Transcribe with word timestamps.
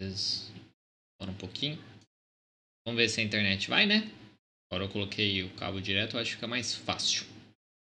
vezes 0.00 0.52
um 1.20 1.34
pouquinho. 1.34 1.76
Vamos 2.86 3.00
ver 3.00 3.08
se 3.08 3.20
a 3.20 3.24
internet 3.24 3.68
vai, 3.68 3.86
né? 3.86 4.10
Agora 4.70 4.84
eu 4.84 4.92
coloquei 4.92 5.42
o 5.42 5.54
cabo 5.56 5.80
direto, 5.80 6.16
eu 6.16 6.20
acho 6.20 6.30
que 6.30 6.36
fica 6.36 6.46
mais 6.46 6.74
fácil. 6.74 7.26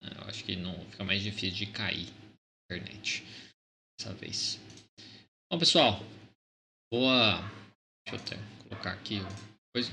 Eu 0.01 0.27
acho 0.27 0.43
que 0.43 0.55
não 0.55 0.73
fica 0.91 1.03
mais 1.03 1.21
difícil 1.21 1.51
de 1.51 1.65
cair 1.67 2.07
a 2.07 2.73
internet 2.73 3.23
dessa 3.99 4.13
vez. 4.13 4.59
Bom, 5.51 5.59
pessoal, 5.59 6.03
boa. 6.91 7.39
Deixa 8.05 8.15
eu 8.15 8.37
até 8.37 8.67
colocar 8.69 8.93
aqui 8.93 9.19
coisa. 9.73 9.91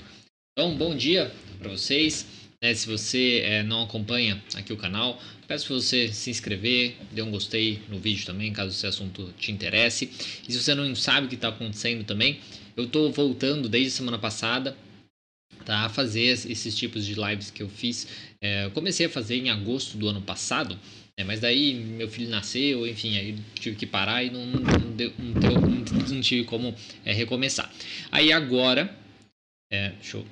Então, 0.53 0.77
bom 0.77 0.96
dia 0.96 1.31
para 1.59 1.71
vocês. 1.71 2.27
Né, 2.65 2.73
se 2.73 2.87
você 2.87 3.43
é, 3.45 3.62
não 3.62 3.83
acompanha 3.83 4.43
aqui 4.55 4.73
o 4.73 4.77
canal, 4.79 5.21
peço 5.46 5.67
para 5.67 5.77
você 5.77 6.11
se 6.11 6.31
inscrever, 6.31 6.96
dê 7.13 7.21
um 7.21 7.31
gostei 7.31 7.83
no 7.91 7.99
vídeo 7.99 8.25
também, 8.25 8.55
caso 8.55 8.71
esse 8.71 8.87
assunto 8.87 9.35
te 9.39 9.53
interesse. 9.53 10.11
E 10.49 10.51
se 10.51 10.59
você 10.59 10.75
não 10.75 10.95
sabe 10.95 11.27
o 11.27 11.29
que 11.29 11.35
está 11.35 11.49
acontecendo 11.49 12.05
também, 12.05 12.41
eu 12.75 12.85
estou 12.85 13.13
voltando 13.13 13.68
desde 13.68 13.90
semana 13.90 14.18
passada 14.18 14.75
tá, 15.67 15.81
a 15.81 15.89
fazer 15.90 16.23
esses 16.23 16.75
tipos 16.75 17.04
de 17.04 17.13
lives 17.13 17.50
que 17.50 17.63
eu 17.63 17.68
fiz. 17.68 18.09
É, 18.40 18.71
comecei 18.73 19.04
a 19.04 19.11
fazer 19.11 19.37
em 19.37 19.51
agosto 19.51 19.99
do 19.99 20.09
ano 20.09 20.23
passado, 20.23 20.81
é, 21.18 21.23
mas 21.23 21.40
daí 21.40 21.75
meu 21.75 22.09
filho 22.09 22.31
nasceu, 22.31 22.87
enfim, 22.87 23.18
aí 23.18 23.37
tive 23.57 23.76
que 23.76 23.85
parar 23.85 24.25
e 24.25 24.31
não, 24.31 24.46
não, 24.46 24.90
deu, 24.96 25.12
não, 25.18 26.15
não 26.15 26.21
tive 26.23 26.45
como 26.45 26.75
é, 27.04 27.12
recomeçar. 27.12 27.71
Aí 28.11 28.32
agora, 28.32 28.96
é, 29.71 29.90
deixa 29.90 30.17
eu, 30.17 30.26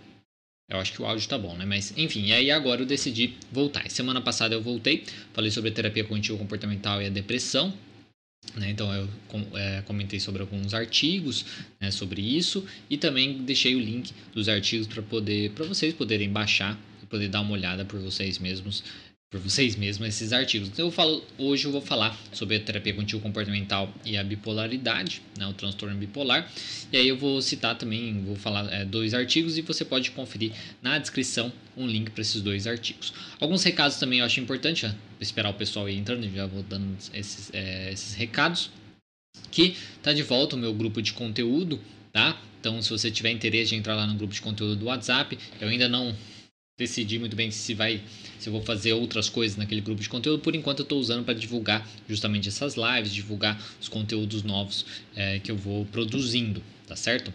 eu 0.73 0.81
acho 0.81 0.93
que 0.93 1.03
o 1.03 1.07
áudio 1.07 1.29
tá 1.29 1.39
bom, 1.39 1.55
né? 1.57 1.65
Mas 1.65 1.93
enfim, 1.97 2.33
aí 2.33 2.51
agora 2.51 2.83
eu 2.83 2.87
decidi 2.87 3.35
voltar. 3.51 3.89
Semana 3.91 4.21
passada 4.21 4.55
eu 4.55 4.63
voltei, 4.63 5.05
falei 5.33 5.51
sobre 5.51 5.71
a 5.71 5.73
terapia 5.73 6.05
cognitivo 6.05 6.39
comportamental 6.39 7.01
e 7.03 7.07
a 7.07 7.11
depressão. 7.11 7.73
Né, 8.57 8.71
então 8.71 8.93
eu 8.93 9.09
é, 9.57 9.83
comentei 9.83 10.19
sobre 10.19 10.43
alguns 10.43 10.75
artigos 10.75 11.47
né, 11.81 11.93
sobre 11.93 12.21
isso 12.21 12.67
e 12.91 12.99
também 12.99 13.39
deixei 13.45 13.77
o 13.77 13.79
link 13.79 14.13
dos 14.35 14.49
artigos 14.49 14.89
para 14.89 15.01
poder 15.01 15.53
para 15.53 15.65
vocês 15.65 15.95
poderem 15.95 16.29
baixar 16.29 16.77
e 17.01 17.07
poder 17.07 17.29
dar 17.29 17.41
uma 17.41 17.53
olhada 17.53 17.85
por 17.85 18.01
vocês 18.01 18.41
mesmos 18.41 18.83
por 19.33 19.41
vocês 19.41 19.75
mesmos 19.77 20.07
esses 20.07 20.31
artigos. 20.31 20.69
Então 20.69 20.85
eu 20.85 20.93
falo, 20.93 21.25
hoje 21.39 21.65
eu 21.65 21.73
vou 21.73 21.81
falar 21.81 22.15
sobre 22.31 22.57
a 22.57 22.61
terapia 22.61 22.93
cognitivo 22.93 23.23
comportamental 23.23 23.93
e 24.05 24.19
a 24.19 24.23
bipolaridade, 24.23 25.23
né, 25.39 25.47
o 25.47 25.55
transtorno 25.55 25.97
bipolar. 25.97 26.53
E 26.93 26.99
aí 26.99 27.09
eu 27.09 27.17
vou 27.17 27.41
citar 27.41 27.77
também, 27.79 28.23
vou 28.23 28.37
falar 28.37 28.71
é, 28.71 28.85
dois 28.85 29.15
artigos 29.15 29.57
e 29.57 29.63
você 29.63 29.87
pode 29.87 30.11
conferir 30.11 30.53
na 30.83 30.99
descrição 30.99 31.51
um 31.75 31.87
link 31.87 32.11
para 32.11 32.21
esses 32.21 32.43
dois 32.43 32.67
artigos. 32.67 33.15
Alguns 33.41 33.65
recados 33.65 33.97
também 33.97 34.19
eu 34.19 34.27
acho 34.27 34.39
importante, 34.39 34.87
esperar 35.19 35.49
o 35.49 35.55
pessoal 35.55 35.89
ir 35.89 35.97
entrando, 35.97 36.31
já 36.31 36.47
vou 36.47 36.63
dando 36.63 36.95
esses, 37.15 37.51
é, 37.55 37.91
esses 37.91 38.15
recados. 38.15 38.71
Que 39.51 39.75
tá 40.03 40.13
de 40.13 40.23
volta 40.23 40.57
o 40.57 40.59
meu 40.59 40.75
grupo 40.75 41.01
de 41.01 41.15
conteúdo, 41.15 41.81
tá? 42.13 42.39
Então 42.61 42.83
se 42.83 42.91
você 42.91 43.11
tiver 43.11 43.31
interesse 43.31 43.71
de 43.71 43.77
entrar 43.77 43.95
lá 43.95 44.07
no 44.07 44.15
grupo 44.15 44.35
de 44.35 44.43
conteúdo 44.43 44.77
do 44.77 44.85
WhatsApp, 44.85 45.39
eu 45.59 45.69
ainda 45.69 45.89
não 45.89 46.15
decidi 46.83 47.19
muito 47.19 47.37
bem 47.37 47.51
se 47.51 47.75
vai 47.75 48.01
se 48.39 48.49
eu 48.49 48.53
vou 48.53 48.63
fazer 48.63 48.93
outras 48.93 49.29
coisas 49.29 49.57
naquele 49.57 49.81
grupo 49.81 50.03
de 50.03 50.09
conteúdo. 50.09 50.41
Por 50.41 50.55
enquanto 50.57 50.81
eu 50.81 50.83
estou 50.83 50.99
usando 50.99 51.25
para 51.25 51.35
divulgar 51.35 51.89
justamente 52.09 52.49
essas 52.49 52.75
lives, 52.75 53.15
divulgar 53.15 53.63
os 53.81 53.89
conteúdos 53.89 54.43
novos 54.43 54.85
é, 55.15 55.39
que 55.39 55.51
eu 55.51 55.57
vou 55.57 55.87
produzindo, 55.87 56.61
tá 56.87 56.97
certo? 56.97 57.33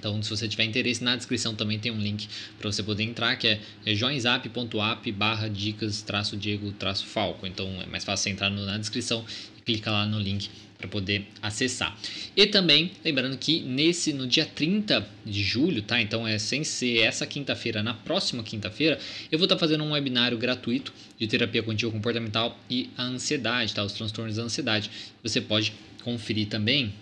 Então, 0.00 0.20
se 0.22 0.30
você 0.30 0.48
tiver 0.48 0.64
interesse, 0.64 1.04
na 1.04 1.14
descrição 1.14 1.54
também 1.54 1.78
tem 1.78 1.92
um 1.92 2.00
link 2.00 2.26
para 2.58 2.72
você 2.72 2.82
poder 2.82 3.02
entrar, 3.02 3.36
que 3.36 3.46
é, 3.46 3.60
é 3.84 3.94
joinzap.app 3.94 5.12
barra 5.12 5.46
dicas 5.46 6.02
Diego 6.38 6.74
Falco. 7.04 7.46
Então, 7.46 7.68
é 7.82 7.86
mais 7.86 8.02
fácil 8.02 8.24
você 8.24 8.30
entrar 8.30 8.48
no, 8.48 8.64
na 8.64 8.78
descrição 8.78 9.24
e 9.58 9.60
clicar 9.60 9.92
lá 9.92 10.06
no 10.06 10.18
link 10.18 10.48
para 10.78 10.88
poder 10.88 11.26
acessar. 11.42 11.94
E 12.34 12.46
também, 12.46 12.92
lembrando 13.04 13.36
que 13.36 13.60
nesse 13.60 14.14
no 14.14 14.26
dia 14.26 14.46
30 14.46 15.06
de 15.26 15.42
julho, 15.42 15.82
tá? 15.82 16.00
Então 16.00 16.26
é 16.26 16.38
sem 16.38 16.64
ser 16.64 17.00
essa 17.00 17.26
quinta-feira, 17.26 17.82
na 17.82 17.92
próxima 17.92 18.42
quinta-feira, 18.42 18.98
eu 19.30 19.38
vou 19.38 19.44
estar 19.44 19.56
tá 19.56 19.60
fazendo 19.60 19.84
um 19.84 19.92
webinário 19.92 20.38
gratuito 20.38 20.94
de 21.18 21.26
terapia 21.26 21.62
contínua 21.62 21.92
comportamental 21.92 22.58
e 22.70 22.88
a 22.96 23.02
ansiedade, 23.02 23.74
tá? 23.74 23.84
Os 23.84 23.92
transtornos 23.92 24.36
da 24.36 24.42
ansiedade. 24.42 24.90
Você 25.22 25.42
pode 25.42 25.74
conferir 26.02 26.48
também 26.48 26.94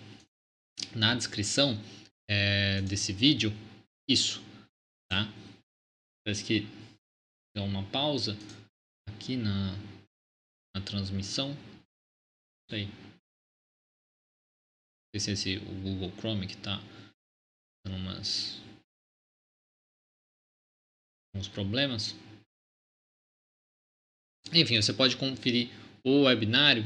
na 0.93 1.15
descrição 1.15 1.79
é, 2.29 2.81
desse 2.81 3.11
vídeo 3.11 3.51
isso, 4.07 4.41
tá? 5.11 5.25
Parece 6.23 6.43
que 6.43 6.61
deu 7.55 7.63
uma 7.63 7.83
pausa 7.91 8.37
aqui 9.07 9.35
na, 9.35 9.73
na 10.75 10.81
transmissão. 10.85 11.55
Aí 12.71 12.87
sei 15.15 15.19
se 15.19 15.29
é 15.29 15.33
esse 15.33 15.57
o 15.57 15.81
Google 15.81 16.11
Chrome 16.17 16.47
que 16.47 16.53
está 16.53 16.77
dando 17.83 17.97
umas 17.97 18.61
uns 21.35 21.47
problemas. 21.47 22.15
Enfim, 24.53 24.81
você 24.81 24.93
pode 24.93 25.17
conferir 25.17 25.69
o 26.03 26.23
webinário 26.23 26.83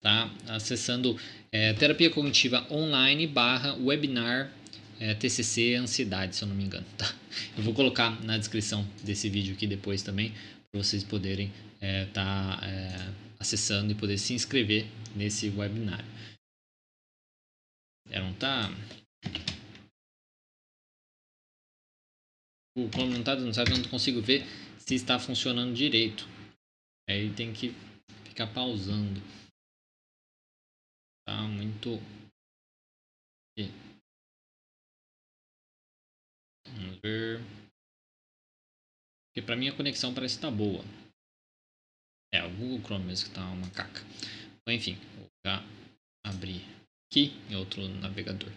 tá? 0.00 0.28
acessando 0.48 1.16
é, 1.50 1.72
terapia 1.74 2.10
cognitiva 2.10 2.66
online 2.72 3.26
barra 3.26 3.74
webinar 3.74 4.52
é, 5.04 5.14
TCC 5.14 5.74
ansiedade, 5.74 6.34
se 6.34 6.42
eu 6.42 6.48
não 6.48 6.56
me 6.56 6.64
engano. 6.64 6.86
Tá? 6.96 7.04
Eu 7.58 7.62
vou 7.62 7.74
colocar 7.74 8.18
na 8.24 8.38
descrição 8.38 8.82
desse 9.04 9.28
vídeo 9.28 9.54
aqui 9.54 9.66
depois 9.66 10.02
também 10.02 10.32
para 10.70 10.82
vocês 10.82 11.04
poderem 11.04 11.52
estar 11.76 11.82
é, 11.82 12.06
tá, 12.06 12.60
é, 12.62 13.12
acessando 13.38 13.92
e 13.92 13.94
poder 13.94 14.16
se 14.16 14.32
inscrever 14.32 14.86
nesse 15.14 15.50
webinário. 15.50 16.06
É, 18.08 18.18
não 18.18 18.32
tá. 18.32 18.70
O 22.76 22.88
Chrome 22.88 23.12
não 23.12 23.22
tá 23.22 23.34
dando 23.34 23.54
certo, 23.54 23.72
eu 23.72 23.78
não 23.78 23.88
consigo 23.88 24.22
ver 24.22 24.42
se 24.78 24.94
está 24.94 25.18
funcionando 25.18 25.74
direito. 25.74 26.26
Aí 27.08 27.32
tem 27.34 27.52
que 27.52 27.74
ficar 28.24 28.46
pausando. 28.46 29.20
Tá 31.26 31.42
muito. 31.42 32.00
Vamos 36.68 36.98
ver. 37.02 37.40
Porque 39.28 39.44
pra 39.44 39.56
mim 39.56 39.68
a 39.68 39.72
conexão 39.72 40.14
parece 40.14 40.36
estar 40.36 40.50
tá 40.50 40.54
boa. 40.54 40.84
É, 42.32 42.44
o 42.44 42.50
Google 42.50 42.80
Chrome 42.80 43.04
mesmo 43.04 43.28
que 43.28 43.34
tá 43.34 43.44
uma 43.44 43.70
caca. 43.70 44.02
enfim, 44.68 44.98
vou 45.16 45.28
abrir 46.26 46.64
aqui 47.10 47.32
em 47.48 47.54
outro 47.54 47.86
navegador. 48.00 48.50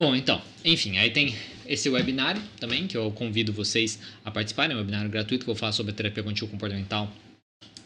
Bom, 0.00 0.14
então, 0.14 0.42
enfim, 0.64 0.98
aí 0.98 1.10
tem 1.12 1.34
esse 1.66 1.88
webinário 1.88 2.42
também 2.58 2.86
que 2.88 2.96
eu 2.96 3.12
convido 3.12 3.52
vocês 3.52 4.00
a 4.24 4.30
participarem, 4.30 4.72
é 4.72 4.76
um 4.76 4.80
webinário 4.80 5.08
gratuito 5.08 5.44
que 5.44 5.50
eu 5.50 5.54
vou 5.54 5.60
falar 5.60 5.72
sobre 5.72 5.92
a 5.92 5.94
terapia 5.94 6.22
contínua 6.22 6.50
comportamental, 6.50 7.10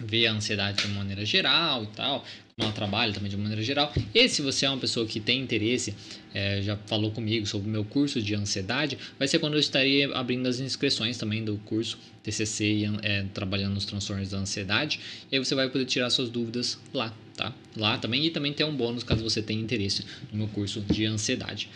ver 0.01 0.27
a 0.27 0.33
ansiedade 0.33 0.79
de 0.79 0.87
uma 0.87 1.01
maneira 1.01 1.25
geral 1.25 1.85
e 1.85 1.87
tal, 1.89 2.25
como 2.59 2.67
ela 2.67 2.73
trabalha 2.73 3.13
também 3.13 3.31
de 3.31 3.37
maneira 3.37 3.63
geral. 3.63 3.93
E 4.13 4.29
se 4.29 4.43
você 4.43 4.67
é 4.67 4.71
uma 4.71 4.79
pessoa 4.79 5.07
que 5.07 5.21
tem 5.21 5.41
interesse, 5.41 5.95
é, 6.35 6.61
já 6.61 6.77
falou 6.77 7.13
comigo 7.13 7.47
sobre 7.47 7.69
o 7.69 7.71
meu 7.71 7.85
curso 7.85 8.21
de 8.21 8.35
ansiedade, 8.35 8.99
vai 9.17 9.29
ser 9.29 9.39
quando 9.39 9.55
eu 9.55 9.61
estarei 9.61 10.13
abrindo 10.13 10.49
as 10.49 10.59
inscrições 10.59 11.17
também 11.17 11.45
do 11.45 11.57
curso 11.59 11.97
TCC, 12.25 12.83
é, 13.03 13.23
trabalhando 13.33 13.75
nos 13.75 13.85
transtornos 13.85 14.31
da 14.31 14.39
ansiedade, 14.39 14.99
e 15.31 15.37
aí 15.37 15.45
você 15.45 15.55
vai 15.55 15.69
poder 15.71 15.85
tirar 15.85 16.11
suas 16.11 16.29
dúvidas 16.29 16.79
lá, 16.93 17.15
tá? 17.37 17.55
Lá 17.77 17.97
também 17.97 18.27
e 18.27 18.31
também 18.31 18.53
tem 18.53 18.67
um 18.67 18.77
bônus 18.77 19.05
caso 19.05 19.23
você 19.23 19.41
tenha 19.41 19.63
interesse 19.63 20.05
no 20.33 20.39
meu 20.39 20.49
curso 20.49 20.81
de 20.81 21.07
ansiedade. 21.07 21.71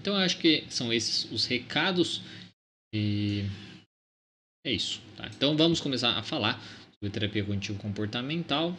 Então 0.00 0.14
eu 0.14 0.20
acho 0.20 0.38
que 0.38 0.64
são 0.68 0.92
esses 0.92 1.30
os 1.30 1.44
recados 1.46 2.20
e 2.92 3.44
é 4.66 4.72
isso. 4.72 5.00
Tá? 5.16 5.30
Então 5.36 5.56
vamos 5.56 5.80
começar 5.80 6.10
a 6.18 6.22
falar 6.24 6.60
sobre 6.94 7.10
terapia 7.10 7.44
cognitivo 7.44 7.78
comportamental 7.78 8.76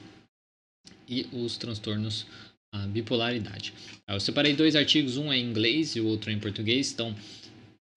e 1.07 1.27
os 1.31 1.57
transtornos 1.57 2.25
a 2.71 2.79
bipolaridade. 2.79 3.73
Eu 4.07 4.19
separei 4.19 4.53
dois 4.53 4.75
artigos, 4.75 5.17
um 5.17 5.31
é 5.31 5.37
em 5.37 5.45
inglês 5.45 5.95
e 5.95 6.01
o 6.01 6.07
outro 6.07 6.29
é 6.29 6.33
em 6.33 6.39
português, 6.39 6.91
então 6.91 7.15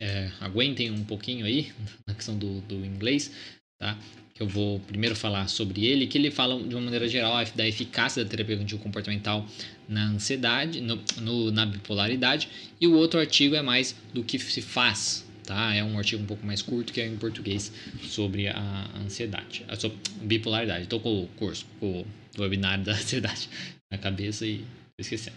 é, 0.00 0.30
aguentem 0.40 0.90
um 0.90 1.04
pouquinho 1.04 1.44
aí 1.44 1.72
na 2.06 2.14
questão 2.14 2.38
do, 2.38 2.60
do 2.62 2.84
inglês, 2.84 3.32
tá? 3.78 3.98
eu 4.40 4.48
vou 4.48 4.80
primeiro 4.80 5.14
falar 5.14 5.48
sobre 5.48 5.84
ele, 5.84 6.06
que 6.06 6.16
ele 6.16 6.30
fala 6.30 6.60
de 6.62 6.74
uma 6.74 6.80
maneira 6.80 7.06
geral 7.06 7.44
da 7.54 7.68
eficácia 7.68 8.24
da 8.24 8.30
terapia 8.30 8.56
cognitivo 8.56 8.82
comportamental 8.82 9.46
na 9.86 10.06
ansiedade, 10.06 10.80
no, 10.80 10.98
no, 11.18 11.50
na 11.50 11.66
bipolaridade, 11.66 12.48
e 12.80 12.86
o 12.86 12.94
outro 12.94 13.20
artigo 13.20 13.54
é 13.54 13.60
mais 13.60 13.94
do 14.14 14.24
que 14.24 14.38
se 14.38 14.62
faz, 14.62 15.26
tá? 15.50 15.74
É 15.74 15.82
um 15.82 15.98
artigo 15.98 16.22
um 16.22 16.26
pouco 16.26 16.46
mais 16.46 16.62
curto 16.62 16.92
que 16.92 17.00
é 17.00 17.06
em 17.08 17.16
português 17.16 17.72
sobre 18.04 18.46
a 18.46 18.88
ansiedade, 18.96 19.66
a 19.68 20.24
bipolaridade. 20.24 20.84
Estou 20.84 21.00
com 21.00 21.24
o 21.24 21.26
curso, 21.28 21.66
com 21.80 22.02
o 22.38 22.40
webinário 22.40 22.84
da 22.84 22.92
ansiedade 22.94 23.48
na 23.90 23.98
cabeça 23.98 24.46
e 24.46 24.64
esquecendo. 24.96 25.36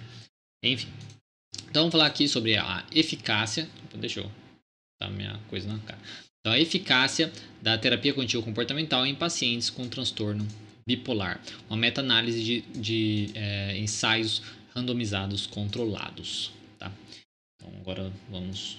Enfim, 0.63 0.87
então 1.67 1.81
vamos 1.81 1.93
falar 1.93 2.05
aqui 2.05 2.27
sobre 2.27 2.55
a 2.55 2.85
eficácia. 2.91 3.67
Deixa 3.95 4.19
eu 4.19 4.29
botar 5.01 5.11
minha 5.11 5.39
coisa 5.49 5.67
na 5.67 5.79
cara. 5.79 5.99
Então, 6.39 6.53
a 6.53 6.59
eficácia 6.59 7.31
da 7.59 7.75
terapia 7.77 8.13
cognitivo 8.13 8.43
comportamental 8.43 9.07
em 9.07 9.15
pacientes 9.15 9.71
com 9.71 9.87
transtorno 9.87 10.47
bipolar. 10.85 11.41
Uma 11.69 11.77
meta-análise 11.77 12.43
de, 12.43 12.61
de 12.61 13.31
é, 13.33 13.77
ensaios 13.77 14.43
randomizados 14.75 15.47
controlados. 15.47 16.51
tá? 16.77 16.91
Então 17.55 17.73
agora 17.79 18.13
vamos. 18.29 18.77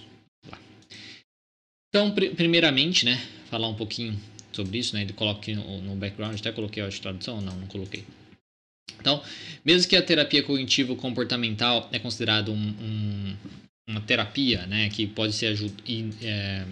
Então, 1.94 2.10
pr 2.10 2.34
primeiramente, 2.34 3.04
né, 3.04 3.24
falar 3.48 3.68
um 3.68 3.74
pouquinho 3.74 4.20
sobre 4.50 4.78
isso, 4.78 4.96
né? 4.96 5.02
Ele 5.02 5.12
coloca 5.12 5.38
aqui 5.38 5.54
no, 5.54 5.80
no 5.80 5.94
background, 5.94 6.36
até 6.36 6.50
coloquei 6.50 6.82
a 6.82 6.88
tradução, 6.88 7.40
não, 7.40 7.56
não 7.56 7.68
coloquei. 7.68 8.04
Então, 8.98 9.22
mesmo 9.64 9.88
que 9.88 9.94
a 9.94 10.02
terapia 10.02 10.42
cognitivo 10.42 10.96
comportamental 10.96 11.88
é 11.92 12.00
considerado 12.00 12.50
um, 12.50 12.56
um, 12.56 13.36
uma 13.88 14.00
terapia, 14.00 14.66
né, 14.66 14.88
que 14.88 15.06
pode 15.06 15.34
ser 15.34 15.56
é, 16.20 16.64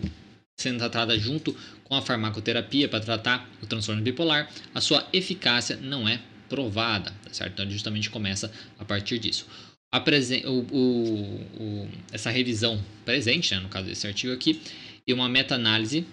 sendo 0.58 0.78
tratada 0.78 1.16
junto 1.16 1.56
com 1.84 1.94
a 1.94 2.02
farmacoterapia 2.02 2.88
para 2.88 2.98
tratar 2.98 3.48
o 3.62 3.66
transtorno 3.66 4.02
bipolar, 4.02 4.50
a 4.74 4.80
sua 4.80 5.06
eficácia 5.12 5.76
não 5.76 6.08
é 6.08 6.20
provada, 6.48 7.12
tá 7.22 7.32
certo? 7.32 7.52
Então, 7.52 7.70
justamente 7.70 8.10
começa 8.10 8.50
a 8.76 8.84
partir 8.84 9.20
disso. 9.20 9.46
A 9.94 10.02
o, 10.46 10.66
o, 10.72 11.62
o, 11.62 11.88
essa 12.10 12.30
revisão 12.30 12.82
presente, 13.04 13.54
né, 13.54 13.60
no 13.60 13.68
caso 13.68 13.86
desse 13.86 14.06
artigo 14.06 14.32
aqui, 14.32 14.60
e 15.06 15.12
uma 15.12 15.28
meta-análise 15.28 16.06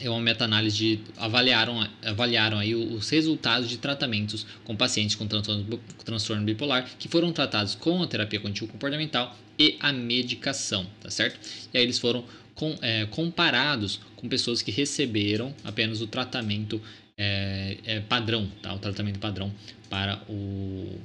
é 0.00 0.10
uma 0.10 0.20
meta-análise 0.20 0.76
de 0.76 1.00
avaliaram, 1.16 1.88
avaliaram 2.04 2.58
aí 2.58 2.74
os 2.74 3.08
resultados 3.08 3.68
de 3.68 3.78
tratamentos 3.78 4.44
com 4.64 4.76
pacientes 4.76 5.14
com 5.14 5.26
transtorno, 5.26 5.78
transtorno 6.04 6.44
bipolar 6.44 6.88
que 6.98 7.08
foram 7.08 7.32
tratados 7.32 7.74
com 7.74 8.02
a 8.02 8.06
terapia 8.06 8.40
contínua 8.40 8.70
comportamental 8.70 9.34
e 9.58 9.76
a 9.80 9.92
medicação, 9.92 10.86
tá 11.00 11.10
certo? 11.10 11.38
E 11.72 11.78
aí 11.78 11.84
eles 11.84 11.98
foram 11.98 12.24
com, 12.54 12.76
é, 12.82 13.06
comparados 13.06 14.00
com 14.16 14.28
pessoas 14.28 14.60
que 14.60 14.70
receberam 14.70 15.54
apenas 15.64 16.00
o 16.00 16.06
tratamento 16.06 16.82
é, 17.16 17.78
é, 17.84 18.00
padrão, 18.00 18.50
tá? 18.60 18.74
O 18.74 18.78
tratamento 18.78 19.18
padrão 19.18 19.52
para 19.88 20.20
o, 20.28 20.98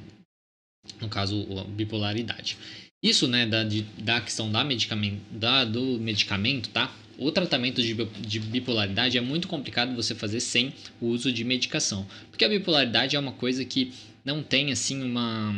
no 1.00 1.08
caso, 1.08 1.46
a 1.60 1.64
bipolaridade. 1.64 2.58
Isso, 3.04 3.28
né, 3.28 3.48
da, 3.48 3.64
de, 3.64 3.82
da 3.98 4.22
questão 4.22 4.52
da 4.52 4.64
medicamento, 4.64 5.22
da, 5.32 5.66
do 5.66 6.00
medicamento, 6.00 6.70
tá? 6.70 6.94
O 7.18 7.32
tratamento 7.32 7.82
de, 7.82 7.94
de 7.94 8.40
bipolaridade 8.40 9.18
é 9.18 9.22
muito 9.22 9.48
complicado 9.48 9.96
você 9.96 10.14
fazer 10.14 10.40
sem 10.40 10.74
o 11.00 11.08
uso 11.08 11.32
de 11.32 11.44
medicação, 11.44 12.06
porque 12.30 12.46
a 12.46 12.50
bipolaridade 12.50 13.16
é 13.16 13.20
uma 13.20 13.32
coisa 13.32 13.66
que 13.66 13.92
não 14.24 14.44
tem 14.44 14.72
assim 14.72 15.04
uma 15.04 15.52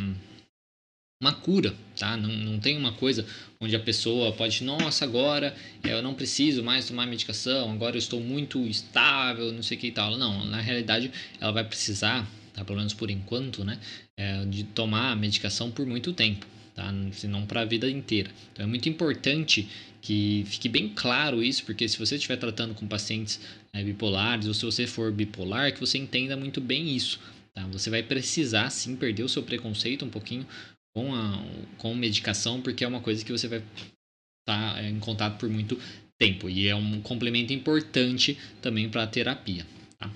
uma 1.22 1.32
cura, 1.32 1.74
tá? 1.98 2.16
Não, 2.16 2.28
não 2.28 2.60
tem 2.60 2.76
uma 2.76 2.92
coisa 2.92 3.26
onde 3.60 3.74
a 3.74 3.80
pessoa 3.80 4.32
pode, 4.32 4.62
nossa, 4.62 5.04
agora 5.04 5.56
eu 5.82 6.02
não 6.02 6.12
preciso 6.12 6.62
mais 6.62 6.86
tomar 6.86 7.06
medicação, 7.06 7.72
agora 7.72 7.96
eu 7.96 7.98
estou 7.98 8.20
muito 8.20 8.60
estável, 8.66 9.50
não 9.52 9.62
sei 9.62 9.76
o 9.78 9.80
que 9.80 9.86
e 9.86 9.92
tal. 9.92 10.18
Não, 10.18 10.44
na 10.44 10.60
realidade 10.60 11.10
ela 11.40 11.52
vai 11.52 11.64
precisar, 11.64 12.28
tá? 12.52 12.64
pelo 12.64 12.78
menos 12.78 12.92
por 12.92 13.10
enquanto, 13.10 13.64
né, 13.64 13.78
é, 14.18 14.44
de 14.44 14.64
tomar 14.64 15.16
medicação 15.16 15.70
por 15.70 15.86
muito 15.86 16.12
tempo, 16.12 16.46
tá? 16.74 16.92
Se 17.12 17.28
não 17.28 17.46
para 17.46 17.62
a 17.62 17.64
vida 17.64 17.88
inteira. 17.88 18.30
Então 18.52 18.64
é 18.64 18.68
muito 18.68 18.88
importante 18.88 19.68
que 20.00 20.44
fique 20.46 20.68
bem 20.68 20.90
claro 20.90 21.42
isso, 21.42 21.64
porque 21.64 21.88
se 21.88 21.98
você 21.98 22.16
estiver 22.16 22.36
tratando 22.36 22.74
com 22.74 22.86
pacientes 22.86 23.40
é, 23.72 23.82
bipolares 23.82 24.46
ou 24.46 24.52
se 24.52 24.64
você 24.64 24.86
for 24.86 25.10
bipolar, 25.10 25.72
que 25.72 25.80
você 25.80 25.96
entenda 25.96 26.36
muito 26.36 26.60
bem 26.60 26.94
isso. 26.94 27.18
Tá? 27.54 27.66
Você 27.68 27.88
vai 27.88 28.02
precisar 28.02 28.68
sim 28.70 28.96
perder 28.96 29.22
o 29.22 29.28
seu 29.28 29.42
preconceito 29.42 30.04
um 30.04 30.10
pouquinho 30.10 30.46
com 30.94 31.14
a 31.14 31.42
com 31.78 31.94
medicação, 31.94 32.60
porque 32.60 32.84
é 32.84 32.88
uma 32.88 33.00
coisa 33.00 33.24
que 33.24 33.32
você 33.32 33.48
vai 33.48 33.58
estar 33.58 34.74
tá 34.74 34.82
em 34.82 34.98
contato 35.00 35.38
por 35.38 35.48
muito 35.48 35.80
tempo 36.18 36.48
e 36.48 36.68
é 36.68 36.74
um 36.74 37.00
complemento 37.00 37.52
importante 37.52 38.38
também 38.60 38.88
para 38.88 39.04
a 39.04 39.06
terapia. 39.06 39.66
Tá? 39.98 40.10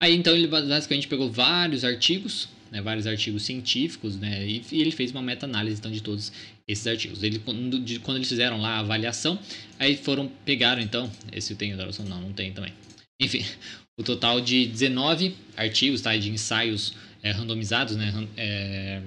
Aí 0.00 0.14
então 0.14 0.34
ele 0.34 0.46
basicamente 0.46 1.08
pegou 1.08 1.30
vários 1.30 1.84
artigos, 1.84 2.48
né, 2.70 2.80
vários 2.80 3.06
artigos 3.06 3.42
científicos, 3.42 4.16
né, 4.16 4.46
e, 4.46 4.62
e 4.72 4.80
ele 4.80 4.90
fez 4.90 5.10
uma 5.10 5.22
meta-análise 5.22 5.78
então 5.78 5.90
de 5.90 6.02
todos 6.02 6.32
esses 6.66 6.86
artigos. 6.86 7.22
Ele 7.22 7.38
quando, 7.38 7.80
de, 7.80 7.98
quando 7.98 8.18
eles 8.18 8.28
fizeram 8.28 8.60
lá 8.60 8.76
a 8.76 8.78
avaliação, 8.80 9.38
aí 9.78 9.96
foram 9.96 10.28
pegaram 10.44 10.80
então, 10.80 11.10
esse 11.32 11.52
eu 11.52 11.56
tenho 11.56 11.76
tradução 11.76 12.04
não, 12.04 12.20
não 12.20 12.32
tem 12.32 12.52
também. 12.52 12.72
Enfim, 13.20 13.44
o 13.98 14.02
total 14.02 14.40
de 14.40 14.66
19 14.66 15.34
artigos, 15.56 16.00
tá, 16.00 16.16
de 16.16 16.30
ensaios 16.30 16.94
é, 17.22 17.30
randomizados, 17.30 17.96
né, 17.96 18.12
é, 18.36 19.00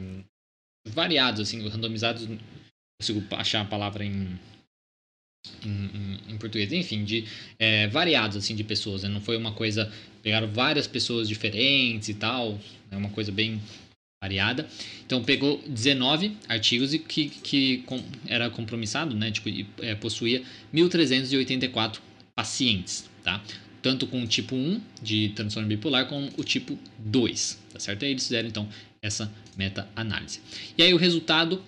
variados, 0.90 1.42
assim, 1.42 1.68
randomizados, 1.68 2.28
consigo 3.00 3.24
achar 3.32 3.62
a 3.62 3.66
palavra 3.66 4.04
em, 4.04 4.40
em, 5.66 5.70
em, 5.70 6.20
em 6.34 6.38
português, 6.38 6.72
enfim, 6.72 7.04
de 7.04 7.26
é, 7.60 7.88
variados, 7.88 8.38
assim, 8.38 8.56
de 8.56 8.64
pessoas, 8.64 9.04
né? 9.04 9.10
não 9.10 9.22
foi 9.22 9.38
uma 9.38 9.54
coisa, 9.54 9.92
pegaram 10.22 10.48
várias 10.48 10.88
pessoas 10.88 11.28
diferentes 11.28 12.10
e 12.10 12.14
tal, 12.14 12.60
é 12.94 12.98
uma 12.98 13.10
coisa 13.10 13.32
bem 13.32 13.62
variada. 14.24 14.68
Então 15.06 15.22
pegou 15.22 15.62
19 15.68 16.38
artigos 16.48 16.94
e 16.94 17.00
que, 17.00 17.28
que 17.28 17.78
com, 17.80 18.02
era 18.26 18.50
compromissado, 18.50 19.14
né, 19.16 19.32
tipo, 19.32 19.50
é, 19.82 19.96
possuía 19.96 20.42
1.384 20.74 22.00
pacientes, 22.34 23.10
tá? 23.22 23.44
Tanto 23.82 24.08
com 24.08 24.24
o 24.24 24.28
tipo 24.28 24.56
1 24.56 24.80
de 25.02 25.30
transtorno 25.36 25.68
bipolar 25.68 26.08
como 26.08 26.30
o 26.38 26.44
tipo 26.44 26.80
2, 27.00 27.60
tá 27.74 27.80
certo? 27.80 28.04
E 28.04 28.06
aí 28.06 28.12
eles 28.12 28.24
fizeram 28.24 28.48
então 28.48 28.70
essa 29.02 29.30
meta-análise. 29.58 30.40
E 30.78 30.84
aí 30.84 30.94
o 30.94 30.98
resultado, 30.98 31.62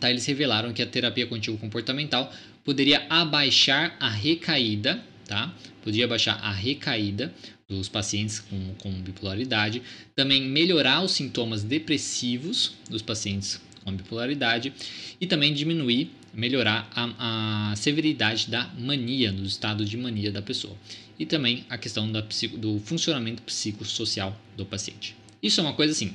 tá, 0.00 0.10
eles 0.10 0.26
revelaram 0.26 0.72
que 0.72 0.82
a 0.82 0.86
terapia 0.86 1.28
contínua 1.28 1.60
comportamental 1.60 2.32
poderia 2.64 3.06
abaixar 3.08 3.96
a 4.00 4.10
recaída, 4.10 5.00
tá? 5.26 5.54
Poderia 5.84 6.06
abaixar 6.06 6.44
a 6.44 6.50
recaída 6.50 7.32
dos 7.68 7.86
pacientes 7.86 8.40
com, 8.40 8.74
com 8.76 8.90
bipolaridade, 9.02 9.82
também 10.16 10.42
melhorar 10.42 11.02
os 11.02 11.12
sintomas 11.12 11.62
depressivos 11.62 12.72
dos 12.88 13.02
pacientes 13.02 13.60
com 13.84 13.92
bipolaridade 13.92 14.72
e 15.20 15.26
também 15.26 15.52
diminuir, 15.52 16.10
melhorar 16.32 16.90
a, 16.94 17.72
a 17.72 17.76
severidade 17.76 18.50
da 18.50 18.64
mania, 18.78 19.30
do 19.30 19.44
estado 19.44 19.84
de 19.84 19.98
mania 19.98 20.32
da 20.32 20.40
pessoa. 20.40 20.74
E 21.18 21.26
também 21.26 21.66
a 21.68 21.76
questão 21.76 22.10
da, 22.10 22.24
do 22.56 22.80
funcionamento 22.80 23.42
psicossocial 23.42 24.34
do 24.56 24.64
paciente. 24.64 25.14
Isso 25.42 25.60
é 25.60 25.62
uma 25.62 25.74
coisa 25.74 25.92
assim, 25.92 26.14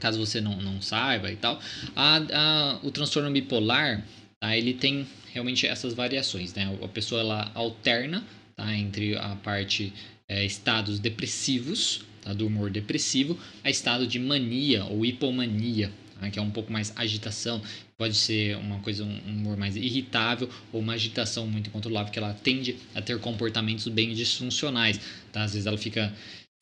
caso 0.00 0.18
você 0.18 0.40
não, 0.40 0.56
não 0.60 0.82
saiba 0.82 1.30
e 1.30 1.36
tal, 1.36 1.60
a, 1.94 2.16
a, 2.16 2.80
o 2.82 2.90
transtorno 2.90 3.30
bipolar, 3.30 4.04
tá, 4.40 4.56
ele 4.56 4.74
tem 4.74 5.06
realmente 5.32 5.68
essas 5.68 5.94
variações, 5.94 6.52
né? 6.52 6.76
A 6.82 6.88
pessoa 6.88 7.20
ela 7.20 7.52
alterna 7.54 8.24
tá, 8.56 8.74
entre 8.74 9.16
a 9.16 9.36
parte 9.36 9.92
é, 10.28 10.44
estados 10.44 10.98
depressivos, 10.98 12.04
tá, 12.22 12.32
do 12.32 12.46
humor 12.46 12.70
depressivo, 12.70 13.38
a 13.62 13.70
estado 13.70 14.06
de 14.06 14.18
mania 14.18 14.84
ou 14.84 15.04
hipomania, 15.04 15.92
tá, 16.18 16.30
que 16.30 16.38
é 16.38 16.42
um 16.42 16.50
pouco 16.50 16.72
mais 16.72 16.92
agitação, 16.96 17.62
pode 17.96 18.14
ser 18.14 18.56
uma 18.56 18.80
coisa, 18.80 19.04
um 19.04 19.18
humor 19.26 19.56
mais 19.56 19.76
irritável 19.76 20.48
ou 20.72 20.80
uma 20.80 20.94
agitação 20.94 21.46
muito 21.46 21.68
incontrolável, 21.68 22.12
que 22.12 22.18
ela 22.18 22.34
tende 22.34 22.76
a 22.94 23.02
ter 23.02 23.18
comportamentos 23.20 23.86
bem 23.88 24.14
disfuncionais, 24.14 24.98
tá? 25.32 25.44
Às 25.44 25.52
vezes 25.52 25.66
ela 25.66 25.78
fica, 25.78 26.12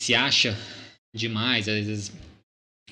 se 0.00 0.14
acha 0.14 0.56
demais, 1.14 1.68
às 1.68 1.86
vezes 1.86 2.12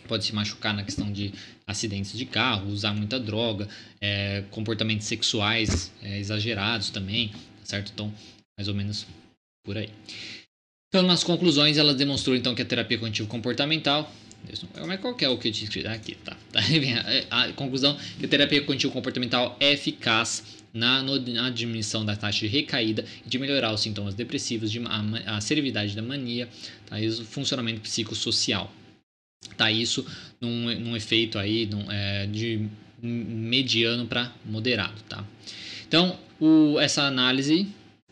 pode 0.06 0.24
se 0.24 0.34
machucar 0.34 0.74
na 0.74 0.82
questão 0.82 1.12
de 1.12 1.32
acidentes 1.66 2.16
de 2.16 2.24
carro, 2.24 2.70
usar 2.70 2.92
muita 2.92 3.20
droga, 3.20 3.68
é, 4.00 4.42
comportamentos 4.50 5.06
sexuais 5.06 5.92
é, 6.02 6.18
exagerados 6.18 6.90
também, 6.90 7.32
certo? 7.62 7.92
Então, 7.92 8.12
mais 8.58 8.66
ou 8.68 8.74
menos 8.74 9.06
por 9.64 9.76
aí. 9.76 9.88
Então, 10.90 11.06
nas 11.06 11.24
conclusões, 11.24 11.78
ela 11.78 11.94
demonstrou 11.94 12.36
então 12.36 12.54
que 12.54 12.62
a 12.62 12.64
terapia 12.64 12.98
cognitivo 12.98 13.28
comportamental 13.28 14.12
mas 14.86 15.00
qual 15.00 15.14
que 15.14 15.24
é 15.24 15.28
o 15.28 15.36
que 15.38 15.48
eu 15.48 15.52
disse 15.52 15.86
aqui, 15.86 16.14
tá? 16.16 16.36
A 17.30 17.52
conclusão 17.52 17.96
que 18.18 18.24
a 18.24 18.28
terapia 18.28 18.60
cognitivo 18.62 18.92
comportamental 18.92 19.56
é 19.60 19.72
eficaz 19.72 20.42
na, 20.72 21.02
na 21.02 21.50
diminuição 21.50 22.04
da 22.04 22.16
taxa 22.16 22.40
de 22.40 22.46
recaída 22.46 23.04
e 23.24 23.28
de 23.28 23.38
melhorar 23.38 23.72
os 23.72 23.80
sintomas 23.80 24.14
depressivos, 24.14 24.70
de, 24.70 24.80
a, 24.80 25.36
a 25.36 25.40
severidade 25.40 25.94
da 25.94 26.02
mania 26.02 26.48
tá? 26.86 27.00
e 27.00 27.08
o 27.08 27.24
funcionamento 27.24 27.80
psicossocial 27.80 28.72
tá 29.56 29.70
isso 29.70 30.06
num, 30.40 30.74
num 30.78 30.96
efeito 30.96 31.38
aí 31.38 31.66
num, 31.66 31.90
é, 31.90 32.26
de 32.26 32.68
mediano 33.02 34.06
para 34.06 34.32
moderado, 34.44 35.00
tá? 35.08 35.24
Então, 35.88 36.18
o, 36.38 36.78
essa 36.78 37.04
análise, 37.04 37.66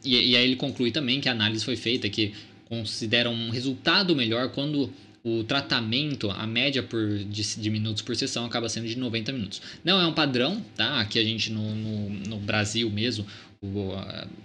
e, 0.04 0.30
e, 0.30 0.36
aí 0.36 0.44
ele 0.44 0.56
conclui 0.56 0.90
também 0.90 1.20
que 1.20 1.28
a 1.28 1.32
análise 1.32 1.64
foi 1.64 1.76
feita 1.76 2.08
que 2.08 2.34
considera 2.68 3.30
um 3.30 3.50
resultado 3.50 4.14
melhor 4.14 4.50
quando 4.50 4.92
o 5.24 5.42
tratamento, 5.44 6.30
a 6.30 6.46
média 6.46 6.82
por, 6.82 7.18
de, 7.18 7.42
de, 7.56 7.70
minutos 7.70 8.02
por 8.02 8.14
sessão 8.16 8.44
acaba 8.44 8.68
sendo 8.68 8.86
de 8.86 8.96
90 8.96 9.32
minutos. 9.32 9.60
Não 9.84 10.00
é 10.00 10.06
um 10.06 10.12
padrão, 10.12 10.64
tá? 10.76 11.00
Aqui 11.00 11.18
a 11.18 11.24
gente 11.24 11.50
no, 11.50 11.74
no, 11.74 12.10
no 12.10 12.38
Brasil 12.38 12.88
mesmo, 12.90 13.26
o, 13.60 13.92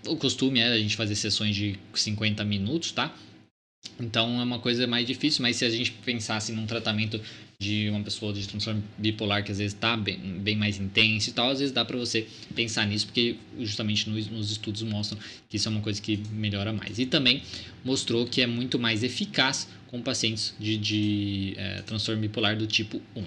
o 0.08 0.18
costume 0.18 0.60
é 0.60 0.74
a 0.74 0.78
gente 0.78 0.96
fazer 0.96 1.16
sessões 1.16 1.56
de 1.56 1.80
50 1.94 2.44
minutos, 2.44 2.92
tá? 2.92 3.14
Então 4.00 4.40
é 4.40 4.44
uma 4.44 4.60
coisa 4.60 4.88
mais 4.88 5.06
difícil, 5.06 5.42
mas 5.42 5.58
se 5.58 5.66
a 5.66 5.70
gente 5.70 5.92
pensasse 6.04 6.52
num 6.52 6.66
tratamento 6.66 7.22
de 7.64 7.90
uma 7.90 8.02
pessoa 8.02 8.34
de 8.34 8.48
transtorno 8.48 8.84
bipolar 8.98 9.44
que 9.44 9.52
às 9.52 9.58
vezes 9.58 9.74
está 9.74 9.96
bem, 9.96 10.18
bem 10.18 10.56
mais 10.56 10.78
intenso 10.78 11.30
e 11.30 11.34
tal, 11.34 11.50
às 11.50 11.60
vezes 11.60 11.74
dá 11.74 11.86
para 11.86 11.98
você 11.98 12.28
pensar 12.54 12.86
nisso, 12.86 13.06
porque 13.06 13.38
justamente 13.60 14.10
nos, 14.10 14.28
nos, 14.28 14.52
estudos 14.52 14.84
mostram 14.84 15.18
que 15.50 15.56
isso 15.56 15.70
é 15.70 15.72
uma 15.72 15.82
coisa 15.82 16.02
que 16.02 16.18
melhora 16.32 16.74
mais. 16.74 17.00
E 17.00 17.06
também 17.06 17.42
mostrou 17.84 18.26
que 18.26 18.42
é 18.42 18.48
muito 18.48 18.78
mais 18.78 19.04
eficaz 19.04 19.70
com 19.88 20.02
pacientes 20.02 20.54
de, 20.60 20.78
de 20.78 21.54
é, 21.58 21.82
transtorno 21.84 22.22
bipolar 22.22 22.58
do 22.58 22.68
tipo 22.68 23.02
1. 23.16 23.24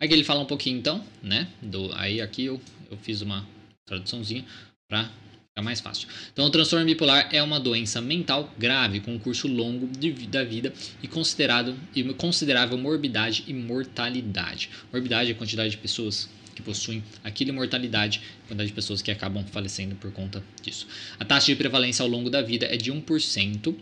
Aqui 0.00 0.12
ele 0.12 0.24
fala 0.24 0.40
um 0.40 0.46
pouquinho 0.46 0.78
então, 0.78 1.04
né? 1.22 1.48
Do, 1.62 1.92
aí 1.94 2.20
aqui 2.20 2.46
eu, 2.46 2.60
eu 2.90 2.96
fiz 2.96 3.20
uma 3.20 3.46
traduçãozinha 3.86 4.44
para 4.88 5.10
ficar 5.50 5.62
mais 5.62 5.80
fácil. 5.80 6.08
Então, 6.32 6.46
o 6.46 6.50
transtorno 6.50 6.86
bipolar 6.86 7.28
é 7.32 7.42
uma 7.42 7.60
doença 7.60 8.00
mental 8.00 8.52
grave 8.58 9.00
com 9.00 9.14
um 9.14 9.18
curso 9.18 9.46
longo 9.46 9.86
de, 9.86 10.12
da 10.26 10.42
vida 10.42 10.72
e 11.02 11.08
considerado 11.08 11.76
e 11.94 12.02
considerável 12.14 12.78
morbidade 12.78 13.44
e 13.46 13.54
mortalidade. 13.54 14.70
Morbidade 14.92 15.30
é 15.30 15.34
a 15.34 15.36
quantidade 15.36 15.70
de 15.70 15.76
pessoas 15.76 16.28
que 16.54 16.62
possuem 16.62 17.02
aquilo 17.22 17.50
e 17.50 17.52
mortalidade, 17.52 18.22
a 18.44 18.48
quantidade 18.48 18.68
de 18.68 18.74
pessoas 18.74 19.02
que 19.02 19.10
acabam 19.10 19.44
falecendo 19.46 19.94
por 19.96 20.12
conta 20.12 20.42
disso. 20.62 20.86
A 21.18 21.24
taxa 21.24 21.46
de 21.46 21.56
prevalência 21.56 22.02
ao 22.02 22.08
longo 22.08 22.30
da 22.30 22.42
vida 22.42 22.66
é 22.66 22.76
de 22.76 22.92
1% 22.92 23.74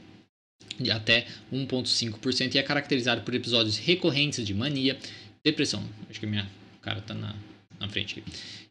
de 0.80 0.90
até 0.90 1.26
1,5% 1.52 2.54
e 2.54 2.58
é 2.58 2.62
caracterizado 2.62 3.22
por 3.22 3.34
episódios 3.34 3.78
recorrentes 3.78 4.46
de 4.46 4.54
mania, 4.54 4.96
depressão. 5.44 5.84
Acho 6.08 6.20
que 6.20 6.26
minha 6.26 6.48
cara 6.80 7.00
tá 7.00 7.14
na, 7.14 7.34
na 7.80 7.88
frente 7.88 8.20
aqui 8.20 8.67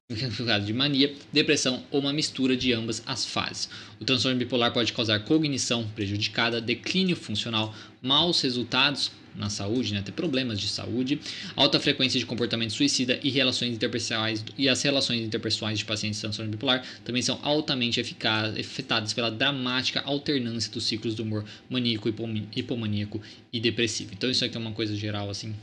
de 0.66 0.72
mania, 0.72 1.14
depressão 1.34 1.84
ou 1.92 2.00
uma 2.00 2.14
mistura 2.14 2.56
de 2.56 2.72
ambas 2.72 3.04
as 3.06 3.26
fases. 3.26 3.70
O 4.00 4.06
transtorno 4.06 4.40
bipolar 4.40 4.72
pode 4.72 4.94
causar 4.94 5.20
cognição 5.20 5.86
prejudicada, 5.90 6.62
declínio 6.62 7.18
funcional, 7.18 7.76
maus 8.02 8.40
resultados 8.40 9.12
na 9.36 9.50
saúde, 9.50 9.94
né, 9.94 10.02
ter 10.02 10.14
problemas 10.14 10.62
de 10.62 10.70
saúde, 10.70 11.20
alta 11.58 11.78
frequência 11.78 12.18
de 12.18 12.26
comportamento 12.26 12.72
suicida 12.72 13.20
e 13.22 13.30
relações 13.30 13.74
interpessoais 13.74 14.46
e 14.58 14.70
as 14.70 14.82
relações 14.82 15.20
interpessoais 15.20 15.78
de 15.78 15.84
pacientes 15.84 16.20
de 16.20 16.22
transtorno 16.22 16.52
bipolar 16.52 16.86
também 17.04 17.22
são 17.22 17.38
altamente 17.44 18.00
eficazes, 18.00 18.58
afetadas 18.58 19.12
pela 19.12 19.30
dramática 19.30 20.02
alternância 20.06 20.72
dos 20.72 20.86
ciclos 20.86 21.16
do 21.16 21.24
humor 21.24 21.44
maníaco, 21.70 22.08
hipomaníaco 22.56 23.22
e 23.52 23.60
depressivo. 23.60 24.12
Então 24.14 24.32
isso 24.32 24.46
aqui 24.46 24.56
é 24.56 24.60
uma 24.60 24.72
coisa 24.72 24.96
geral 24.96 25.30
assim 25.30 25.54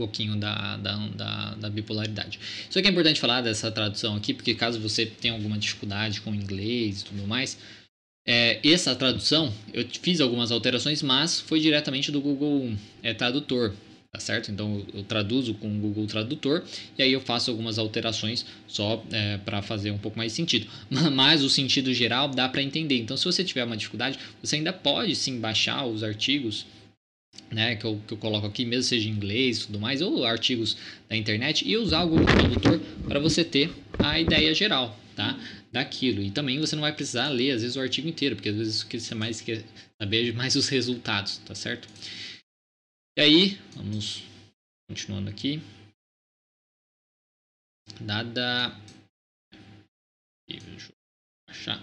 pouquinho 0.00 0.34
da, 0.36 0.78
da, 0.78 0.96
da, 1.08 1.54
da, 1.56 1.68
bipolaridade. 1.68 2.40
Isso 2.68 2.78
aqui 2.78 2.88
é 2.88 2.90
importante 2.90 3.20
falar 3.20 3.42
dessa 3.42 3.70
tradução 3.70 4.16
aqui, 4.16 4.32
porque 4.32 4.54
caso 4.54 4.80
você 4.80 5.04
tenha 5.04 5.34
alguma 5.34 5.58
dificuldade 5.58 6.22
com 6.22 6.34
inglês 6.34 7.02
e 7.02 7.04
tudo 7.04 7.26
mais, 7.26 7.58
é, 8.26 8.58
essa 8.66 8.94
tradução 8.94 9.52
eu 9.74 9.86
fiz 10.00 10.20
algumas 10.22 10.50
alterações, 10.50 11.02
mas 11.02 11.38
foi 11.38 11.60
diretamente 11.60 12.10
do 12.10 12.18
Google 12.18 12.72
é, 13.02 13.12
Tradutor, 13.12 13.74
tá 14.10 14.18
certo? 14.18 14.50
Então 14.50 14.86
eu 14.94 15.02
traduzo 15.02 15.52
com 15.54 15.68
o 15.68 15.80
Google 15.80 16.06
Tradutor 16.06 16.64
e 16.96 17.02
aí 17.02 17.12
eu 17.12 17.20
faço 17.20 17.50
algumas 17.50 17.78
alterações 17.78 18.46
só 18.66 19.04
é, 19.12 19.36
para 19.38 19.60
fazer 19.60 19.90
um 19.90 19.98
pouco 19.98 20.16
mais 20.16 20.32
sentido. 20.32 20.66
Mas 21.12 21.44
o 21.44 21.50
sentido 21.50 21.92
geral 21.92 22.28
dá 22.28 22.48
para 22.48 22.62
entender. 22.62 22.98
Então 22.98 23.18
se 23.18 23.24
você 23.26 23.44
tiver 23.44 23.64
uma 23.64 23.76
dificuldade, 23.76 24.18
você 24.42 24.56
ainda 24.56 24.72
pode 24.72 25.14
sim 25.14 25.38
baixar 25.38 25.84
os 25.84 26.02
artigos 26.02 26.64
né, 27.50 27.76
que, 27.76 27.84
eu, 27.84 28.00
que 28.06 28.14
eu 28.14 28.18
coloco 28.18 28.46
aqui, 28.46 28.64
mesmo 28.64 28.84
seja 28.84 29.08
em 29.08 29.12
inglês 29.12 29.58
e 29.58 29.66
tudo 29.66 29.80
mais, 29.80 30.00
ou 30.00 30.24
artigos 30.24 30.76
da 31.08 31.16
internet, 31.16 31.66
e 31.68 31.76
usar 31.76 32.04
o 32.04 32.08
Google 32.08 32.26
Tradutor 32.26 32.80
para 33.06 33.18
você 33.18 33.44
ter 33.44 33.72
a 33.98 34.20
ideia 34.20 34.54
geral, 34.54 34.96
tá? 35.16 35.38
Daquilo. 35.72 36.22
E 36.22 36.30
também 36.30 36.58
você 36.60 36.74
não 36.76 36.82
vai 36.82 36.92
precisar 36.92 37.28
ler, 37.28 37.52
às 37.52 37.62
vezes, 37.62 37.76
o 37.76 37.80
artigo 37.80 38.08
inteiro, 38.08 38.36
porque 38.36 38.48
às 38.48 38.56
vezes 38.56 38.82
o 38.82 38.86
que 38.86 39.00
você 39.00 39.14
mais 39.14 39.40
quer 39.40 39.64
saber 40.00 40.30
é 40.30 40.32
mais 40.32 40.56
os 40.56 40.68
resultados, 40.68 41.38
tá 41.38 41.54
certo? 41.54 41.88
E 43.18 43.20
aí, 43.20 43.58
vamos 43.76 44.22
continuando 44.88 45.28
aqui. 45.28 45.60
Dada. 48.00 48.76
Deixa 50.48 50.90
eu 50.90 50.94
achar. 51.48 51.82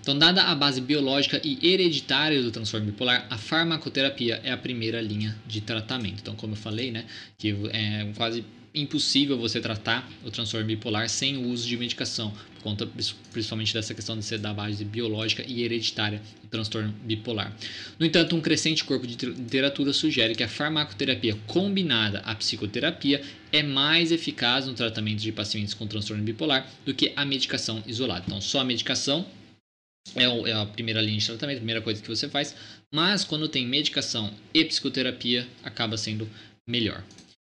Então, 0.00 0.18
dada 0.18 0.42
a 0.42 0.54
base 0.54 0.80
biológica 0.80 1.40
e 1.44 1.58
hereditária 1.62 2.42
do 2.42 2.50
transtorno 2.50 2.86
bipolar, 2.86 3.26
a 3.30 3.38
farmacoterapia 3.38 4.40
é 4.44 4.52
a 4.52 4.56
primeira 4.56 5.00
linha 5.00 5.36
de 5.46 5.60
tratamento. 5.60 6.20
Então, 6.20 6.34
como 6.34 6.52
eu 6.52 6.56
falei, 6.56 6.90
né, 6.90 7.04
que 7.38 7.54
é 7.72 8.10
quase 8.16 8.44
impossível 8.74 9.38
você 9.38 9.58
tratar 9.58 10.08
o 10.22 10.30
transtorno 10.30 10.66
bipolar 10.66 11.08
sem 11.08 11.38
o 11.38 11.48
uso 11.48 11.66
de 11.66 11.76
medicação, 11.78 12.30
por 12.56 12.62
conta 12.62 12.86
principalmente 13.32 13.72
dessa 13.72 13.94
questão 13.94 14.18
de 14.18 14.24
ser 14.24 14.38
da 14.38 14.52
base 14.52 14.84
biológica 14.84 15.42
e 15.46 15.62
hereditária 15.62 16.20
do 16.42 16.48
transtorno 16.48 16.94
bipolar. 17.02 17.56
No 17.98 18.04
entanto, 18.04 18.36
um 18.36 18.40
crescente 18.40 18.84
corpo 18.84 19.06
de 19.06 19.16
literatura 19.24 19.94
sugere 19.94 20.34
que 20.34 20.42
a 20.42 20.48
farmacoterapia 20.48 21.38
combinada 21.46 22.18
à 22.20 22.34
psicoterapia 22.34 23.22
é 23.50 23.62
mais 23.62 24.12
eficaz 24.12 24.66
no 24.66 24.74
tratamento 24.74 25.20
de 25.20 25.32
pacientes 25.32 25.72
com 25.72 25.86
transtorno 25.86 26.22
bipolar 26.22 26.68
do 26.84 26.92
que 26.92 27.12
a 27.16 27.24
medicação 27.24 27.82
isolada. 27.86 28.24
Então, 28.26 28.42
só 28.42 28.60
a 28.60 28.64
medicação 28.64 29.24
é, 30.14 30.24
é 30.24 30.52
a 30.52 30.66
primeira 30.66 31.00
linha 31.00 31.18
de 31.18 31.26
tratamento, 31.26 31.56
a 31.56 31.60
primeira 31.60 31.82
coisa 31.82 32.00
que 32.00 32.08
você 32.08 32.28
faz, 32.28 32.54
mas 32.92 33.24
quando 33.24 33.48
tem 33.48 33.66
medicação 33.66 34.32
e 34.54 34.64
psicoterapia, 34.64 35.46
acaba 35.64 35.96
sendo 35.96 36.28
melhor. 36.66 37.02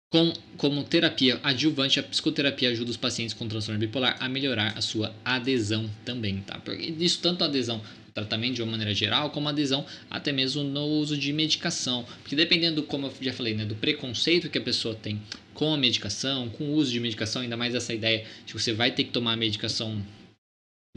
Com, 0.10 0.32
como 0.56 0.86
terapia 0.86 1.38
adjuvante, 1.44 2.00
a 2.00 2.04
psicoterapia 2.04 2.70
ajuda 2.70 2.92
os 2.92 2.96
pacientes 2.96 3.34
com 3.34 3.46
transtorno 3.46 3.78
bipolar 3.78 4.16
a 4.22 4.30
melhorar 4.30 4.78
a 4.78 4.82
sua 4.82 5.14
adesão 5.26 5.90
também, 6.06 6.38
tá? 6.42 6.58
Porque 6.60 6.94
isso 6.98 7.20
tanto 7.22 7.44
a 7.44 7.48
adesão 7.48 7.80
no 7.80 8.14
tratamento 8.14 8.56
de 8.56 8.62
uma 8.62 8.72
maneira 8.72 8.94
geral, 8.94 9.32
como 9.32 9.50
a 9.50 9.52
adesão 9.52 9.86
até 10.10 10.32
mesmo 10.32 10.64
no 10.64 10.86
uso 10.86 11.18
de 11.18 11.34
medicação. 11.34 12.06
Porque 12.22 12.38
dependendo, 12.38 12.84
como 12.84 13.08
eu 13.08 13.14
já 13.20 13.34
falei, 13.34 13.54
né, 13.54 13.66
do 13.66 13.76
preconceito 13.76 14.50
que 14.50 14.58
a 14.58 14.62
pessoa 14.62 14.96
tem 14.96 15.22
com 15.54 15.74
a 15.74 15.78
medicação, 15.78 16.48
com 16.50 16.70
o 16.70 16.76
uso 16.76 16.90
de 16.90 17.02
medicação, 17.02 17.42
ainda 17.42 17.58
mais 17.58 17.76
essa 17.76 17.94
ideia 17.94 18.26
de 18.46 18.54
que 18.54 18.60
você 18.62 18.72
vai 18.72 18.92
ter 18.92 19.04
que 19.04 19.12
tomar 19.12 19.34
a 19.34 19.38
medicação 19.38 20.02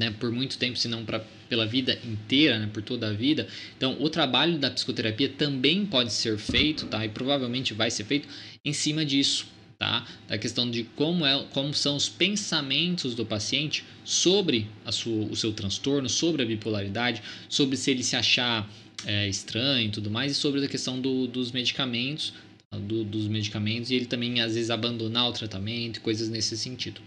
né, 0.00 0.10
por 0.18 0.32
muito 0.32 0.56
tempo, 0.56 0.78
se 0.78 0.88
não 0.88 1.04
pela 1.46 1.66
vida 1.66 2.00
inteira, 2.02 2.58
né, 2.58 2.70
por 2.72 2.82
toda 2.82 3.10
a 3.10 3.12
vida. 3.12 3.46
Então, 3.76 3.98
o 4.00 4.08
trabalho 4.08 4.56
da 4.56 4.70
psicoterapia 4.70 5.28
também 5.28 5.84
pode 5.84 6.10
ser 6.10 6.38
feito, 6.38 6.86
tá? 6.86 7.04
E 7.04 7.10
provavelmente 7.10 7.74
vai 7.74 7.90
ser 7.90 8.04
feito 8.04 8.26
em 8.64 8.72
cima 8.72 9.04
disso, 9.04 9.46
tá? 9.78 10.06
Da 10.26 10.38
questão 10.38 10.70
de 10.70 10.84
como, 10.96 11.26
é, 11.26 11.44
como 11.52 11.74
são 11.74 11.96
os 11.96 12.08
pensamentos 12.08 13.14
do 13.14 13.26
paciente 13.26 13.84
sobre 14.02 14.66
a 14.86 14.90
sua, 14.90 15.26
o 15.26 15.36
seu 15.36 15.52
transtorno, 15.52 16.08
sobre 16.08 16.42
a 16.42 16.46
bipolaridade, 16.46 17.22
sobre 17.46 17.76
se 17.76 17.90
ele 17.90 18.02
se 18.02 18.16
achar 18.16 18.66
é, 19.04 19.28
estranho 19.28 19.88
e 19.88 19.90
tudo 19.90 20.10
mais, 20.10 20.32
e 20.32 20.34
sobre 20.34 20.64
a 20.64 20.68
questão 20.68 20.98
do, 20.98 21.26
dos 21.26 21.52
medicamentos, 21.52 22.32
tá? 22.70 22.78
do, 22.78 23.04
dos 23.04 23.28
medicamentos, 23.28 23.90
e 23.90 23.96
ele 23.96 24.06
também 24.06 24.40
às 24.40 24.54
vezes 24.54 24.70
abandonar 24.70 25.28
o 25.28 25.32
tratamento, 25.32 26.00
coisas 26.00 26.30
nesse 26.30 26.56
sentido. 26.56 27.02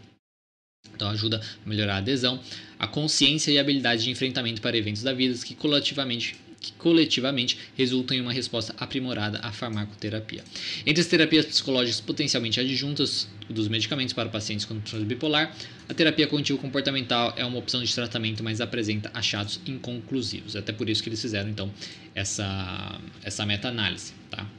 Então 0.94 1.10
ajuda 1.10 1.42
a 1.66 1.70
melhorar 1.70 1.96
a 1.96 1.98
adesão, 1.98 2.40
a 2.80 2.88
consciência 2.88 3.52
e 3.52 3.58
a 3.58 3.62
habilidade 3.62 4.04
de 4.04 4.10
enfrentamento 4.10 4.62
para 4.62 4.78
eventos 4.78 5.04
da 5.04 5.14
vida 5.14 5.38
que 5.44 5.56
coletivamente 5.56 6.36
que 6.64 6.72
coletivamente 6.74 7.60
resultam 7.76 8.16
em 8.16 8.22
uma 8.22 8.32
resposta 8.32 8.74
aprimorada 8.78 9.38
à 9.40 9.52
farmacoterapia. 9.52 10.42
Entre 10.86 11.02
as 11.02 11.08
terapias 11.08 11.46
psicológicas 11.46 12.00
potencialmente 12.00 12.58
adjuntas 12.58 13.28
dos 13.50 13.68
medicamentos 13.68 14.14
para 14.14 14.30
pacientes 14.30 14.66
com 14.66 14.76
transtorno 14.76 15.06
bipolar, 15.06 15.54
a 15.90 15.94
terapia 15.94 16.26
cognitivo 16.26 16.58
comportamental 16.58 17.34
é 17.36 17.44
uma 17.44 17.58
opção 17.58 17.84
de 17.84 17.94
tratamento, 17.94 18.42
mas 18.42 18.62
apresenta 18.62 19.12
achados 19.14 19.60
inconclusivos. 19.68 20.56
É 20.56 20.60
até 20.60 20.72
por 20.72 20.88
isso 20.88 21.04
que 21.04 21.10
eles 21.10 21.22
fizeram 21.22 21.50
então 21.50 21.70
essa 22.16 22.98
essa 23.22 23.46
meta-análise, 23.46 24.14
tá? 24.32 24.50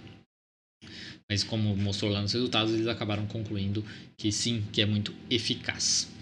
Mas 1.27 1.43
como 1.43 1.75
mostrou 1.75 2.11
lá 2.13 2.21
nos 2.21 2.35
resultados, 2.35 2.75
eles 2.75 2.87
acabaram 2.87 3.25
concluindo 3.25 3.83
que 4.19 4.31
sim, 4.31 4.63
que 4.71 4.83
é 4.83 4.87
muito 4.87 5.15
eficaz. 5.31 6.14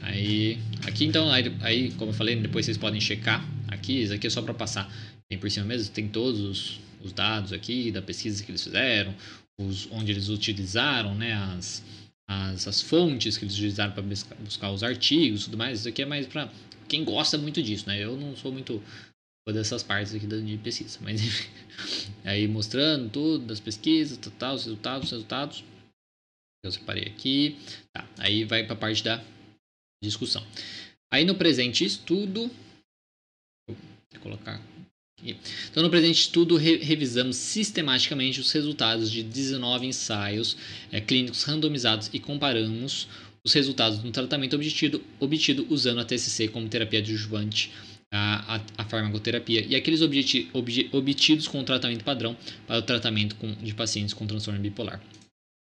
Aí, 0.00 0.58
aqui 0.86 1.04
então, 1.04 1.30
aí, 1.30 1.54
aí, 1.60 1.90
como 1.92 2.10
eu 2.10 2.14
falei, 2.14 2.36
depois 2.36 2.64
vocês 2.64 2.78
podem 2.78 3.00
checar 3.00 3.46
aqui, 3.68 4.02
isso 4.02 4.12
aqui 4.12 4.26
é 4.26 4.30
só 4.30 4.42
para 4.42 4.54
passar. 4.54 4.90
Bem 5.30 5.38
por 5.38 5.50
cima 5.50 5.66
mesmo, 5.66 5.92
tem 5.92 6.08
todos 6.08 6.40
os, 6.40 6.80
os, 7.02 7.12
dados 7.12 7.52
aqui 7.52 7.90
da 7.90 8.02
pesquisa 8.02 8.42
que 8.42 8.50
eles 8.50 8.62
fizeram, 8.62 9.14
os, 9.60 9.88
onde 9.90 10.12
eles 10.12 10.28
utilizaram, 10.28 11.14
né, 11.14 11.32
as, 11.32 11.82
as, 12.28 12.68
as 12.68 12.82
fontes 12.82 13.36
que 13.36 13.44
eles 13.44 13.54
utilizaram 13.54 13.92
para 13.92 14.02
buscar, 14.02 14.34
buscar, 14.36 14.70
os 14.70 14.82
artigos 14.82 15.42
e 15.42 15.44
tudo 15.46 15.56
mais, 15.56 15.80
isso 15.80 15.88
aqui 15.88 16.02
é 16.02 16.06
mais 16.06 16.26
para 16.26 16.50
quem 16.88 17.04
gosta 17.04 17.38
muito 17.38 17.62
disso, 17.62 17.86
né, 17.86 17.98
eu 17.98 18.16
não 18.16 18.36
sou 18.36 18.52
muito 18.52 18.82
dessas 19.50 19.82
partes 19.82 20.14
aqui 20.14 20.26
de 20.26 20.56
pesquisa, 20.58 20.98
mas 21.00 21.22
enfim, 21.24 21.48
aí 22.24 22.46
mostrando 22.46 23.08
tudo 23.08 23.46
das 23.46 23.58
pesquisas, 23.58 24.18
tal, 24.38 24.54
os 24.54 24.64
resultados, 24.64 25.06
os 25.06 25.10
resultados, 25.12 25.64
eu 26.64 26.70
separei 26.70 27.04
aqui, 27.04 27.56
tá, 27.92 28.06
aí 28.18 28.44
vai 28.44 28.64
para 28.64 28.74
a 28.74 28.78
parte 28.78 29.02
da 29.02 29.22
discussão. 30.02 30.44
Aí 31.10 31.24
no 31.24 31.34
presente 31.34 31.84
estudo, 31.84 32.50
vou 33.68 33.76
colocar 34.20 34.60
aqui. 35.18 35.36
Então 35.70 35.82
no 35.82 35.90
presente 35.90 36.20
estudo 36.20 36.56
re 36.56 36.76
revisamos 36.78 37.36
sistematicamente 37.36 38.40
os 38.40 38.50
resultados 38.50 39.10
de 39.10 39.22
19 39.22 39.86
ensaios 39.86 40.56
é, 40.90 41.00
clínicos 41.00 41.44
randomizados 41.44 42.10
e 42.12 42.18
comparamos 42.18 43.08
os 43.44 43.52
resultados 43.52 44.02
no 44.02 44.10
tratamento 44.10 44.56
obtido, 44.56 45.02
obtido 45.18 45.66
usando 45.68 46.00
a 46.00 46.04
TCC 46.04 46.48
como 46.48 46.68
terapia 46.68 47.00
adjuvante 47.00 47.72
a, 48.12 48.60
a, 48.76 48.84
farmacoterapia 48.84 49.64
e 49.66 49.74
aqueles 49.74 50.02
obti, 50.02 50.48
ob, 50.52 50.90
obtidos 50.92 51.48
com 51.48 51.60
o 51.60 51.64
tratamento 51.64 52.04
padrão 52.04 52.36
para 52.66 52.78
o 52.78 52.82
tratamento 52.82 53.34
com, 53.36 53.54
de 53.54 53.74
pacientes 53.74 54.12
com 54.12 54.26
transtorno 54.26 54.60
bipolar 54.60 55.00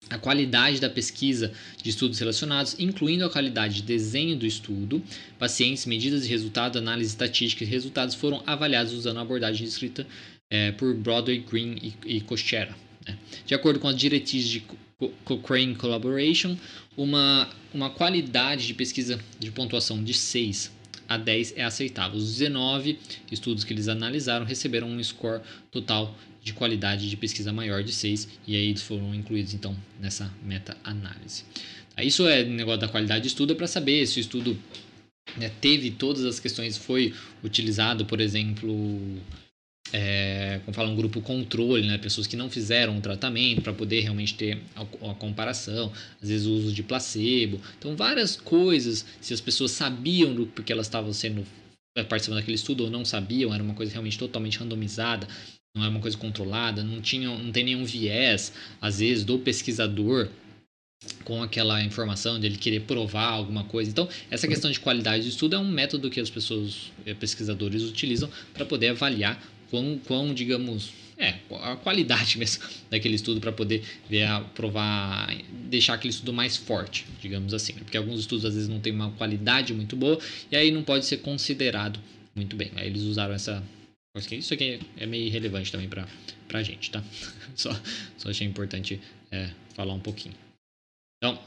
a 0.10 0.18
qualidade 0.18 0.80
da 0.80 0.90
pesquisa 0.90 1.54
de 1.82 1.90
estudos 1.90 2.20
relacionados, 2.20 2.76
incluindo 2.78 3.24
a 3.26 3.30
qualidade 3.30 3.76
de 3.76 3.84
desenho 3.84 4.36
do 4.36 4.46
estudo, 4.46 5.02
pacientes, 5.40 5.86
medidas 5.86 6.24
de 6.24 6.30
resultado, 6.30 6.78
análise 6.78 7.10
estatística 7.10 7.64
e 7.64 7.68
resultados 7.68 8.16
foram 8.16 8.44
avaliados 8.46 8.94
usando 8.94 9.18
a 9.18 9.22
abordagem 9.22 9.66
descrita 9.66 10.06
é, 10.50 10.72
por 10.74 10.94
Broadway, 10.94 11.40
Green 11.40 11.78
e, 11.82 12.18
e 12.18 12.22
Cochera. 12.22 12.76
Né? 13.08 13.18
De 13.46 13.56
acordo 13.56 13.80
com 13.80 13.88
as 13.88 13.96
diretrizes 13.96 14.50
de 14.50 14.64
Cochrane 15.24 15.76
Collaboration, 15.76 16.58
uma, 16.98 17.50
uma 17.74 17.90
qualidade 17.90 18.68
de 18.68 18.74
pesquisa 18.74 19.20
de 19.40 19.50
pontuação 19.50 20.04
de 20.04 20.14
6 20.14 20.81
a 21.14 21.18
10 21.18 21.54
é 21.58 21.64
aceitável. 21.64 22.18
Os 22.18 22.38
19 22.38 22.98
estudos 23.32 23.64
que 23.64 23.74
eles 23.74 23.88
analisaram 23.88 24.46
receberam 24.46 24.88
um 24.88 25.04
score 25.04 25.42
total 25.70 26.16
de 26.44 26.54
qualidade 26.54 27.10
de 27.10 27.18
pesquisa 27.18 27.54
maior 27.54 27.84
de 27.84 27.92
6 27.92 28.28
e 28.48 28.56
aí 28.56 28.70
eles 28.70 28.82
foram 28.82 29.14
incluídos 29.14 29.54
então 29.54 29.76
nessa 30.00 30.34
meta-análise. 30.44 31.44
Isso 32.02 32.28
é 32.28 32.44
negócio 32.44 32.82
da 32.82 32.88
qualidade 32.88 33.24
de 33.24 33.28
estudo 33.28 33.54
é 33.54 33.56
para 33.56 33.68
saber 33.68 34.08
se 34.08 34.20
o 34.20 34.22
estudo 34.22 34.58
né, 35.38 35.52
teve 35.62 35.92
todas 35.92 36.26
as 36.26 36.40
questões, 36.40 36.78
foi 36.78 37.14
utilizado, 37.44 38.06
por 38.06 38.20
exemplo, 38.20 39.20
é, 39.94 40.60
como 40.64 40.74
fala, 40.74 40.90
um 40.90 40.96
grupo 40.96 41.22
controle, 41.22 41.88
né, 41.88 41.98
pessoas 41.98 42.28
que 42.28 42.36
não 42.36 42.50
fizeram 42.50 42.98
o 42.98 43.02
tratamento 43.02 43.62
para 43.62 43.74
poder 43.74 44.02
realmente 44.02 44.34
ter 44.36 44.60
a, 44.76 45.14
comparação, 45.16 45.92
às 46.22 46.30
vezes 46.30 46.48
o 46.48 46.52
uso 46.52 46.72
de 46.72 46.82
placebo. 46.84 47.60
Então, 47.78 47.96
várias 47.96 48.36
coisas, 48.36 49.06
se 49.20 49.34
as 49.34 49.42
pessoas 49.42 49.72
sabiam 49.72 50.34
do 50.34 50.46
porque 50.48 50.72
elas 50.72 50.88
estavam 50.88 51.12
sendo 51.12 51.46
é, 51.98 52.04
participando 52.04 52.40
daquele 52.40 52.56
estudo 52.56 52.86
ou 52.86 52.90
não 52.90 53.04
sabiam, 53.04 53.54
era 53.54 53.62
uma 53.62 53.74
coisa 53.74 53.92
realmente 53.92 54.18
totalmente 54.18 54.58
randomizada, 54.58 55.28
não 55.76 55.84
era 55.84 55.92
uma 55.92 56.02
coisa 56.02 56.18
controlada, 56.18 56.84
não, 56.84 57.02
tinha, 57.02 57.28
não 57.28 57.52
tem 57.52 57.64
nenhum 57.64 57.84
viés, 57.84 58.54
às 58.82 59.00
vezes, 59.00 59.24
do 59.24 59.40
pesquisador 59.40 60.30
com 61.24 61.42
aquela 61.42 61.84
informação 61.84 62.40
de 62.40 62.46
ele 62.46 62.58
querer 62.58 62.82
provar 62.82 63.32
alguma 63.32 63.64
coisa. 63.64 63.90
Então, 63.90 64.08
essa 64.30 64.48
questão 64.48 64.70
de 64.70 64.80
qualidade 64.80 65.24
de 65.24 65.30
estudo 65.30 65.56
é 65.56 65.60
um 65.60 65.68
método 65.68 66.10
que 66.10 66.20
as 66.20 66.30
pessoas, 66.30 66.92
eh, 67.06 67.14
pesquisadores, 67.14 67.84
utilizam 67.84 68.30
para 68.54 68.66
poder 68.66 68.90
avaliar 68.90 69.42
quão, 69.72 70.00
quão, 70.06 70.34
digamos, 70.34 70.92
é, 71.18 71.36
a 71.62 71.76
qualidade 71.78 72.38
mesmo 72.38 72.64
daquele 72.92 73.16
estudo 73.16 73.40
para 73.40 73.52
poder 73.52 73.84
ver, 74.10 74.28
provar, 74.54 75.34
deixar 75.70 75.94
aquele 75.94 76.12
estudo 76.12 76.34
mais 76.34 76.58
forte, 76.58 77.06
digamos 77.22 77.54
assim. 77.54 77.74
Porque 77.74 77.98
alguns 77.98 78.20
estudos 78.20 78.46
às 78.46 78.54
vezes 78.54 78.70
não 78.70 78.80
têm 78.80 78.94
uma 78.94 79.12
qualidade 79.12 79.74
muito 79.74 79.96
boa 79.96 80.20
e 80.52 80.56
aí 80.56 80.70
não 80.70 80.84
pode 80.84 81.06
ser 81.06 81.18
considerado 81.18 82.00
muito 82.36 82.56
bem. 82.56 82.72
Aí 82.76 82.88
eles 82.88 83.04
usaram 83.04 83.34
essa. 83.34 83.64
Isso 84.32 84.54
aqui 84.54 84.80
é 84.98 85.06
meio 85.06 85.26
irrelevante 85.26 85.72
também 85.72 85.88
para 85.88 86.06
a 86.54 86.64
gente, 86.64 86.92
tá? 86.92 87.02
Só, 87.56 87.70
só 88.18 88.30
achei 88.30 88.48
importante 88.48 89.00
é, 89.30 89.50
falar 89.76 89.94
um 89.94 90.00
pouquinho. 90.00 90.34
Então, 91.18 91.38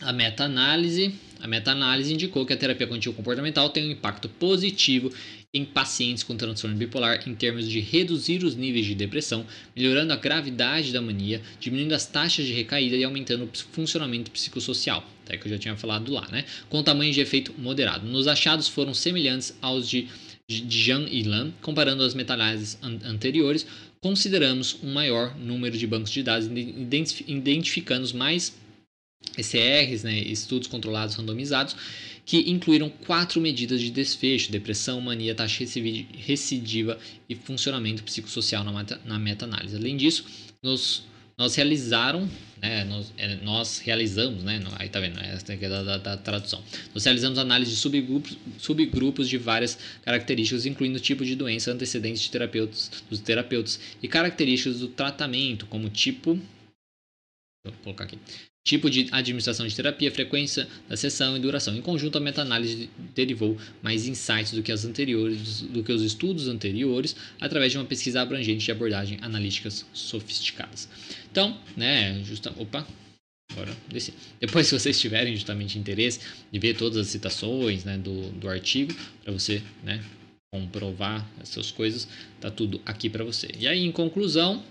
a 0.00 0.12
meta-análise, 0.12 1.12
a 1.40 1.48
meta-análise 1.48 2.12
indicou 2.12 2.46
que 2.46 2.52
a 2.52 2.56
terapia 2.56 2.86
contínua 2.86 3.16
comportamental 3.16 3.68
tem 3.70 3.88
um 3.88 3.90
impacto 3.90 4.28
positivo 4.28 5.12
em 5.54 5.64
pacientes 5.64 6.22
com 6.22 6.36
transtorno 6.36 6.76
bipolar 6.76 7.26
em 7.26 7.34
termos 7.34 7.66
de 7.66 7.80
reduzir 7.80 8.44
os 8.44 8.54
níveis 8.54 8.84
de 8.84 8.94
depressão, 8.94 9.46
melhorando 9.74 10.12
a 10.12 10.16
gravidade 10.16 10.92
da 10.92 11.00
mania, 11.00 11.40
diminuindo 11.58 11.94
as 11.94 12.04
taxas 12.04 12.44
de 12.44 12.52
recaída 12.52 12.96
e 12.96 13.02
aumentando 13.02 13.44
o 13.44 13.58
funcionamento 13.72 14.30
psicossocial, 14.30 15.02
até 15.24 15.38
que 15.38 15.46
eu 15.46 15.52
já 15.52 15.58
tinha 15.58 15.76
falado 15.76 16.12
lá, 16.12 16.28
né? 16.30 16.44
Com 16.68 16.82
tamanho 16.82 17.12
de 17.12 17.20
efeito 17.20 17.54
moderado. 17.56 18.06
Nos 18.06 18.28
achados 18.28 18.68
foram 18.68 18.92
semelhantes 18.92 19.56
aos 19.62 19.88
de 19.88 20.08
Jean 20.50 21.06
e 21.10 21.22
Lan, 21.22 21.52
comparando 21.62 22.02
as 22.02 22.14
meta-análises 22.14 22.78
an 22.82 22.98
anteriores, 23.04 23.66
consideramos 24.00 24.78
um 24.82 24.92
maior 24.92 25.36
número 25.36 25.76
de 25.76 25.86
bancos 25.86 26.10
de 26.10 26.22
dados, 26.22 26.46
identificando 27.26 28.04
os 28.04 28.12
mais 28.12 28.54
ECRs, 29.38 30.02
né, 30.02 30.18
estudos 30.18 30.68
controlados 30.68 31.14
randomizados, 31.14 31.76
que 32.26 32.50
incluíram 32.50 32.90
quatro 32.90 33.40
medidas 33.40 33.80
de 33.80 33.90
desfecho: 33.90 34.50
depressão, 34.50 35.00
mania, 35.00 35.34
taxa 35.34 35.64
recidiva 36.12 36.98
e 37.28 37.34
funcionamento 37.34 38.02
psicossocial 38.02 38.64
na 38.64 39.18
meta-análise. 39.18 39.76
Além 39.76 39.96
disso, 39.96 40.24
nos, 40.62 41.04
nós 41.38 41.54
realizaram, 41.54 42.28
né, 42.60 42.84
nós, 42.84 43.12
é, 43.16 43.36
nós, 43.36 43.78
realizamos, 43.78 44.42
né, 44.42 44.60
aí 44.76 44.88
tá 44.88 44.98
vendo, 44.98 45.20
essa 45.20 45.52
é 45.52 45.56
da, 45.56 45.82
da, 45.82 45.96
da, 45.98 46.16
tradução. 46.16 46.62
Nós 46.92 47.04
realizamos 47.04 47.38
análise 47.38 47.70
de 47.70 47.76
subgrupos, 47.76 48.36
subgrupos 48.58 49.28
de 49.28 49.38
várias 49.38 49.78
características, 50.02 50.66
incluindo 50.66 50.98
tipo 50.98 51.24
de 51.24 51.36
doença, 51.36 51.72
antecedentes 51.72 52.22
de 52.22 52.30
terapeutas, 52.30 52.90
dos 53.08 53.20
terapeutas 53.20 53.80
e 54.02 54.08
características 54.08 54.80
do 54.80 54.88
tratamento, 54.88 55.64
como 55.66 55.88
tipo. 55.88 56.38
Vou 57.64 57.74
colocar 57.84 58.04
aqui 58.04 58.18
tipo 58.68 58.90
de 58.90 59.08
administração 59.10 59.66
de 59.66 59.74
terapia, 59.74 60.10
frequência 60.10 60.68
da 60.88 60.96
sessão 60.96 61.36
e 61.36 61.40
duração. 61.40 61.74
Em 61.74 61.80
conjunto, 61.80 62.18
a 62.18 62.20
meta-análise 62.20 62.90
derivou 63.14 63.56
mais 63.82 64.06
insights 64.06 64.52
do 64.52 64.62
que, 64.62 64.70
as 64.70 64.84
anteriores, 64.84 65.62
do 65.62 65.82
que 65.82 65.90
os 65.90 66.02
estudos 66.02 66.48
anteriores, 66.48 67.16
através 67.40 67.72
de 67.72 67.78
uma 67.78 67.86
pesquisa 67.86 68.20
abrangente 68.20 68.64
de 68.64 68.70
abordagem 68.70 69.18
analíticas 69.22 69.86
sofisticadas. 69.94 70.86
Então, 71.30 71.58
né, 71.76 72.22
justa, 72.24 72.52
opa, 72.58 72.86
Agora, 73.50 73.74
descer. 73.88 74.12
Depois, 74.38 74.66
se 74.66 74.78
vocês 74.78 75.00
tiverem 75.00 75.34
justamente 75.34 75.78
interesse 75.78 76.20
de 76.52 76.58
ver 76.58 76.76
todas 76.76 76.98
as 76.98 77.06
citações 77.06 77.82
né, 77.82 77.96
do, 77.96 78.30
do 78.32 78.46
artigo, 78.46 78.94
para 79.24 79.32
você 79.32 79.62
né, 79.82 80.04
comprovar 80.52 81.26
essas 81.40 81.70
coisas, 81.70 82.06
tá 82.42 82.50
tudo 82.50 82.78
aqui 82.84 83.08
para 83.08 83.24
você. 83.24 83.48
E 83.58 83.66
aí, 83.66 83.86
em 83.86 83.90
conclusão, 83.90 84.62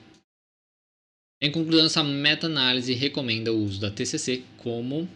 em 1.42 1.52
conclusão, 1.52 1.86
essa 1.86 2.04
meta-análise 2.04 2.94
recomenda 2.94 3.54
o 3.54 3.64
uso 3.64 3.80
da 3.80 3.92
TCC 3.92 4.44
como. 4.58 5.08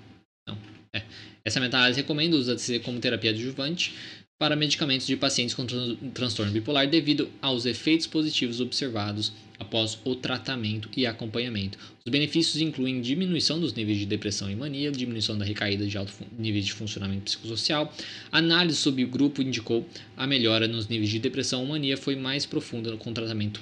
Não, 0.47 0.57
é. 0.93 1.03
Essa 1.43 1.59
meta-análise 1.59 1.99
recomenda 1.99 2.35
o 2.35 2.39
uso 2.39 2.49
da 2.49 2.55
TCC 2.55 2.79
como 2.79 2.99
terapia 2.99 3.31
adjuvante 3.31 3.93
para 4.41 4.55
medicamentos 4.55 5.05
de 5.05 5.15
pacientes 5.15 5.53
com 5.53 5.65
transtorno 6.13 6.51
bipolar 6.51 6.89
devido 6.89 7.29
aos 7.41 7.65
efeitos 7.67 8.07
positivos 8.07 8.59
observados 8.59 9.31
após 9.59 9.99
o 10.03 10.15
tratamento 10.15 10.89
e 10.97 11.05
acompanhamento. 11.05 11.77
Os 12.03 12.11
benefícios 12.11 12.59
incluem 12.59 13.01
diminuição 13.01 13.59
dos 13.59 13.73
níveis 13.73 13.99
de 13.99 14.07
depressão 14.07 14.49
e 14.49 14.55
mania, 14.55 14.91
diminuição 14.91 15.37
da 15.37 15.45
recaída 15.45 15.85
de 15.85 15.95
alto 15.95 16.11
níveis 16.37 16.65
de 16.65 16.73
funcionamento 16.73 17.25
psicossocial. 17.25 17.93
A 18.31 18.39
análise 18.39 18.77
sobre 18.77 19.03
o 19.03 19.07
grupo 19.07 19.43
indicou 19.43 19.87
a 20.17 20.25
melhora 20.25 20.67
nos 20.67 20.87
níveis 20.87 21.11
de 21.11 21.19
depressão 21.19 21.63
e 21.63 21.67
mania 21.67 21.95
foi 21.95 22.15
mais 22.15 22.43
profunda 22.43 22.97
com 22.97 23.13
tratamento 23.13 23.61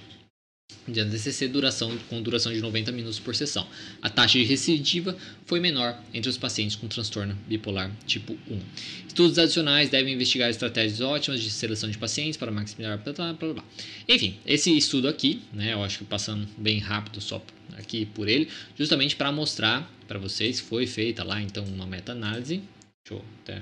de 0.91 0.99
ADCC 1.01 1.47
duração, 1.47 1.95
com 2.10 2.21
duração 2.21 2.51
de 2.51 2.62
90 2.62 2.91
minutos 2.91 3.19
por 3.19 3.36
sessão. 3.36 3.67
A 4.01 4.10
taxa 4.10 4.38
de 4.38 4.43
recidiva 4.43 5.15
foi 5.45 5.60
menor 5.60 5.97
entre 6.13 6.29
os 6.29 6.38
pacientes 6.38 6.75
com 6.75 6.88
transtorno 6.88 7.38
bipolar 7.47 7.91
tipo 8.05 8.38
1. 8.49 8.60
Estudos 9.08 9.38
adicionais 9.38 9.89
devem 9.89 10.13
investigar 10.13 10.49
estratégias 10.49 11.01
ótimas 11.01 11.41
de 11.41 11.49
seleção 11.49 11.89
de 11.89 11.97
pacientes 11.97 12.38
para 12.38 12.51
maximizar. 12.51 12.97
Blá, 12.97 13.13
blá, 13.13 13.34
blá, 13.34 13.53
blá. 13.53 13.63
Enfim, 14.08 14.38
esse 14.45 14.75
estudo 14.75 15.08
aqui, 15.08 15.41
né, 15.53 15.73
eu 15.73 15.84
acho 15.84 15.99
que 15.99 16.05
passando 16.05 16.47
bem 16.58 16.79
rápido 16.79 17.21
só 17.21 17.43
aqui 17.77 18.05
por 18.05 18.27
ele, 18.27 18.49
justamente 18.77 19.15
para 19.15 19.32
mostrar 19.32 19.89
para 20.08 20.19
vocês, 20.19 20.60
foi 20.60 20.88
feita 20.88 21.23
lá 21.23 21.41
então 21.41 21.63
uma 21.65 21.86
meta-análise. 21.86 22.62
Deixa 23.05 23.21
eu 23.21 23.25
até 23.41 23.62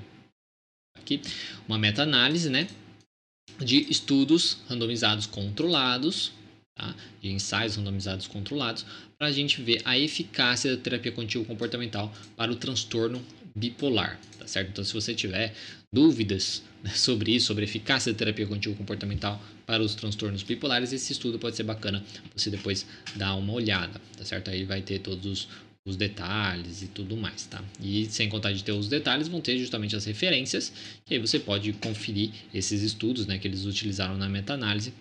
aqui, 0.98 1.22
uma 1.68 1.78
meta-análise, 1.78 2.50
né, 2.50 2.68
de 3.60 3.86
estudos 3.90 4.58
randomizados 4.68 5.26
controlados 5.26 6.32
tá? 6.78 6.96
de 7.22 7.32
ensaios 7.32 7.76
randomizados 7.76 8.28
controlados, 8.28 8.86
para 9.18 9.28
a 9.28 9.32
gente 9.32 9.62
ver 9.62 9.82
a 9.84 9.98
eficácia 9.98 10.76
da 10.76 10.82
terapia 10.82 11.12
contínua 11.12 11.46
comportamental 11.46 12.14
para 12.36 12.52
o 12.52 12.56
transtorno 12.56 13.24
bipolar, 13.56 14.20
tá 14.38 14.48
certo? 14.48 14.70
Então, 14.70 14.84
se 14.84 14.94
você 14.94 15.16
tiver 15.16 15.54
dúvidas 15.92 16.62
né, 16.84 16.92
sobre 16.92 17.36
isso, 17.36 17.48
sobre 17.48 17.64
a 17.64 17.68
eficácia 17.68 18.14
da 18.14 18.18
terapia 18.18 18.46
contínua 18.46 18.78
comportamental 18.78 19.42
para 19.66 19.82
os 19.82 19.96
transtornos 19.96 20.44
bipolares, 20.44 20.94
esse 20.94 21.12
estudo 21.12 21.40
pode 21.40 21.56
ser 21.56 21.64
bacana 21.64 22.04
você 22.36 22.50
depois 22.50 22.86
dar 23.16 23.34
uma 23.36 23.54
olhada, 23.54 24.00
tá 24.16 24.24
certo? 24.24 24.50
Aí 24.52 24.64
vai 24.64 24.82
ter 24.82 25.00
todos 25.00 25.26
os, 25.26 25.48
os 25.84 25.96
detalhes 25.96 26.84
e 26.84 26.88
tudo 26.88 27.18
mais, 27.18 27.48
tá? 27.48 27.64
E 27.82 28.06
sem 28.06 28.30
contar 28.30 28.54
de 28.54 28.64
ter 28.64 28.74
os 28.74 28.88
detalhes, 28.88 29.28
vão 29.28 29.42
ter 29.42 29.58
justamente 29.58 29.96
as 29.96 30.06
referências, 30.06 30.72
que 31.04 31.16
aí 31.16 31.20
você 31.20 31.40
pode 31.40 31.74
conferir 31.74 32.30
esses 32.54 32.84
estudos, 32.84 33.26
né, 33.26 33.40
que 33.40 33.48
eles 33.48 33.66
utilizaram 33.66 34.18
na 34.18 34.30
meta-análise 34.30 34.94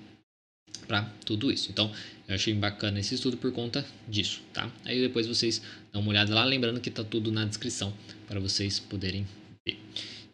para 0.86 1.02
tudo 1.24 1.50
isso. 1.50 1.70
Então, 1.70 1.92
eu 2.28 2.34
achei 2.34 2.54
bacana 2.54 2.98
esse 2.98 3.14
estudo 3.14 3.36
por 3.36 3.52
conta 3.52 3.84
disso, 4.08 4.42
tá? 4.52 4.70
Aí 4.84 5.00
depois 5.00 5.26
vocês 5.26 5.62
dão 5.92 6.02
uma 6.02 6.10
olhada 6.10 6.34
lá, 6.34 6.44
lembrando 6.44 6.80
que 6.80 6.90
tá 6.90 7.04
tudo 7.04 7.30
na 7.30 7.44
descrição 7.44 7.96
para 8.26 8.40
vocês 8.40 8.80
poderem 8.80 9.26
ver. 9.66 9.78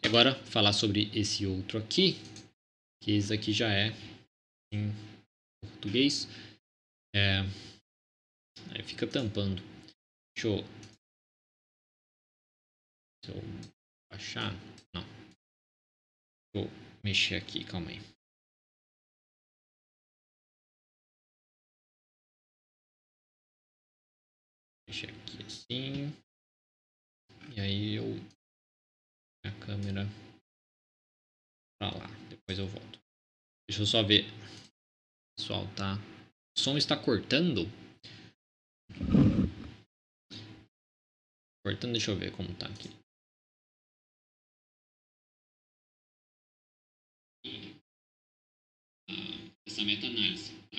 E 0.03 0.07
agora, 0.07 0.35
falar 0.45 0.73
sobre 0.73 1.09
esse 1.13 1.45
outro 1.45 1.77
aqui, 1.77 2.17
que 3.01 3.11
esse 3.11 3.33
aqui 3.33 3.53
já 3.53 3.71
é 3.71 3.93
em 4.73 4.91
português. 5.61 6.27
É... 7.15 7.41
Aí 8.71 8.83
fica 8.83 9.05
tampando. 9.05 9.61
Deixa 10.35 10.47
eu... 10.47 10.63
Deixa 13.23 13.37
eu 13.37 13.43
baixar. 14.11 14.53
Não. 14.93 15.05
Vou 16.55 16.69
mexer 17.03 17.35
aqui, 17.35 17.63
calma 17.63 17.89
aí. 17.89 18.12
Deixa 24.93 25.07
aqui 25.07 25.43
assim. 25.43 26.13
E 27.55 27.59
aí 27.59 27.95
eu 27.95 28.05
a 29.43 29.51
câmera 29.65 30.05
pra 31.79 31.89
lá. 31.97 32.05
Depois 32.29 32.59
eu 32.59 32.67
volto. 32.67 33.01
Deixa 33.67 33.81
eu 33.81 33.87
só 33.87 34.03
ver. 34.03 34.25
Pessoal, 35.35 35.63
tá? 35.75 35.95
O 36.55 36.61
som 36.61 36.77
está 36.77 36.95
cortando? 36.95 37.65
Cortando, 41.65 41.93
deixa 41.93 42.11
eu 42.11 42.15
ver 42.15 42.31
como 42.37 42.55
tá 42.55 42.67
aqui. 42.67 42.89
Essa 49.65 49.81
meta-análise. 49.81 50.53
Tá? 50.69 50.77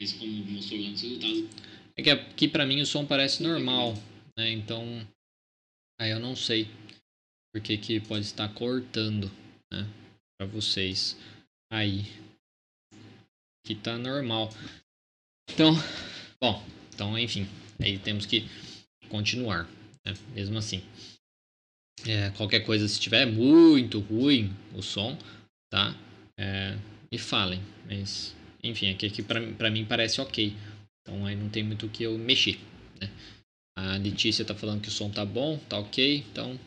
Mas 0.00 0.14
como 0.14 0.46
mostrou 0.46 0.80
lá 0.80 0.88
nos 0.88 1.02
resultados. 1.02 1.83
É 1.96 2.02
que 2.02 2.10
aqui 2.10 2.48
pra 2.48 2.66
mim 2.66 2.80
o 2.80 2.86
som 2.86 3.06
parece 3.06 3.42
normal, 3.42 3.94
né? 4.36 4.50
Então. 4.50 5.06
Aí 6.00 6.10
eu 6.10 6.18
não 6.18 6.34
sei 6.34 6.68
por 7.52 7.62
que, 7.62 8.00
pode 8.00 8.24
estar 8.24 8.52
cortando, 8.52 9.30
né? 9.72 9.88
Pra 10.36 10.46
vocês. 10.46 11.16
Aí. 11.72 12.04
Aqui 13.64 13.74
tá 13.76 13.96
normal. 13.96 14.50
Então. 15.50 15.72
Bom, 16.40 16.62
então 16.92 17.18
enfim. 17.18 17.46
Aí 17.80 17.98
temos 17.98 18.26
que 18.26 18.44
continuar, 19.08 19.68
né? 20.04 20.14
Mesmo 20.34 20.58
assim. 20.58 20.82
É, 22.06 22.30
qualquer 22.30 22.60
coisa, 22.60 22.86
se 22.88 22.94
estiver 22.94 23.24
muito 23.24 24.00
ruim 24.00 24.54
o 24.74 24.82
som, 24.82 25.16
tá? 25.70 25.96
É, 26.36 26.76
me 27.10 27.18
falem. 27.18 27.62
Mas, 27.86 28.34
enfim, 28.62 28.90
aqui, 28.90 29.06
aqui 29.06 29.22
pra, 29.22 29.40
pra 29.52 29.70
mim 29.70 29.84
parece 29.84 30.20
ok. 30.20 30.54
Então 31.04 31.26
aí 31.26 31.36
não 31.36 31.48
tem 31.48 31.62
muito 31.62 31.86
o 31.86 31.88
que 31.88 32.02
eu 32.02 32.16
mexer, 32.18 32.58
né? 33.00 33.10
A 33.76 33.96
Letícia 33.96 34.44
tá 34.44 34.54
falando 34.54 34.80
que 34.80 34.88
o 34.88 34.90
som 34.90 35.10
tá 35.10 35.24
bom, 35.24 35.58
tá 35.68 35.78
ok, 35.78 36.24
então, 36.30 36.58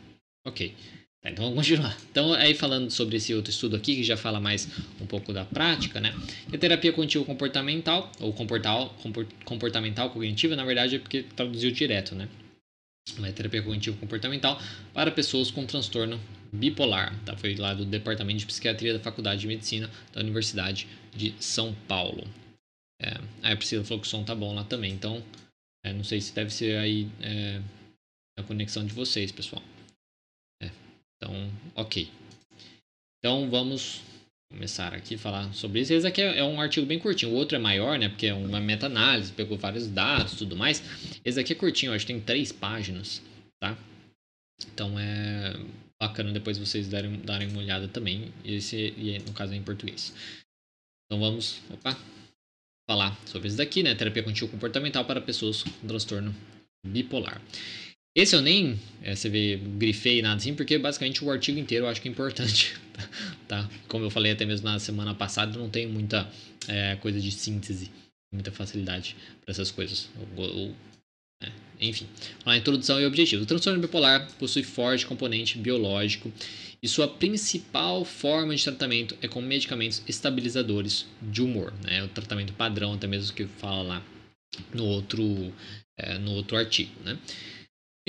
ok. 0.46 0.74
Tá, 1.20 1.30
então 1.30 1.44
vamos 1.44 1.58
continuar. 1.58 1.96
Então, 2.10 2.32
aí 2.32 2.54
falando 2.54 2.90
sobre 2.90 3.16
esse 3.16 3.34
outro 3.34 3.50
estudo 3.50 3.74
aqui, 3.74 3.96
que 3.96 4.04
já 4.04 4.16
fala 4.16 4.38
mais 4.38 4.68
um 5.00 5.06
pouco 5.06 5.32
da 5.32 5.44
prática, 5.44 6.00
né? 6.00 6.14
E 6.52 6.54
a 6.54 6.58
terapia 6.58 6.92
contínua 6.92 7.26
comportamental, 7.26 8.12
ou 8.20 8.32
comportal, 8.32 8.94
comportamental 9.44 10.10
cognitiva, 10.10 10.54
na 10.54 10.64
verdade 10.64 10.96
é 10.96 10.98
porque 11.00 11.24
traduziu 11.24 11.72
direto, 11.72 12.14
né? 12.14 12.28
Terapia 13.34 13.62
cognitivo 13.62 13.96
comportamental 13.96 14.60
para 14.92 15.10
pessoas 15.10 15.50
com 15.50 15.64
transtorno 15.64 16.20
bipolar. 16.52 17.18
Tá? 17.24 17.36
Foi 17.36 17.54
lá 17.54 17.72
do 17.74 17.84
Departamento 17.84 18.40
de 18.40 18.46
Psiquiatria 18.46 18.92
da 18.92 19.00
Faculdade 19.00 19.40
de 19.40 19.46
Medicina 19.46 19.90
da 20.12 20.20
Universidade 20.20 20.86
de 21.16 21.34
São 21.40 21.74
Paulo. 21.88 22.26
É, 23.00 23.52
a 23.52 23.56
Priscila 23.56 23.84
falou 23.84 24.00
que 24.00 24.06
o 24.06 24.10
som 24.10 24.24
tá 24.24 24.34
bom 24.34 24.54
lá 24.54 24.64
também, 24.64 24.92
então 24.92 25.22
é, 25.84 25.92
não 25.92 26.02
sei 26.04 26.20
se 26.20 26.34
deve 26.34 26.50
ser 26.50 26.76
aí 26.78 27.08
é, 27.20 27.62
a 28.38 28.42
conexão 28.42 28.84
de 28.84 28.92
vocês, 28.92 29.30
pessoal. 29.30 29.62
É, 30.62 30.70
então, 31.16 31.50
ok. 31.74 32.10
Então 33.18 33.48
vamos 33.48 34.02
começar 34.50 34.94
aqui 34.94 35.14
a 35.14 35.18
falar 35.18 35.52
sobre 35.52 35.80
isso. 35.80 35.92
Esse 35.92 36.06
aqui 36.06 36.22
é, 36.22 36.38
é 36.38 36.44
um 36.44 36.60
artigo 36.60 36.86
bem 36.86 36.98
curtinho. 36.98 37.32
O 37.32 37.34
outro 37.34 37.56
é 37.56 37.58
maior, 37.58 37.98
né? 37.98 38.08
Porque 38.08 38.26
é 38.26 38.34
uma 38.34 38.60
meta-análise, 38.60 39.32
pegou 39.32 39.56
vários 39.58 39.86
dados 39.88 40.36
tudo 40.36 40.56
mais. 40.56 40.82
Esse 41.24 41.38
aqui 41.38 41.52
é 41.52 41.56
curtinho, 41.56 41.92
acho 41.92 42.06
que 42.06 42.12
tem 42.12 42.20
três 42.20 42.50
páginas, 42.50 43.22
tá? 43.60 43.76
Então 44.66 44.98
é 44.98 45.54
bacana 46.00 46.32
depois 46.32 46.58
vocês 46.58 46.88
darem, 46.88 47.20
darem 47.20 47.48
uma 47.48 47.60
olhada 47.60 47.88
também. 47.88 48.32
Esse, 48.44 48.94
no 49.26 49.32
caso 49.32 49.52
é 49.52 49.56
em 49.56 49.62
português. 49.62 50.12
Então 51.06 51.20
vamos 51.20 51.60
opa, 51.70 51.96
falar 52.88 53.14
sobre 53.26 53.48
isso 53.48 53.58
daqui, 53.58 53.82
né? 53.82 53.94
Terapia 53.94 54.22
contínua 54.22 54.50
comportamental 54.50 55.04
para 55.04 55.20
pessoas 55.20 55.62
com 55.62 55.86
transtorno 55.86 56.34
bipolar. 56.84 57.38
Esse 58.16 58.34
eu 58.34 58.40
nem, 58.40 58.80
é, 59.02 59.14
você 59.14 59.28
vê, 59.28 59.56
grifei 59.56 60.22
nada 60.22 60.36
assim, 60.36 60.54
porque 60.54 60.78
basicamente 60.78 61.22
o 61.22 61.30
artigo 61.30 61.58
inteiro 61.58 61.84
eu 61.84 61.90
acho 61.90 62.00
que 62.00 62.08
é 62.08 62.10
importante, 62.10 62.74
tá? 63.46 63.68
Como 63.86 64.06
eu 64.06 64.10
falei 64.10 64.32
até 64.32 64.46
mesmo 64.46 64.66
na 64.66 64.78
semana 64.78 65.14
passada, 65.14 65.56
não 65.58 65.68
tenho 65.68 65.90
muita 65.90 66.28
é, 66.66 66.96
coisa 66.96 67.20
de 67.20 67.30
síntese, 67.30 67.90
muita 68.32 68.50
facilidade 68.50 69.14
para 69.44 69.52
essas 69.52 69.70
coisas. 69.70 70.08
é, 71.42 71.52
enfim, 71.78 72.06
a 72.46 72.56
introdução 72.56 72.98
e 72.98 73.04
objetivo. 73.04 73.42
O 73.42 73.46
transtorno 73.46 73.80
bipolar 73.80 74.26
possui 74.38 74.62
forte 74.62 75.06
componente 75.06 75.58
biológico 75.58 76.32
e 76.82 76.88
sua 76.88 77.08
principal 77.08 78.04
forma 78.04 78.54
de 78.54 78.62
tratamento 78.62 79.16
é 79.20 79.28
com 79.28 79.40
medicamentos 79.40 80.02
estabilizadores 80.06 81.06
de 81.20 81.42
humor. 81.42 81.72
Né? 81.82 82.02
O 82.02 82.08
tratamento 82.08 82.52
padrão, 82.52 82.94
até 82.94 83.06
mesmo 83.06 83.34
que 83.34 83.46
fala 83.46 83.82
lá 83.82 84.02
no 84.72 84.84
outro, 84.84 85.52
é, 85.96 86.18
no 86.18 86.32
outro 86.32 86.56
artigo. 86.56 86.92
Né? 87.04 87.18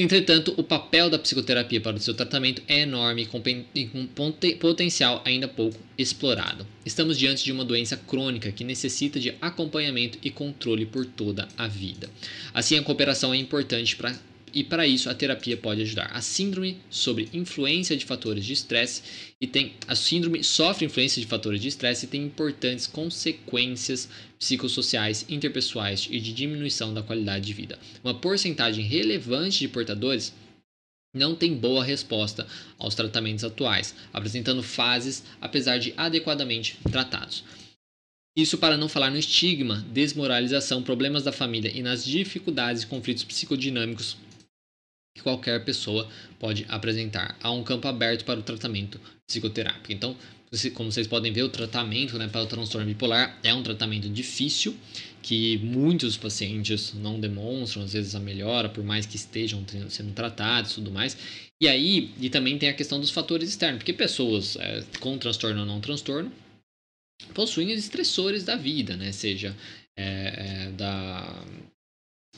Entretanto, 0.01 0.53
o 0.55 0.63
papel 0.63 1.09
da 1.09 1.19
psicoterapia 1.19 1.81
para 1.81 1.97
o 1.97 1.99
seu 1.99 2.13
tratamento 2.13 2.61
é 2.69 2.83
enorme 2.83 3.27
e 3.75 3.85
com 3.87 4.07
potencial 4.57 5.21
ainda 5.25 5.45
pouco 5.45 5.77
explorado. 5.97 6.65
Estamos 6.85 7.19
diante 7.19 7.43
de 7.43 7.51
uma 7.51 7.65
doença 7.65 7.97
crônica 7.97 8.49
que 8.49 8.63
necessita 8.63 9.19
de 9.19 9.35
acompanhamento 9.41 10.17
e 10.23 10.31
controle 10.31 10.85
por 10.85 11.05
toda 11.05 11.49
a 11.57 11.67
vida. 11.67 12.09
Assim, 12.53 12.77
a 12.77 12.81
cooperação 12.81 13.33
é 13.33 13.37
importante 13.37 13.97
para 13.97 14.17
e 14.53 14.63
para 14.63 14.87
isso 14.87 15.09
a 15.09 15.13
terapia 15.13 15.57
pode 15.57 15.81
ajudar. 15.81 16.11
A 16.13 16.21
síndrome 16.21 16.77
sobre 16.89 17.29
influência 17.33 17.95
de 17.95 18.05
fatores 18.05 18.45
de 18.45 18.53
estresse 18.53 19.01
e 19.39 19.47
tem 19.47 19.73
a 19.87 19.95
síndrome 19.95 20.43
sofre 20.43 20.85
influência 20.85 21.21
de 21.21 21.27
fatores 21.27 21.61
de 21.61 21.67
estresse 21.67 22.05
e 22.05 22.09
tem 22.09 22.23
importantes 22.23 22.87
consequências 22.87 24.09
psicossociais, 24.37 25.25
interpessoais 25.29 26.07
e 26.09 26.19
de 26.19 26.33
diminuição 26.33 26.93
da 26.93 27.03
qualidade 27.03 27.45
de 27.45 27.53
vida. 27.53 27.79
Uma 28.03 28.13
porcentagem 28.13 28.85
relevante 28.85 29.59
de 29.59 29.67
portadores 29.67 30.33
não 31.13 31.35
tem 31.35 31.55
boa 31.55 31.83
resposta 31.83 32.45
aos 32.77 32.95
tratamentos 32.95 33.43
atuais, 33.43 33.95
apresentando 34.13 34.61
fases 34.61 35.23
apesar 35.41 35.79
de 35.79 35.93
adequadamente 35.97 36.77
tratados. 36.91 37.43
Isso 38.37 38.57
para 38.57 38.77
não 38.77 38.87
falar 38.87 39.09
no 39.09 39.17
estigma, 39.17 39.85
desmoralização, 39.91 40.83
problemas 40.83 41.23
da 41.23 41.31
família 41.31 41.71
e 41.75 41.81
nas 41.81 42.05
dificuldades 42.05 42.83
e 42.83 42.87
conflitos 42.87 43.23
psicodinâmicos 43.23 44.15
que 45.15 45.21
qualquer 45.21 45.63
pessoa 45.63 46.07
pode 46.39 46.65
apresentar. 46.69 47.37
Há 47.41 47.51
um 47.51 47.63
campo 47.63 47.87
aberto 47.87 48.25
para 48.25 48.39
o 48.39 48.43
tratamento 48.43 48.99
psicoterápico. 49.27 49.91
Então, 49.91 50.15
como 50.73 50.91
vocês 50.91 51.07
podem 51.07 51.31
ver, 51.31 51.43
o 51.43 51.49
tratamento 51.49 52.17
né, 52.17 52.27
para 52.27 52.41
o 52.41 52.47
transtorno 52.47 52.87
bipolar 52.87 53.37
é 53.43 53.53
um 53.53 53.61
tratamento 53.61 54.09
difícil 54.09 54.75
que 55.21 55.57
muitos 55.59 56.17
pacientes 56.17 56.93
não 56.93 57.19
demonstram, 57.19 57.83
às 57.83 57.93
vezes, 57.93 58.15
a 58.15 58.19
melhora, 58.19 58.69
por 58.69 58.83
mais 58.83 59.05
que 59.05 59.15
estejam 59.15 59.63
sendo 59.89 60.13
tratados 60.13 60.71
e 60.71 60.75
tudo 60.75 60.91
mais. 60.91 61.17
E 61.61 61.67
aí, 61.67 62.11
e 62.19 62.29
também 62.29 62.57
tem 62.57 62.69
a 62.69 62.73
questão 62.73 62.99
dos 62.99 63.09
fatores 63.09 63.49
externos, 63.49 63.79
porque 63.79 63.93
pessoas 63.93 64.55
é, 64.55 64.83
com 64.99 65.17
transtorno 65.17 65.59
ou 65.59 65.65
não 65.65 65.81
transtorno 65.81 66.31
possuem 67.33 67.73
os 67.73 67.79
estressores 67.79 68.43
da 68.43 68.55
vida, 68.55 68.95
né? 68.95 69.11
Seja 69.11 69.55
é, 69.97 70.67
é, 70.67 70.71
da, 70.71 71.45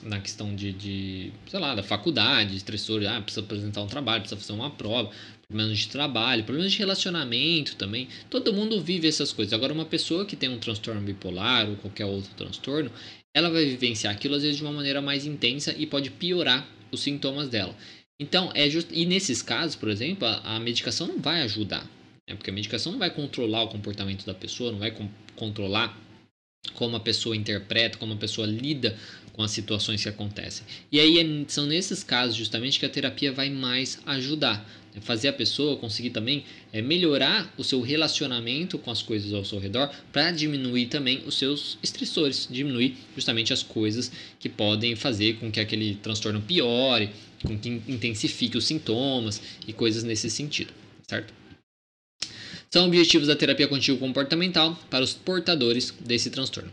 na 0.03 0.19
questão 0.19 0.55
de, 0.55 0.71
de, 0.71 1.31
sei 1.47 1.59
lá, 1.59 1.75
da 1.75 1.83
faculdade, 1.83 2.55
estressores, 2.55 3.07
ah, 3.07 3.21
precisa 3.21 3.45
apresentar 3.45 3.81
um 3.81 3.87
trabalho, 3.87 4.21
precisa 4.21 4.39
fazer 4.39 4.53
uma 4.53 4.71
prova, 4.71 5.11
problemas 5.47 5.77
de 5.77 5.87
trabalho, 5.89 6.43
problemas 6.43 6.71
de 6.71 6.77
relacionamento 6.79 7.75
também. 7.75 8.07
Todo 8.29 8.53
mundo 8.53 8.81
vive 8.81 9.07
essas 9.07 9.31
coisas. 9.31 9.53
Agora, 9.53 9.73
uma 9.73 9.85
pessoa 9.85 10.25
que 10.25 10.35
tem 10.35 10.49
um 10.49 10.57
transtorno 10.57 11.01
bipolar 11.01 11.69
ou 11.69 11.75
qualquer 11.75 12.05
outro 12.05 12.31
transtorno, 12.35 12.91
ela 13.35 13.49
vai 13.49 13.65
vivenciar 13.65 14.13
aquilo 14.13 14.35
às 14.35 14.41
vezes 14.41 14.57
de 14.57 14.63
uma 14.63 14.73
maneira 14.73 15.01
mais 15.01 15.25
intensa 15.25 15.73
e 15.77 15.85
pode 15.85 16.09
piorar 16.09 16.67
os 16.91 17.01
sintomas 17.01 17.49
dela. 17.49 17.75
Então, 18.19 18.51
é 18.53 18.69
just... 18.69 18.89
e 18.91 19.05
nesses 19.05 19.41
casos, 19.41 19.75
por 19.75 19.89
exemplo, 19.89 20.27
a, 20.27 20.55
a 20.55 20.59
medicação 20.59 21.07
não 21.07 21.19
vai 21.19 21.41
ajudar. 21.41 21.83
Né? 22.27 22.35
Porque 22.35 22.49
a 22.49 22.53
medicação 22.53 22.91
não 22.91 22.99
vai 22.99 23.09
controlar 23.09 23.63
o 23.63 23.67
comportamento 23.67 24.25
da 24.25 24.33
pessoa, 24.33 24.71
não 24.71 24.79
vai 24.79 24.91
com... 24.91 25.09
controlar 25.35 25.97
como 26.75 26.95
a 26.95 26.99
pessoa 26.99 27.35
interpreta, 27.35 27.97
como 27.97 28.13
a 28.13 28.17
pessoa 28.17 28.45
lida 28.45 28.95
com 29.33 29.41
as 29.43 29.51
situações 29.51 30.03
que 30.03 30.09
acontecem. 30.09 30.65
E 30.91 30.99
aí 30.99 31.19
é, 31.19 31.45
são 31.47 31.65
nesses 31.65 32.03
casos 32.03 32.35
justamente 32.35 32.79
que 32.79 32.85
a 32.85 32.89
terapia 32.89 33.31
vai 33.31 33.49
mais 33.49 33.99
ajudar. 34.05 34.67
Né? 34.93 35.01
Fazer 35.01 35.29
a 35.29 35.33
pessoa 35.33 35.77
conseguir 35.77 36.09
também 36.09 36.43
é, 36.71 36.81
melhorar 36.81 37.53
o 37.57 37.63
seu 37.63 37.81
relacionamento 37.81 38.77
com 38.77 38.91
as 38.91 39.01
coisas 39.01 39.33
ao 39.33 39.45
seu 39.45 39.59
redor 39.59 39.89
para 40.11 40.31
diminuir 40.31 40.87
também 40.87 41.23
os 41.25 41.37
seus 41.37 41.77
estressores, 41.81 42.47
diminuir 42.49 42.97
justamente 43.15 43.53
as 43.53 43.63
coisas 43.63 44.11
que 44.39 44.49
podem 44.49 44.95
fazer 44.95 45.37
com 45.37 45.51
que 45.51 45.59
aquele 45.59 45.95
transtorno 45.95 46.41
piore, 46.41 47.09
com 47.43 47.57
que 47.57 47.69
intensifique 47.87 48.57
os 48.57 48.65
sintomas 48.65 49.41
e 49.67 49.73
coisas 49.73 50.03
nesse 50.03 50.29
sentido, 50.29 50.73
certo? 51.07 51.41
São 52.73 52.85
objetivos 52.85 53.27
da 53.27 53.35
terapia 53.35 53.67
contínua 53.67 53.99
comportamental 53.99 54.79
para 54.89 55.03
os 55.03 55.13
portadores 55.13 55.93
desse 55.99 56.29
transtorno. 56.29 56.71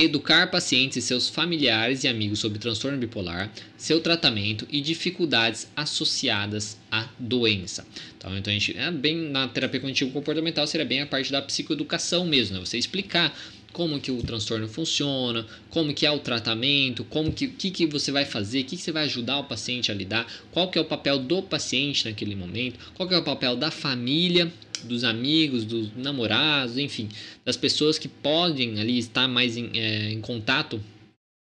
Educar 0.00 0.48
pacientes 0.48 0.96
e 0.96 1.02
seus 1.02 1.28
familiares 1.28 2.04
e 2.04 2.08
amigos 2.08 2.38
sobre 2.38 2.60
transtorno 2.60 2.96
bipolar, 2.96 3.52
seu 3.76 4.00
tratamento 4.00 4.64
e 4.70 4.80
dificuldades 4.80 5.66
associadas 5.74 6.78
à 6.88 7.08
doença. 7.18 7.84
Então, 8.16 8.38
então 8.38 8.48
a 8.48 8.54
gente, 8.54 8.78
é 8.78 8.92
bem 8.92 9.16
na 9.16 9.48
terapia 9.48 9.80
contínua 9.80 10.12
comportamental 10.12 10.68
seria 10.68 10.86
bem 10.86 11.00
a 11.02 11.06
parte 11.06 11.32
da 11.32 11.42
psicoeducação 11.42 12.24
mesmo, 12.24 12.54
né? 12.54 12.64
Você 12.64 12.78
explicar 12.78 13.36
como 13.72 13.98
que 13.98 14.12
o 14.12 14.22
transtorno 14.22 14.68
funciona, 14.68 15.44
como 15.68 15.92
que 15.92 16.06
é 16.06 16.10
o 16.12 16.20
tratamento, 16.20 17.02
como 17.02 17.32
que, 17.32 17.48
que, 17.48 17.68
que 17.72 17.84
você 17.84 18.12
vai 18.12 18.24
fazer, 18.24 18.60
o 18.60 18.64
que, 18.66 18.76
que 18.76 18.82
você 18.82 18.92
vai 18.92 19.04
ajudar 19.04 19.40
o 19.40 19.44
paciente 19.44 19.90
a 19.90 19.94
lidar, 19.94 20.26
qual 20.52 20.70
que 20.70 20.78
é 20.78 20.80
o 20.80 20.84
papel 20.84 21.18
do 21.18 21.42
paciente 21.42 22.06
naquele 22.06 22.36
momento, 22.36 22.78
qual 22.94 23.08
que 23.08 23.16
é 23.16 23.18
o 23.18 23.24
papel 23.24 23.56
da 23.56 23.72
família 23.72 24.52
dos 24.84 25.04
amigos, 25.04 25.64
dos 25.64 25.94
namorados, 25.96 26.78
enfim, 26.78 27.08
das 27.44 27.56
pessoas 27.56 27.98
que 27.98 28.08
podem 28.08 28.80
ali 28.80 28.98
estar 28.98 29.28
mais 29.28 29.56
em, 29.56 29.70
é, 29.74 30.10
em 30.10 30.20
contato 30.20 30.80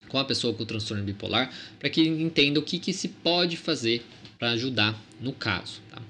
com 0.08 0.18
a 0.18 0.24
pessoa 0.24 0.54
com 0.54 0.62
o 0.62 0.66
transtorno 0.66 1.04
bipolar, 1.04 1.52
para 1.78 1.90
que 1.90 2.02
entenda 2.02 2.58
o 2.58 2.62
que, 2.62 2.78
que 2.78 2.92
se 2.92 3.08
pode 3.08 3.56
fazer 3.56 4.02
para 4.38 4.52
ajudar 4.52 4.98
no 5.20 5.32
caso. 5.32 5.80
Tá? 5.90 6.00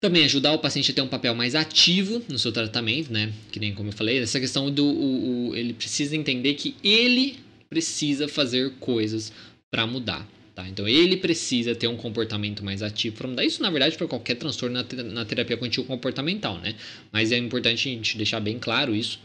Também 0.00 0.24
ajudar 0.24 0.52
o 0.52 0.58
paciente 0.58 0.90
a 0.90 0.94
ter 0.94 1.02
um 1.02 1.08
papel 1.08 1.34
mais 1.34 1.54
ativo 1.54 2.22
no 2.28 2.38
seu 2.38 2.50
tratamento, 2.50 3.12
né? 3.12 3.32
Que 3.52 3.60
nem 3.60 3.72
como 3.72 3.90
eu 3.90 3.92
falei, 3.92 4.18
essa 4.18 4.40
questão 4.40 4.68
do 4.68 4.84
o, 4.84 5.50
o, 5.50 5.56
ele 5.56 5.72
precisa 5.72 6.16
entender 6.16 6.54
que 6.54 6.74
ele 6.82 7.38
precisa 7.70 8.26
fazer 8.26 8.72
coisas 8.80 9.32
para 9.70 9.86
mudar. 9.86 10.28
Tá? 10.54 10.68
Então 10.68 10.86
ele 10.86 11.16
precisa 11.16 11.74
ter 11.74 11.88
um 11.88 11.96
comportamento 11.96 12.62
mais 12.62 12.82
ativo 12.82 13.16
para 13.16 13.28
mudar. 13.28 13.44
Isso, 13.44 13.62
na 13.62 13.70
verdade, 13.70 13.96
para 13.96 14.06
qualquer 14.06 14.34
transtorno 14.34 14.84
na, 15.04 15.24
terapia 15.24 15.56
contínua 15.56 15.86
comportamental, 15.86 16.58
né? 16.58 16.74
Mas 17.10 17.32
é 17.32 17.38
importante 17.38 17.88
a 17.88 17.92
gente 17.92 18.18
deixar 18.18 18.38
bem 18.38 18.58
claro 18.58 18.94
isso 18.94 19.18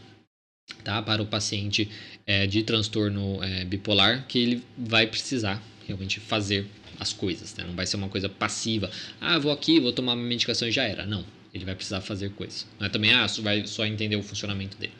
tá? 0.82 1.02
para 1.02 1.22
o 1.22 1.26
paciente 1.26 1.88
é, 2.26 2.46
de 2.46 2.62
transtorno 2.62 3.42
é, 3.42 3.64
bipolar, 3.64 4.26
que 4.26 4.38
ele 4.38 4.62
vai 4.76 5.06
precisar 5.06 5.62
realmente 5.86 6.18
fazer 6.18 6.66
as 6.98 7.12
coisas, 7.12 7.54
né? 7.54 7.64
não 7.64 7.74
vai 7.74 7.86
ser 7.86 7.96
uma 7.96 8.08
coisa 8.08 8.28
passiva. 8.28 8.90
Ah, 9.20 9.38
vou 9.38 9.52
aqui, 9.52 9.78
vou 9.78 9.92
tomar 9.92 10.16
minha 10.16 10.28
medicação 10.28 10.66
e 10.66 10.72
já 10.72 10.84
era. 10.84 11.06
Não, 11.06 11.24
ele 11.54 11.64
vai 11.64 11.74
precisar 11.74 12.00
fazer 12.00 12.30
coisas. 12.30 12.66
Não 12.78 12.86
é 12.86 12.90
também, 12.90 13.12
ah, 13.12 13.26
vai 13.40 13.66
só 13.66 13.86
entender 13.86 14.16
o 14.16 14.22
funcionamento 14.22 14.76
dele. 14.78 14.92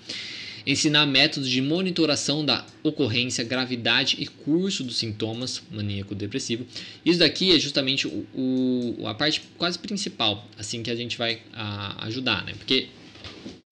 Ensinar 0.68 1.07
métodos 1.07 1.48
de 1.48 1.62
monitoração 1.62 2.44
da 2.44 2.66
ocorrência, 2.83 3.42
gravidade 3.42 4.18
e 4.20 4.26
curso 4.26 4.85
dos 4.85 4.98
sintomas 4.98 5.62
maníaco-depressivo. 5.70 6.66
Isso 7.02 7.18
daqui 7.18 7.57
é 7.57 7.59
justamente 7.59 8.07
o, 8.07 8.26
o, 8.35 9.07
a 9.07 9.14
parte 9.14 9.40
quase 9.57 9.78
principal, 9.78 10.46
assim 10.59 10.83
que 10.83 10.90
a 10.90 10.94
gente 10.94 11.16
vai 11.16 11.40
a, 11.54 12.04
ajudar, 12.04 12.44
né? 12.44 12.52
Porque 12.52 12.88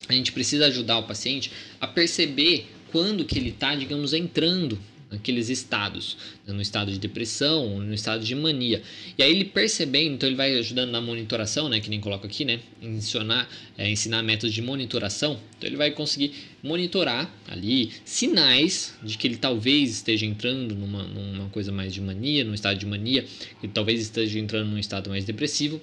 a 0.09 0.15
gente 0.15 0.33
precisa 0.33 0.69
ajudar 0.69 0.97
o 0.97 1.03
paciente 1.03 1.53
a 1.79 1.87
perceber 1.87 2.67
quando 2.91 3.27
que 3.27 3.39
ele 3.39 3.51
está, 3.51 3.75
digamos, 3.75 4.15
entrando 4.15 4.79
naqueles 5.11 5.49
estados, 5.49 6.17
né, 6.47 6.53
no 6.53 6.61
estado 6.61 6.91
de 6.91 6.99
depressão, 6.99 7.79
no 7.81 7.95
estado 7.95 8.25
de 8.25 8.35
mania. 8.35 8.83
E 9.17 9.23
aí 9.23 9.31
ele 9.31 9.45
percebendo, 9.45 10.15
então 10.15 10.29
ele 10.29 10.37
vai 10.37 10.57
ajudando 10.59 10.91
na 10.91 11.01
monitoração, 11.01 11.69
né, 11.69 11.81
que 11.81 11.89
nem 11.89 12.01
coloca 12.01 12.27
aqui, 12.27 12.45
né, 12.45 12.61
ensinar, 12.83 13.49
é, 13.79 13.89
ensinar 13.89 14.23
métodos 14.23 14.55
de 14.55 14.63
monitoração. 14.63 15.41
Então 15.57 15.69
ele 15.69 15.77
vai 15.77 15.91
conseguir 15.91 16.33
monitorar 16.63 17.33
ali 17.49 17.93
sinais 18.05 18.95
de 19.03 19.17
que 19.17 19.27
ele 19.27 19.37
talvez 19.37 19.91
esteja 19.91 20.27
entrando 20.27 20.75
numa, 20.75 21.05
numa 21.05 21.49
coisa 21.51 21.71
mais 21.71 21.95
de 21.95 22.01
mania, 22.01 22.45
num 22.45 22.55
estado 22.55 22.79
de 22.79 22.87
mania, 22.87 23.25
que 23.61 23.69
talvez 23.69 24.01
esteja 24.01 24.39
entrando 24.39 24.71
num 24.71 24.79
estado 24.79 25.09
mais 25.09 25.25
depressivo 25.25 25.81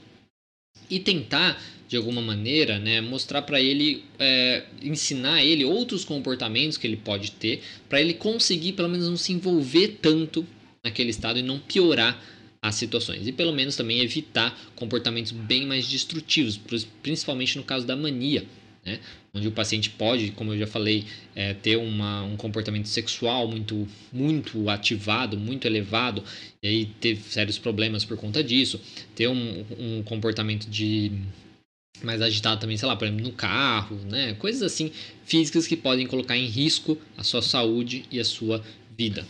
e 0.90 1.00
tentar 1.00 1.62
de 1.94 1.98
alguma 1.98 2.24
maneira, 2.24 2.80
né, 2.80 3.02
mostrar 3.02 3.44
para 3.44 3.62
ele, 3.62 4.04
é, 4.18 4.64
ensinar 4.82 5.44
ele 5.44 5.64
outros 5.64 6.04
comportamentos 6.04 6.76
que 6.76 6.88
ele 6.88 6.98
pode 6.98 7.30
ter, 7.34 7.62
para 7.88 8.02
ele 8.02 8.16
conseguir 8.16 8.74
pelo 8.74 8.90
menos 8.90 9.08
não 9.08 9.16
se 9.16 9.32
envolver 9.32 10.00
tanto 10.02 10.44
naquele 10.84 11.12
estado 11.12 11.38
e 11.38 11.44
não 11.44 11.60
piorar 11.60 12.20
as 12.60 12.74
situações. 12.74 13.28
E 13.28 13.32
pelo 13.32 13.54
menos 13.54 13.76
também 13.76 14.00
evitar 14.00 14.60
comportamentos 14.76 15.32
bem 15.32 15.68
mais 15.68 15.88
destrutivos, 15.88 16.60
principalmente 17.04 17.60
no 17.60 17.64
caso 17.64 17.86
da 17.86 17.96
mania, 17.96 18.44
né? 18.84 19.00
onde 19.32 19.48
o 19.48 19.52
paciente 19.52 19.92
pode, 19.92 20.32
como 20.32 20.52
eu 20.52 20.58
já 20.58 20.66
falei, 20.66 21.06
é, 21.36 21.54
ter 21.54 21.76
uma, 21.76 22.24
um 22.24 22.36
comportamento 22.36 22.88
sexual 22.88 23.48
muito, 23.48 23.88
muito 24.12 24.68
ativado, 24.68 25.38
muito 25.38 25.68
elevado, 25.68 26.24
e 26.64 26.68
aí 26.68 26.86
ter 26.86 27.18
sérios 27.18 27.60
problemas 27.60 28.04
por 28.04 28.18
conta 28.18 28.44
disso, 28.44 28.82
ter 29.16 29.28
um, 29.28 29.64
um 29.78 30.02
comportamento 30.02 30.68
de 30.68 31.12
mais 32.02 32.22
agitado 32.22 32.60
também, 32.60 32.78
sei 32.78 32.88
lá, 32.88 32.96
por 32.96 33.06
exemplo, 33.06 33.24
no 33.24 33.32
carro, 33.32 33.98
né? 34.10 34.34
Coisas 34.34 34.62
assim 34.62 34.92
físicas 35.26 35.68
que 35.68 35.78
podem 35.78 36.08
colocar 36.08 36.36
em 36.36 36.46
risco 36.46 36.98
a 37.18 37.24
sua 37.24 37.42
saúde 37.42 38.06
e 38.12 38.20
a 38.20 38.26
sua 38.26 38.64
vida. 38.98 39.26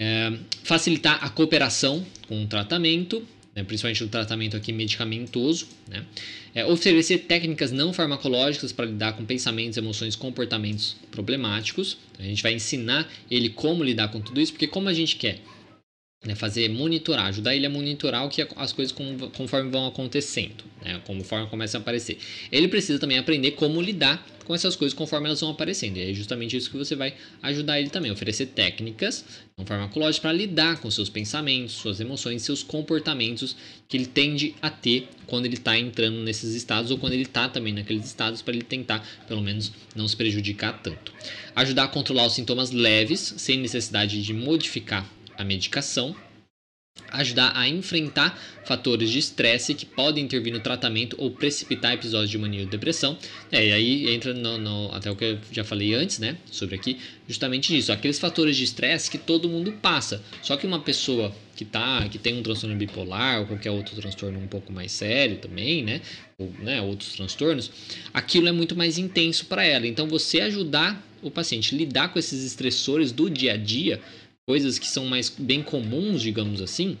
É, 0.00 0.32
facilitar 0.64 1.22
a 1.22 1.28
cooperação 1.28 2.04
com 2.26 2.42
o 2.42 2.46
tratamento, 2.46 3.26
né? 3.54 3.62
principalmente 3.62 4.02
o 4.02 4.08
tratamento 4.08 4.56
aqui 4.56 4.72
medicamentoso, 4.72 5.68
né? 5.88 6.04
É, 6.54 6.66
oferecer 6.66 7.18
técnicas 7.18 7.72
não 7.72 7.92
farmacológicas 7.92 8.72
para 8.72 8.84
lidar 8.84 9.14
com 9.14 9.24
pensamentos, 9.24 9.78
emoções, 9.78 10.16
comportamentos 10.16 10.96
problemáticos. 11.10 11.96
A 12.18 12.22
gente 12.22 12.42
vai 12.42 12.52
ensinar 12.52 13.10
ele 13.30 13.48
como 13.48 13.82
lidar 13.82 14.08
com 14.08 14.20
tudo 14.20 14.40
isso, 14.40 14.52
porque 14.52 14.66
como 14.66 14.88
a 14.88 14.94
gente 14.94 15.16
quer 15.16 15.40
né, 16.24 16.36
fazer 16.36 16.68
monitorar, 16.68 17.26
ajudar 17.26 17.54
ele 17.56 17.66
a 17.66 17.70
monitorar 17.70 18.24
o 18.24 18.28
que 18.28 18.46
as 18.56 18.72
coisas 18.72 18.94
conforme 19.32 19.70
vão 19.70 19.86
acontecendo, 19.86 20.64
né, 20.84 21.00
conforme 21.04 21.48
começam 21.48 21.80
a 21.80 21.82
aparecer. 21.82 22.18
Ele 22.50 22.68
precisa 22.68 22.98
também 22.98 23.18
aprender 23.18 23.52
como 23.52 23.80
lidar 23.80 24.24
com 24.44 24.54
essas 24.54 24.76
coisas 24.76 24.96
conforme 24.96 25.26
elas 25.26 25.40
vão 25.40 25.50
aparecendo. 25.50 25.96
E 25.96 26.10
é 26.10 26.14
justamente 26.14 26.56
isso 26.56 26.70
que 26.70 26.76
você 26.76 26.94
vai 26.94 27.14
ajudar 27.42 27.80
ele 27.80 27.90
também, 27.90 28.10
oferecer 28.10 28.46
técnicas 28.46 29.24
não 29.56 29.66
farmacológicas 29.66 30.20
para 30.20 30.32
lidar 30.32 30.80
com 30.80 30.90
seus 30.90 31.08
pensamentos, 31.08 31.74
suas 31.74 32.00
emoções, 32.00 32.42
seus 32.42 32.62
comportamentos 32.62 33.56
que 33.88 33.96
ele 33.96 34.06
tende 34.06 34.54
a 34.62 34.70
ter 34.70 35.08
quando 35.26 35.46
ele 35.46 35.54
está 35.54 35.76
entrando 35.76 36.18
nesses 36.22 36.54
estados 36.54 36.90
ou 36.90 36.98
quando 36.98 37.14
ele 37.14 37.22
está 37.22 37.48
também 37.48 37.72
naqueles 37.72 38.06
estados 38.06 38.42
para 38.42 38.54
ele 38.54 38.64
tentar, 38.64 39.06
pelo 39.26 39.40
menos, 39.40 39.72
não 39.94 40.06
se 40.06 40.16
prejudicar 40.16 40.80
tanto. 40.82 41.12
Ajudar 41.54 41.84
a 41.84 41.88
controlar 41.88 42.26
os 42.26 42.34
sintomas 42.34 42.70
leves 42.70 43.34
sem 43.38 43.58
necessidade 43.58 44.22
de 44.22 44.32
modificar 44.32 45.08
a 45.36 45.44
medicação, 45.44 46.14
ajudar 47.10 47.52
a 47.54 47.68
enfrentar 47.68 48.38
fatores 48.64 49.10
de 49.10 49.18
estresse 49.18 49.74
que 49.74 49.84
podem 49.84 50.24
intervir 50.24 50.52
no 50.52 50.60
tratamento 50.60 51.16
ou 51.18 51.30
precipitar 51.30 51.94
episódios 51.94 52.30
de 52.30 52.38
mania 52.38 52.62
ou 52.62 52.66
depressão. 52.66 53.16
É, 53.50 53.66
e 53.66 53.72
aí 53.72 54.14
entra 54.14 54.32
no, 54.34 54.58
no, 54.58 54.94
até 54.94 55.10
o 55.10 55.16
que 55.16 55.24
eu 55.24 55.38
já 55.50 55.64
falei 55.64 55.94
antes, 55.94 56.18
né, 56.18 56.36
sobre 56.50 56.74
aqui, 56.74 56.98
justamente 57.28 57.76
isso, 57.76 57.92
aqueles 57.92 58.18
fatores 58.18 58.56
de 58.56 58.64
estresse 58.64 59.10
que 59.10 59.18
todo 59.18 59.48
mundo 59.48 59.72
passa. 59.72 60.22
Só 60.42 60.56
que 60.56 60.66
uma 60.66 60.80
pessoa 60.80 61.34
que 61.56 61.64
tá, 61.64 62.06
que 62.08 62.18
tem 62.18 62.34
um 62.38 62.42
transtorno 62.42 62.76
bipolar 62.76 63.40
ou 63.40 63.46
qualquer 63.46 63.70
outro 63.70 63.94
transtorno 63.96 64.38
um 64.38 64.46
pouco 64.46 64.72
mais 64.72 64.92
sério 64.92 65.36
também, 65.36 65.82
né, 65.82 66.00
ou 66.38 66.52
né, 66.60 66.80
outros 66.80 67.12
transtornos, 67.12 67.70
aquilo 68.12 68.48
é 68.48 68.52
muito 68.52 68.76
mais 68.76 68.98
intenso 68.98 69.46
para 69.46 69.64
ela. 69.64 69.86
Então 69.86 70.06
você 70.06 70.40
ajudar 70.40 71.02
o 71.22 71.30
paciente 71.30 71.74
a 71.74 71.78
lidar 71.78 72.12
com 72.12 72.18
esses 72.18 72.44
estressores 72.44 73.12
do 73.12 73.30
dia 73.30 73.54
a 73.54 73.56
dia 73.56 74.00
coisas 74.46 74.78
que 74.78 74.86
são 74.86 75.06
mais 75.06 75.28
bem 75.28 75.62
comuns, 75.62 76.22
digamos 76.22 76.60
assim, 76.60 76.98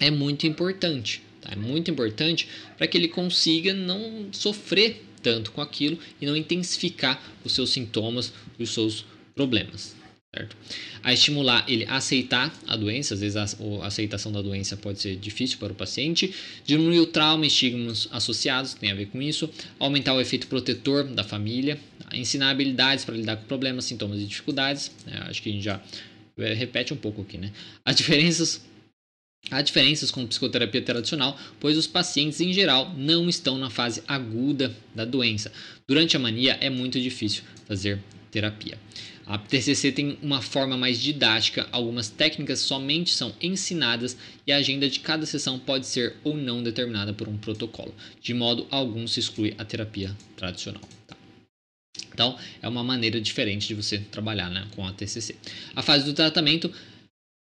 é 0.00 0.10
muito 0.10 0.46
importante. 0.46 1.22
Tá? 1.40 1.50
É 1.52 1.56
muito 1.56 1.90
importante 1.90 2.48
para 2.76 2.86
que 2.86 2.96
ele 2.96 3.08
consiga 3.08 3.72
não 3.72 4.28
sofrer 4.32 5.04
tanto 5.22 5.52
com 5.52 5.60
aquilo 5.60 5.98
e 6.20 6.26
não 6.26 6.36
intensificar 6.36 7.22
os 7.44 7.52
seus 7.52 7.70
sintomas, 7.70 8.32
os 8.58 8.70
seus 8.70 9.04
problemas. 9.34 9.96
Certo? 10.34 10.54
A 11.02 11.12
estimular 11.12 11.64
ele 11.66 11.86
a 11.86 11.96
aceitar 11.96 12.54
a 12.66 12.76
doença, 12.76 13.14
às 13.14 13.20
vezes 13.20 13.36
a, 13.36 13.44
a, 13.82 13.86
aceitação 13.86 14.30
da 14.30 14.42
doença 14.42 14.76
pode 14.76 15.00
ser 15.00 15.16
difícil 15.16 15.56
para 15.56 15.72
o 15.72 15.74
paciente, 15.74 16.34
diminuir 16.66 17.00
o 17.00 17.06
trauma 17.06 17.46
e 17.46 17.48
estigmas 17.48 18.08
associados, 18.12 18.74
tem 18.74 18.90
a 18.90 18.94
ver 18.94 19.06
com 19.06 19.22
isso, 19.22 19.48
aumentar 19.78 20.12
o 20.12 20.20
efeito 20.20 20.46
protetor 20.46 21.04
da 21.04 21.24
família, 21.24 21.80
ensinar 22.12 22.50
habilidades 22.50 23.06
para 23.06 23.16
lidar 23.16 23.36
com 23.36 23.46
problemas, 23.46 23.86
sintomas 23.86 24.20
e 24.20 24.26
dificuldades, 24.26 24.92
né? 25.06 25.18
acho 25.28 25.42
que 25.42 25.48
a 25.48 25.52
gente 25.52 25.64
já 25.64 25.82
repete 26.38 26.94
um 26.94 26.96
pouco 26.96 27.22
aqui, 27.22 27.38
né? 27.38 27.52
As 27.84 27.96
diferenças 27.96 28.66
Há 29.50 29.62
diferenças 29.62 30.10
com 30.10 30.26
psicoterapia 30.26 30.82
tradicional, 30.82 31.38
pois 31.60 31.78
os 31.78 31.86
pacientes 31.86 32.40
em 32.40 32.52
geral 32.52 32.92
não 32.96 33.28
estão 33.28 33.56
na 33.56 33.70
fase 33.70 34.02
aguda 34.06 34.76
da 34.94 35.04
doença. 35.04 35.50
Durante 35.86 36.16
a 36.16 36.20
mania 36.20 36.58
é 36.60 36.68
muito 36.68 37.00
difícil 37.00 37.44
fazer 37.66 38.02
terapia. 38.30 38.78
A 39.28 39.36
TCC 39.36 39.92
tem 39.92 40.18
uma 40.22 40.40
forma 40.40 40.76
mais 40.76 40.98
didática, 40.98 41.68
algumas 41.70 42.08
técnicas 42.08 42.60
somente 42.60 43.14
são 43.14 43.34
ensinadas 43.42 44.16
e 44.46 44.52
a 44.52 44.56
agenda 44.56 44.88
de 44.88 45.00
cada 45.00 45.26
sessão 45.26 45.58
pode 45.58 45.86
ser 45.86 46.16
ou 46.24 46.34
não 46.34 46.62
determinada 46.62 47.12
por 47.12 47.28
um 47.28 47.36
protocolo. 47.36 47.94
De 48.22 48.32
modo 48.32 48.66
algum 48.70 49.06
se 49.06 49.20
exclui 49.20 49.54
a 49.58 49.64
terapia 49.66 50.16
tradicional. 50.34 50.80
Tá? 51.06 51.14
Então, 52.12 52.36
é 52.62 52.68
uma 52.68 52.82
maneira 52.82 53.20
diferente 53.20 53.68
de 53.68 53.74
você 53.74 53.98
trabalhar 53.98 54.50
né, 54.50 54.66
com 54.74 54.86
a 54.86 54.92
TCC. 54.92 55.36
A 55.74 55.82
fase 55.82 56.04
do 56.04 56.12
tratamento 56.12 56.72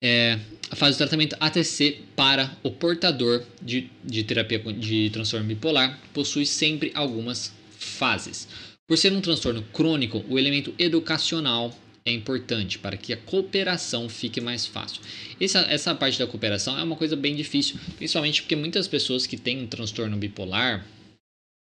é 0.03 0.39
a 0.71 0.77
fase 0.77 0.97
do 0.97 0.99
tratamento 0.99 1.37
ATC 1.41 2.01
para 2.15 2.55
o 2.63 2.71
portador 2.71 3.43
de, 3.63 3.89
de 4.05 4.23
terapia 4.25 4.59
de 4.59 5.09
transtorno 5.11 5.47
bipolar 5.47 5.99
possui 6.13 6.45
sempre 6.45 6.93
algumas 6.95 7.53
fases. 7.79 8.49
Por 8.87 8.99
ser 8.99 9.13
um 9.13 9.21
transtorno 9.21 9.63
crônico, 9.73 10.25
o 10.29 10.39
elemento 10.39 10.75
educacional 10.79 11.75
é 12.05 12.13
importante 12.13 12.79
para 12.79 12.99
que 12.99 13.15
a 13.15 13.17
cooperação 13.17 14.11
fique 14.11 14.39
mais 14.39 14.67
fácil. 14.67 15.01
Essa, 15.41 15.61
essa 15.71 15.95
parte 15.95 16.19
da 16.19 16.27
cooperação 16.27 16.79
é 16.79 16.83
uma 16.83 16.97
coisa 16.97 17.17
bem 17.17 17.35
difícil, 17.35 17.79
principalmente 17.97 18.43
porque 18.43 18.55
muitas 18.55 18.87
pessoas 18.87 19.27
que 19.27 19.39
têm 19.39 19.63
um 19.63 19.67
transtorno 19.67 20.19
bipolar, 20.19 20.87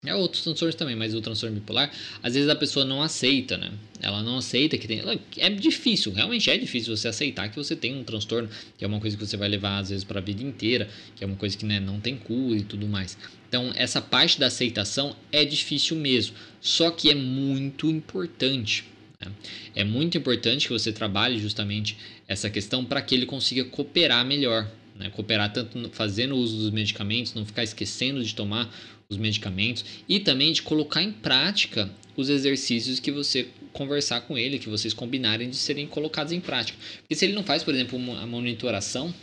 é 0.07 0.14
outros 0.14 0.42
transtornos 0.42 0.75
também, 0.75 0.97
mas 0.97 1.14
o 1.14 1.21
transtorno 1.21 1.55
bipolar, 1.57 1.90
às 2.23 2.35
vezes 2.35 2.49
a 2.49 2.55
pessoa 2.55 2.85
não 2.85 3.03
aceita, 3.03 3.57
né? 3.57 3.73
Ela 4.01 4.23
não 4.23 4.38
aceita 4.38 4.77
que 4.77 4.87
tem. 4.87 5.01
É 5.37 5.51
difícil, 5.51 6.12
realmente 6.12 6.51
é 6.51 6.57
difícil 6.57 6.97
você 6.97 7.09
aceitar 7.09 7.49
que 7.49 7.57
você 7.57 7.75
tem 7.75 7.95
um 7.95 8.05
transtorno, 8.05 8.49
que 8.77 8.85
é 8.85 8.88
uma 8.88 9.01
coisa 9.01 9.16
que 9.16 9.27
você 9.27 9.37
vai 9.37 9.49
levar 9.49 9.79
às 9.79 9.88
vezes 9.90 10.05
para 10.05 10.21
a 10.21 10.23
vida 10.23 10.42
inteira, 10.42 10.88
que 11.14 11.25
é 11.25 11.27
uma 11.27 11.37
coisa 11.37 11.57
que 11.57 11.64
né, 11.64 11.81
não 11.81 12.01
tem 12.01 12.16
cura 12.16 12.59
e 12.59 12.62
tudo 12.62 12.87
mais. 12.87 13.16
Então, 13.49 13.73
essa 13.75 14.01
parte 14.01 14.38
da 14.38 14.47
aceitação 14.47 15.16
é 15.33 15.45
difícil 15.45 15.97
mesmo, 15.97 16.37
só 16.61 16.90
que 16.90 17.11
é 17.11 17.14
muito 17.14 17.88
importante. 17.88 18.85
Né? 19.21 19.33
É 19.75 19.85
muito 19.85 20.19
importante 20.19 20.66
que 20.66 20.73
você 20.73 20.92
trabalhe 20.92 21.38
justamente 21.38 21.97
essa 22.29 22.51
questão 22.51 22.85
para 22.85 23.01
que 23.01 23.14
ele 23.14 23.27
consiga 23.27 23.64
cooperar 23.64 24.25
melhor. 24.27 24.71
Né? 24.99 25.11
Cooperar 25.11 25.53
tanto 25.53 25.90
fazendo 25.90 26.37
uso 26.37 26.57
dos 26.57 26.71
medicamentos, 26.71 27.35
não 27.35 27.45
ficar 27.45 27.62
esquecendo 27.62 28.23
de 28.25 28.35
tomar 28.35 28.73
os 29.09 29.16
medicamentos 29.16 29.85
e 30.09 30.21
também 30.21 30.53
de 30.53 30.62
colocar 30.62 31.03
em 31.03 31.12
prática 31.12 31.90
os 32.16 32.29
exercícios 32.29 32.99
que 32.99 33.12
você 33.12 33.49
conversar 33.73 34.23
com 34.23 34.38
ele, 34.38 34.59
que 34.59 34.69
vocês 34.69 34.95
combinarem 34.95 35.51
de 35.51 35.57
serem 35.57 35.87
colocados 35.87 36.33
em 36.33 36.40
prática. 36.40 36.79
Porque 37.01 37.14
se 37.14 37.25
ele 37.25 37.35
não 37.35 37.45
faz, 37.45 37.62
por 37.62 37.75
exemplo, 37.75 37.99
uma 37.99 38.27
monitoração, 38.27 39.14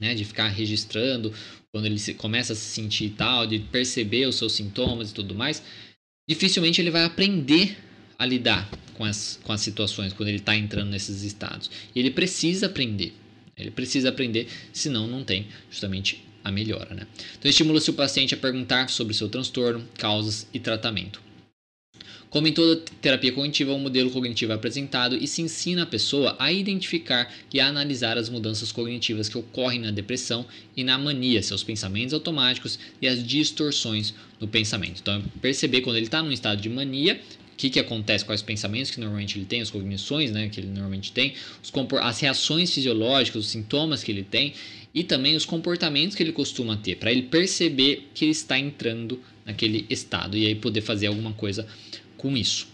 né, 0.00 0.14
de 0.14 0.24
ficar 0.24 0.48
registrando 0.48 1.32
quando 1.72 1.86
ele 1.86 2.14
começa 2.14 2.52
a 2.52 2.56
se 2.56 2.62
sentir 2.62 3.06
e 3.06 3.10
tal, 3.10 3.46
de 3.46 3.58
perceber 3.58 4.26
os 4.26 4.36
seus 4.36 4.52
sintomas 4.52 5.10
e 5.10 5.14
tudo 5.14 5.34
mais, 5.34 5.62
dificilmente 6.28 6.80
ele 6.80 6.90
vai 6.90 7.04
aprender 7.04 7.78
a 8.18 8.26
lidar 8.26 8.70
com 8.94 9.04
as, 9.04 9.40
com 9.42 9.52
as 9.52 9.60
situações 9.60 10.12
quando 10.12 10.28
ele 10.28 10.38
está 10.38 10.54
entrando 10.54 10.90
nesses 10.90 11.22
estados. 11.22 11.70
E 11.94 11.98
ele 11.98 12.10
precisa 12.10 12.66
aprender. 12.66 13.14
Ele 13.56 13.70
precisa 13.70 14.08
aprender, 14.08 14.48
senão 14.72 15.06
não 15.06 15.22
tem 15.22 15.46
justamente 15.70 16.22
a 16.42 16.50
melhora. 16.50 16.94
Né? 16.94 17.06
Então, 17.38 17.48
estimula-se 17.48 17.90
o 17.90 17.94
paciente 17.94 18.34
a 18.34 18.36
perguntar 18.36 18.88
sobre 18.90 19.14
seu 19.14 19.28
transtorno, 19.28 19.86
causas 19.96 20.46
e 20.52 20.58
tratamento. 20.58 21.30
Como 22.30 22.46
em 22.46 22.52
toda 22.52 22.80
terapia 23.02 23.32
cognitiva, 23.32 23.72
o 23.72 23.74
um 23.74 23.80
modelo 23.80 24.08
cognitivo 24.08 24.52
é 24.52 24.54
apresentado 24.54 25.16
e 25.16 25.26
se 25.26 25.42
ensina 25.42 25.82
a 25.82 25.86
pessoa 25.86 26.36
a 26.38 26.52
identificar 26.52 27.28
e 27.52 27.58
a 27.58 27.66
analisar 27.66 28.16
as 28.16 28.28
mudanças 28.28 28.70
cognitivas 28.70 29.28
que 29.28 29.36
ocorrem 29.36 29.80
na 29.80 29.90
depressão 29.90 30.46
e 30.76 30.84
na 30.84 30.96
mania, 30.96 31.42
seus 31.42 31.64
pensamentos 31.64 32.14
automáticos 32.14 32.78
e 33.02 33.08
as 33.08 33.26
distorções 33.26 34.14
no 34.38 34.46
pensamento. 34.46 35.00
Então, 35.00 35.20
perceber 35.42 35.80
quando 35.80 35.96
ele 35.96 36.06
está 36.06 36.22
num 36.22 36.30
estado 36.30 36.62
de 36.62 36.68
mania, 36.68 37.20
o 37.52 37.56
que, 37.56 37.68
que 37.68 37.80
acontece, 37.80 38.24
quais 38.24 38.40
pensamentos 38.40 38.92
que 38.92 39.00
normalmente 39.00 39.36
ele 39.36 39.44
tem, 39.44 39.60
as 39.60 39.68
cognições 39.68 40.30
né, 40.30 40.48
que 40.48 40.60
ele 40.60 40.68
normalmente 40.68 41.10
tem, 41.10 41.34
as 42.00 42.20
reações 42.20 42.72
fisiológicas, 42.72 43.44
os 43.44 43.50
sintomas 43.50 44.04
que 44.04 44.12
ele 44.12 44.22
tem 44.22 44.54
e 44.94 45.04
também 45.04 45.36
os 45.36 45.44
comportamentos 45.44 46.16
que 46.16 46.22
ele 46.22 46.32
costuma 46.32 46.76
ter, 46.76 46.96
para 46.96 47.12
ele 47.12 47.22
perceber 47.22 48.08
que 48.14 48.24
ele 48.24 48.32
está 48.32 48.58
entrando 48.58 49.20
naquele 49.44 49.86
estado 49.88 50.36
e 50.36 50.46
aí 50.46 50.54
poder 50.54 50.80
fazer 50.80 51.06
alguma 51.06 51.32
coisa 51.32 51.66
com 52.16 52.36
isso. 52.36 52.68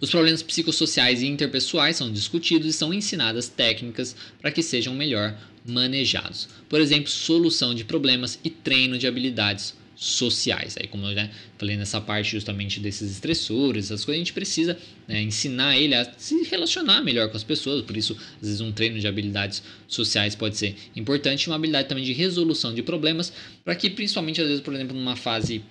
Os 0.00 0.10
problemas 0.10 0.42
psicossociais 0.42 1.22
e 1.22 1.26
interpessoais 1.26 1.96
são 1.96 2.12
discutidos 2.12 2.68
e 2.68 2.72
são 2.72 2.92
ensinadas 2.92 3.48
técnicas 3.48 4.14
para 4.40 4.52
que 4.52 4.62
sejam 4.62 4.94
melhor 4.94 5.38
manejados. 5.64 6.48
Por 6.68 6.80
exemplo, 6.80 7.10
solução 7.10 7.74
de 7.74 7.84
problemas 7.84 8.38
e 8.44 8.50
treino 8.50 8.98
de 8.98 9.06
habilidades 9.06 9.74
sociais. 9.96 10.76
Aí, 10.78 10.86
como 10.86 11.06
eu 11.06 11.14
já 11.14 11.28
falei 11.56 11.76
nessa 11.76 12.00
parte 12.00 12.30
justamente 12.30 12.78
desses 12.78 13.10
estressores, 13.10 13.86
essas 13.86 14.04
coisas, 14.04 14.18
a 14.18 14.24
gente 14.24 14.32
precisa 14.34 14.78
né, 15.08 15.22
ensinar 15.22 15.76
ele 15.78 15.94
a 15.94 16.12
se 16.18 16.42
relacionar 16.44 17.02
melhor 17.02 17.30
com 17.30 17.36
as 17.36 17.42
pessoas. 17.42 17.82
Por 17.82 17.96
isso, 17.96 18.16
às 18.36 18.46
vezes, 18.46 18.60
um 18.60 18.70
treino 18.70 19.00
de 19.00 19.08
habilidades 19.08 19.62
sociais 19.88 20.34
pode 20.34 20.56
ser 20.56 20.76
importante. 20.94 21.48
Uma 21.48 21.56
habilidade 21.56 21.88
também 21.88 22.04
de 22.04 22.12
resolução 22.12 22.74
de 22.74 22.82
problemas, 22.82 23.32
para 23.64 23.74
que, 23.74 23.88
principalmente, 23.88 24.40
às 24.40 24.48
vezes, 24.48 24.62
por 24.62 24.74
exemplo, 24.74 24.94
numa 24.94 25.16
fase 25.16 25.64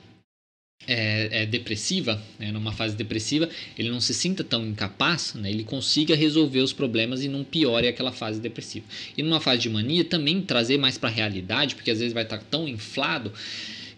é, 0.88 1.44
é, 1.44 1.46
depressiva, 1.46 2.22
né, 2.38 2.52
numa 2.52 2.72
fase 2.72 2.96
depressiva, 2.96 3.50
ele 3.78 3.90
não 3.90 4.00
se 4.00 4.14
sinta 4.14 4.44
tão 4.44 4.66
incapaz, 4.68 5.34
né, 5.34 5.50
ele 5.50 5.64
consiga 5.64 6.16
resolver 6.16 6.60
os 6.60 6.74
problemas 6.74 7.24
e 7.24 7.28
não 7.28 7.44
piore 7.44 7.88
aquela 7.88 8.12
fase 8.12 8.40
depressiva. 8.40 8.86
E 9.18 9.24
numa 9.24 9.40
fase 9.40 9.62
de 9.62 9.70
mania, 9.70 10.04
também 10.04 10.42
trazer 10.42 10.78
mais 10.78 10.98
para 10.98 11.10
a 11.10 11.12
realidade, 11.12 11.76
porque 11.76 11.90
às 11.90 12.00
vezes 12.00 12.14
vai 12.14 12.24
estar 12.24 12.38
tá 12.38 12.46
tão 12.50 12.68
inflado 12.68 13.32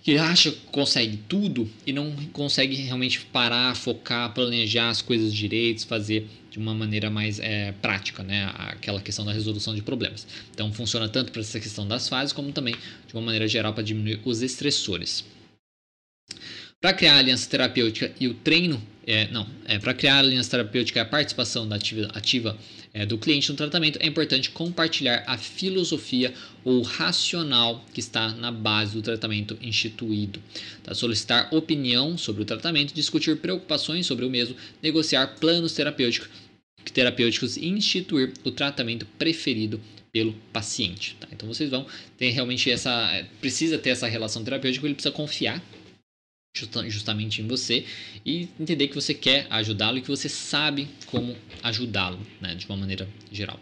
que 0.07 0.17
acha 0.17 0.51
que 0.51 0.57
consegue 0.71 1.17
tudo 1.27 1.69
e 1.85 1.91
não 1.91 2.15
consegue 2.31 2.75
realmente 2.75 3.25
parar, 3.25 3.75
focar, 3.75 4.33
planejar 4.33 4.87
as 4.87 5.01
coisas 5.01 5.33
direitos, 5.33 5.83
fazer 5.83 6.25
de 6.49 6.57
uma 6.57 6.73
maneira 6.73 7.09
mais 7.09 7.41
é, 7.41 7.73
prática, 7.73 8.23
né? 8.23 8.49
aquela 8.55 9.01
questão 9.01 9.25
da 9.25 9.33
resolução 9.33 9.75
de 9.75 9.81
problemas. 9.81 10.25
Então 10.49 10.71
funciona 10.71 11.09
tanto 11.09 11.33
para 11.33 11.41
essa 11.41 11.59
questão 11.59 11.85
das 11.85 12.07
fases, 12.07 12.31
como 12.31 12.53
também 12.53 12.73
de 13.05 13.13
uma 13.13 13.21
maneira 13.21 13.49
geral 13.49 13.73
para 13.73 13.83
diminuir 13.83 14.21
os 14.23 14.41
estressores. 14.41 15.25
Para 16.79 16.93
criar 16.93 17.15
a 17.15 17.17
aliança 17.17 17.49
terapêutica 17.49 18.09
e 18.17 18.29
o 18.29 18.33
treino, 18.33 18.81
é, 19.05 19.27
não, 19.27 19.45
é, 19.65 19.77
para 19.77 19.93
criar 19.93 20.15
a 20.15 20.19
aliança 20.19 20.51
terapêutica 20.51 20.99
e 20.99 21.01
a 21.01 21.05
participação 21.05 21.67
da 21.67 21.75
ativa, 21.75 22.09
ativa 22.13 22.57
é, 22.97 23.05
do 23.05 23.15
cliente 23.15 23.51
no 23.51 23.55
tratamento, 23.55 23.99
é 24.01 24.07
importante 24.07 24.49
compartilhar 24.49 25.23
a 25.27 25.37
filosofia 25.37 26.33
ou 26.63 26.81
racional 26.81 27.85
que 27.93 27.99
está 27.99 28.29
na 28.29 28.51
base 28.51 28.93
do 28.93 29.03
tratamento 29.03 29.55
instituído. 29.61 30.41
Tá? 30.83 30.95
Solicitar 30.95 31.53
opinião 31.53 32.17
sobre 32.17 32.41
o 32.41 32.45
tratamento, 32.45 32.95
discutir 32.95 33.37
preocupações 33.37 34.07
sobre 34.07 34.25
o 34.25 34.29
mesmo, 34.31 34.55
negociar 34.81 35.27
planos 35.39 35.73
terapêuticos, 35.73 36.27
terapêuticos 36.91 37.55
e 37.55 37.67
instituir 37.67 38.33
o 38.43 38.49
tratamento 38.49 39.05
preferido 39.19 39.79
pelo 40.11 40.33
paciente. 40.51 41.15
Tá? 41.19 41.27
Então 41.31 41.47
vocês 41.47 41.69
vão 41.69 41.85
ter 42.17 42.31
realmente 42.31 42.71
essa. 42.71 42.89
É, 43.13 43.27
precisa 43.39 43.77
ter 43.77 43.91
essa 43.91 44.07
relação 44.07 44.43
terapêutica, 44.43 44.87
ele 44.87 44.95
precisa 44.95 45.13
confiar 45.13 45.63
justamente 46.87 47.41
em 47.41 47.47
você 47.47 47.85
e 48.25 48.49
entender 48.59 48.87
que 48.87 48.95
você 48.95 49.13
quer 49.13 49.45
ajudá-lo 49.49 49.97
e 49.97 50.01
que 50.01 50.07
você 50.07 50.27
sabe 50.27 50.87
como 51.05 51.35
ajudá-lo, 51.61 52.19
né, 52.41 52.55
de 52.55 52.65
uma 52.65 52.77
maneira 52.77 53.07
geral. 53.31 53.59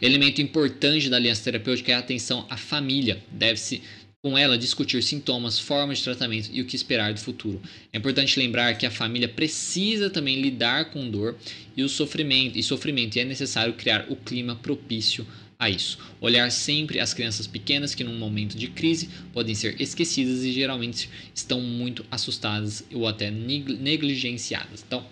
Elemento 0.00 0.40
importante 0.40 1.08
da 1.08 1.16
aliança 1.16 1.44
terapêutica 1.44 1.92
é 1.92 1.94
a 1.94 1.98
atenção 1.98 2.46
à 2.48 2.56
família. 2.56 3.22
Deve-se 3.30 3.82
com 4.22 4.36
ela 4.36 4.58
discutir 4.58 5.02
sintomas, 5.02 5.58
formas 5.58 5.98
de 5.98 6.04
tratamento 6.04 6.50
e 6.52 6.60
o 6.60 6.64
que 6.64 6.74
esperar 6.74 7.12
do 7.12 7.20
futuro. 7.20 7.62
É 7.92 7.98
importante 7.98 8.38
lembrar 8.38 8.76
que 8.76 8.86
a 8.86 8.90
família 8.90 9.28
precisa 9.28 10.10
também 10.10 10.40
lidar 10.40 10.86
com 10.86 11.08
dor 11.08 11.36
e 11.76 11.82
o 11.82 11.88
sofrimento 11.88 12.58
e 12.58 12.62
sofrimento 12.62 13.16
e 13.16 13.20
é 13.20 13.24
necessário 13.24 13.74
criar 13.74 14.06
o 14.08 14.16
clima 14.16 14.56
propício 14.56 15.26
a 15.58 15.70
isso. 15.70 15.98
Olhar 16.20 16.50
sempre 16.50 17.00
as 17.00 17.14
crianças 17.14 17.46
pequenas 17.46 17.94
que, 17.94 18.04
num 18.04 18.18
momento 18.18 18.56
de 18.56 18.68
crise, 18.68 19.08
podem 19.32 19.54
ser 19.54 19.80
esquecidas 19.80 20.44
e 20.44 20.52
geralmente 20.52 21.08
estão 21.34 21.60
muito 21.60 22.04
assustadas 22.10 22.84
ou 22.92 23.06
até 23.06 23.30
negligenciadas. 23.30 24.84
Então, 24.86 25.06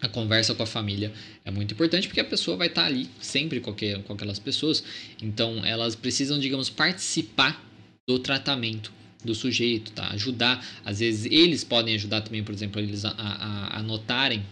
a 0.00 0.08
conversa 0.08 0.54
com 0.54 0.62
a 0.62 0.66
família 0.66 1.12
é 1.44 1.50
muito 1.50 1.74
importante 1.74 2.06
porque 2.06 2.20
a 2.20 2.24
pessoa 2.24 2.56
vai 2.56 2.68
estar 2.68 2.84
ali 2.84 3.08
sempre 3.20 3.60
com, 3.60 3.74
com 4.04 4.12
aquelas 4.12 4.38
pessoas. 4.38 4.82
Então, 5.20 5.64
elas 5.64 5.94
precisam, 5.94 6.38
digamos, 6.38 6.70
participar 6.70 7.64
do 8.08 8.18
tratamento 8.18 8.92
do 9.24 9.34
sujeito, 9.34 9.90
tá? 9.92 10.08
Ajudar. 10.12 10.64
Às 10.84 11.00
vezes, 11.00 11.30
eles 11.30 11.64
podem 11.64 11.94
ajudar 11.96 12.22
também, 12.22 12.42
por 12.42 12.54
exemplo, 12.54 12.80
eles 12.80 13.04
a 13.04 13.82
notarem, 13.84 14.44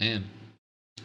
né? 0.00 0.22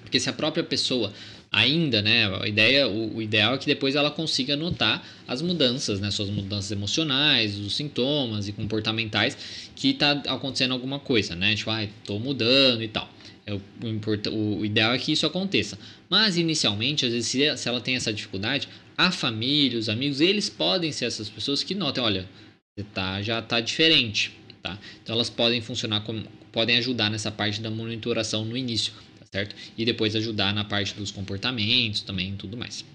Porque 0.01 0.19
se 0.19 0.29
a 0.29 0.33
própria 0.33 0.63
pessoa 0.63 1.13
ainda, 1.51 2.01
né? 2.01 2.27
A 2.41 2.47
ideia, 2.47 2.87
o, 2.87 3.17
o, 3.17 3.21
ideal 3.21 3.55
é 3.55 3.57
que 3.57 3.65
depois 3.65 3.95
ela 3.95 4.11
consiga 4.11 4.55
notar 4.55 5.05
as 5.27 5.41
mudanças, 5.41 5.99
né? 5.99 6.11
Suas 6.11 6.29
mudanças 6.29 6.71
emocionais, 6.71 7.57
os 7.57 7.75
sintomas 7.75 8.47
e 8.47 8.51
comportamentais 8.51 9.37
que 9.75 9.89
está 9.89 10.11
acontecendo 10.27 10.73
alguma 10.73 10.99
coisa, 10.99 11.35
né? 11.35 11.55
Tipo, 11.55 11.71
ah, 11.71 11.87
tô 12.05 12.19
mudando 12.19 12.83
e 12.83 12.87
tal. 12.87 13.09
É 13.45 13.53
o, 13.53 13.57
o, 13.57 14.59
o, 14.59 14.65
ideal 14.65 14.93
é 14.93 14.97
que 14.97 15.11
isso 15.11 15.25
aconteça. 15.25 15.77
Mas 16.09 16.37
inicialmente, 16.37 17.05
às 17.05 17.11
vezes, 17.11 17.27
se, 17.27 17.57
se 17.57 17.67
ela 17.67 17.81
tem 17.81 17.95
essa 17.95 18.13
dificuldade, 18.13 18.67
a 18.97 19.11
família, 19.11 19.79
os 19.79 19.89
amigos, 19.89 20.21
eles 20.21 20.49
podem 20.49 20.91
ser 20.91 21.05
essas 21.05 21.29
pessoas 21.29 21.63
que 21.63 21.73
notem, 21.73 22.03
olha, 22.03 22.29
você 22.77 22.85
tá, 22.93 23.21
já 23.21 23.41
tá 23.41 23.59
diferente, 23.59 24.31
tá? 24.61 24.77
Então 25.01 25.15
elas 25.15 25.29
podem 25.29 25.61
funcionar 25.61 26.01
como 26.01 26.23
podem 26.51 26.77
ajudar 26.77 27.11
nessa 27.11 27.31
parte 27.31 27.61
da 27.61 27.69
monitoração 27.69 28.43
no 28.43 28.57
início 28.57 28.91
certo? 29.31 29.55
E 29.77 29.85
depois 29.85 30.15
ajudar 30.15 30.53
na 30.53 30.63
parte 30.63 30.93
dos 30.93 31.11
comportamentos 31.11 32.01
também 32.01 32.33
e 32.33 32.35
tudo 32.35 32.57
mais. 32.57 32.85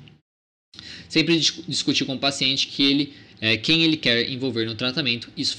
Sempre 1.09 1.39
discutir 1.39 2.05
com 2.05 2.15
o 2.15 2.19
paciente 2.19 2.67
que 2.67 2.83
ele, 2.83 3.15
é, 3.41 3.57
quem 3.57 3.83
ele 3.83 3.97
quer 3.97 4.29
envolver 4.31 4.65
no 4.65 4.75
tratamento. 4.75 5.31
Isso 5.37 5.57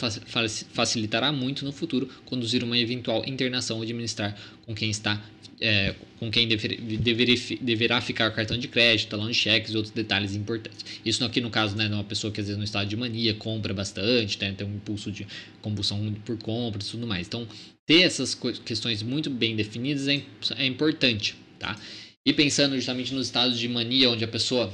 facilitará 0.69 1.31
muito 1.31 1.65
no 1.65 1.71
futuro 1.71 2.09
conduzir 2.25 2.63
uma 2.63 2.77
eventual 2.77 3.23
internação 3.27 3.77
ou 3.77 3.83
administrar 3.83 4.35
com 4.65 4.73
quem 4.73 4.89
está 4.89 5.21
é, 5.59 5.95
com 6.19 6.29
quem 6.29 6.47
dever, 6.47 6.79
dever, 6.81 7.57
deverá 7.61 8.01
ficar 8.01 8.29
cartão 8.31 8.57
de 8.57 8.67
crédito, 8.67 9.09
talão 9.09 9.27
de 9.27 9.33
cheques 9.33 9.73
e 9.73 9.77
outros 9.77 9.93
detalhes 9.93 10.35
importantes. 10.35 10.85
Isso 11.05 11.23
aqui 11.23 11.39
no 11.39 11.49
caso 11.49 11.75
né, 11.75 11.87
de 11.87 11.93
uma 11.93 12.03
pessoa 12.03 12.31
que 12.31 12.41
às 12.41 12.47
vezes 12.47 12.57
no 12.57 12.63
estado 12.63 12.87
de 12.87 12.95
mania 12.97 13.33
compra 13.33 13.73
bastante, 13.73 14.39
né, 14.41 14.53
tem 14.57 14.67
um 14.67 14.75
impulso 14.75 15.11
de 15.11 15.25
compulsão 15.61 16.13
por 16.25 16.37
compra 16.37 16.81
e 16.81 16.85
tudo 16.85 17.07
mais. 17.07 17.27
Então, 17.27 17.47
ter 17.85 18.01
essas 18.01 18.35
questões 18.65 19.01
muito 19.01 19.29
bem 19.29 19.55
definidas 19.55 20.07
é, 20.07 20.21
é 20.57 20.65
importante, 20.65 21.35
tá? 21.59 21.77
E 22.25 22.33
pensando 22.33 22.75
justamente 22.75 23.13
nos 23.13 23.27
estados 23.27 23.59
de 23.59 23.69
mania, 23.69 24.09
onde 24.09 24.23
a 24.23 24.27
pessoa 24.27 24.73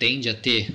tende 0.00 0.30
a 0.30 0.34
ter 0.34 0.74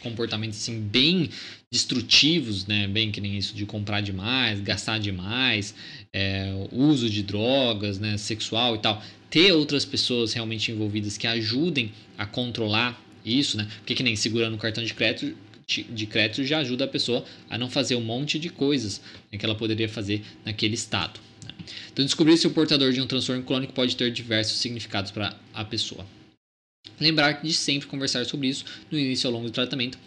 comportamentos 0.00 0.58
assim 0.60 0.80
bem 0.80 1.28
destrutivos, 1.70 2.66
né? 2.66 2.86
Bem 2.86 3.10
que 3.10 3.20
nem 3.20 3.36
isso 3.36 3.52
de 3.52 3.66
comprar 3.66 4.00
demais, 4.00 4.60
gastar 4.60 5.00
demais, 5.00 5.74
é, 6.12 6.54
uso 6.70 7.10
de 7.10 7.22
drogas, 7.24 7.98
né? 7.98 8.16
Sexual 8.16 8.76
e 8.76 8.78
tal. 8.78 9.02
Ter 9.28 9.52
outras 9.52 9.84
pessoas 9.84 10.32
realmente 10.32 10.70
envolvidas 10.70 11.18
que 11.18 11.26
ajudem 11.26 11.92
a 12.16 12.24
controlar 12.24 13.02
isso, 13.24 13.56
né? 13.56 13.66
Porque 13.78 13.96
que 13.96 14.04
nem 14.04 14.14
segurando 14.14 14.54
o 14.54 14.58
cartão 14.58 14.84
de 14.84 14.94
crédito, 14.94 15.36
de 15.66 16.06
crédito 16.06 16.44
já 16.44 16.58
ajuda 16.58 16.84
a 16.84 16.88
pessoa 16.88 17.24
a 17.50 17.58
não 17.58 17.68
fazer 17.68 17.96
um 17.96 18.02
monte 18.02 18.38
de 18.38 18.50
coisas 18.50 19.00
né, 19.32 19.38
que 19.38 19.44
ela 19.44 19.56
poderia 19.56 19.88
fazer 19.88 20.22
naquele 20.44 20.74
estado. 20.74 21.18
Né? 21.42 21.50
Então, 21.92 22.04
descobrir 22.04 22.36
se 22.36 22.46
o 22.46 22.50
portador 22.50 22.92
de 22.92 23.00
um 23.00 23.06
transtorno 23.06 23.42
crônico 23.42 23.72
pode 23.72 23.96
ter 23.96 24.12
diversos 24.12 24.58
significados 24.58 25.10
para 25.10 25.34
a 25.54 25.64
pessoa. 25.64 26.06
Lembrar 27.00 27.42
de 27.42 27.52
sempre 27.52 27.88
conversar 27.88 28.24
sobre 28.24 28.48
isso 28.48 28.64
no 28.90 28.98
início 28.98 29.26
ao 29.26 29.32
longo 29.32 29.46
do 29.46 29.52
tratamento, 29.52 29.98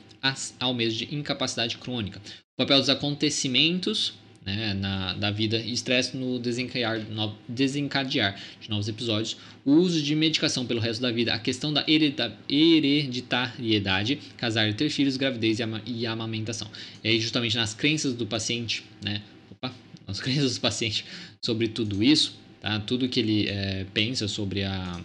ao 0.60 0.74
mesmo 0.74 1.00
de 1.00 1.16
incapacidade 1.16 1.78
crônica. 1.78 2.22
O 2.54 2.64
papel 2.64 2.80
dos 2.80 2.90
acontecimentos 2.90 4.14
né, 4.48 4.74
na, 4.74 5.14
da 5.14 5.30
vida 5.30 5.58
e 5.58 5.72
estresse 5.74 6.16
no 6.16 6.40
desencadear, 6.40 7.02
no, 7.10 7.36
desencadear 7.50 8.40
de 8.62 8.70
novos 8.70 8.88
episódios, 8.88 9.36
o 9.66 9.74
uso 9.74 10.02
de 10.02 10.16
medicação 10.16 10.66
pelo 10.66 10.80
resto 10.80 11.02
da 11.02 11.12
vida, 11.12 11.34
a 11.34 11.40
questão 11.40 11.74
da 11.74 11.84
hereditariedade, 11.88 14.20
casar 14.38 14.70
e 14.70 14.74
ter 14.74 14.90
filhos, 14.90 15.18
gravidez 15.18 15.60
e, 15.60 15.64
ama, 15.64 15.82
e 15.86 16.08
amamentação. 16.08 16.70
E 17.04 17.10
aí, 17.10 17.20
justamente 17.20 17.58
nas 17.58 17.74
crenças 17.74 18.14
do 18.14 18.26
paciente, 18.26 18.86
né, 19.04 19.22
opa, 19.52 19.74
nas 20.08 20.22
crenças 20.24 20.56
do 20.56 20.62
paciente 20.62 21.04
sobre 21.44 21.68
tudo 21.68 22.02
isso, 22.02 22.40
tá, 22.62 22.80
tudo 22.80 23.10
que 23.10 23.20
ele 23.20 23.50
é, 23.50 23.86
pensa 23.94 24.30
sobre 24.30 24.64
a, 24.64 25.02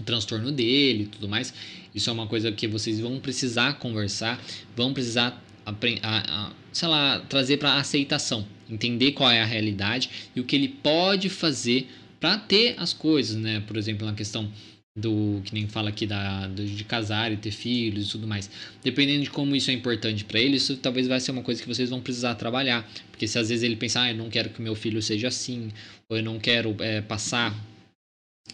o 0.00 0.02
transtorno 0.02 0.50
dele 0.50 1.04
e 1.04 1.06
tudo 1.06 1.28
mais, 1.28 1.54
isso 1.94 2.10
é 2.10 2.12
uma 2.12 2.26
coisa 2.26 2.50
que 2.50 2.66
vocês 2.66 3.00
vão 3.00 3.18
precisar 3.18 3.74
conversar, 3.74 4.42
vão 4.76 4.92
precisar 4.92 5.42
a, 5.64 5.72
a, 6.02 6.52
sei 6.72 6.88
lá, 6.88 7.20
trazer 7.20 7.58
para 7.58 7.74
aceitação, 7.74 8.46
entender 8.68 9.12
qual 9.12 9.30
é 9.30 9.40
a 9.40 9.44
realidade 9.44 10.10
e 10.34 10.40
o 10.40 10.44
que 10.44 10.56
ele 10.56 10.68
pode 10.68 11.28
fazer 11.28 11.88
para 12.18 12.38
ter 12.38 12.74
as 12.78 12.92
coisas, 12.92 13.36
né? 13.36 13.60
Por 13.66 13.76
exemplo, 13.76 14.06
na 14.06 14.14
questão 14.14 14.50
do 14.96 15.40
que 15.44 15.54
nem 15.54 15.68
fala 15.68 15.88
aqui 15.88 16.04
da 16.04 16.48
de 16.48 16.84
casar 16.84 17.32
e 17.32 17.36
ter 17.36 17.52
filhos 17.52 18.08
e 18.08 18.10
tudo 18.10 18.26
mais. 18.26 18.50
Dependendo 18.82 19.22
de 19.22 19.30
como 19.30 19.54
isso 19.56 19.70
é 19.70 19.74
importante 19.74 20.24
para 20.24 20.40
ele, 20.40 20.56
isso 20.56 20.76
talvez 20.76 21.06
vai 21.06 21.20
ser 21.20 21.30
uma 21.30 21.42
coisa 21.42 21.62
que 21.62 21.68
vocês 21.68 21.88
vão 21.88 22.00
precisar 22.00 22.34
trabalhar, 22.34 22.86
porque 23.10 23.26
se 23.26 23.38
às 23.38 23.48
vezes 23.48 23.62
ele 23.62 23.76
pensar, 23.76 24.02
ah, 24.02 24.10
eu 24.10 24.16
não 24.16 24.28
quero 24.28 24.50
que 24.50 24.60
meu 24.60 24.74
filho 24.74 25.00
seja 25.00 25.28
assim, 25.28 25.70
ou 26.08 26.18
eu 26.18 26.22
não 26.22 26.38
quero 26.38 26.76
é, 26.80 27.00
passar 27.00 27.56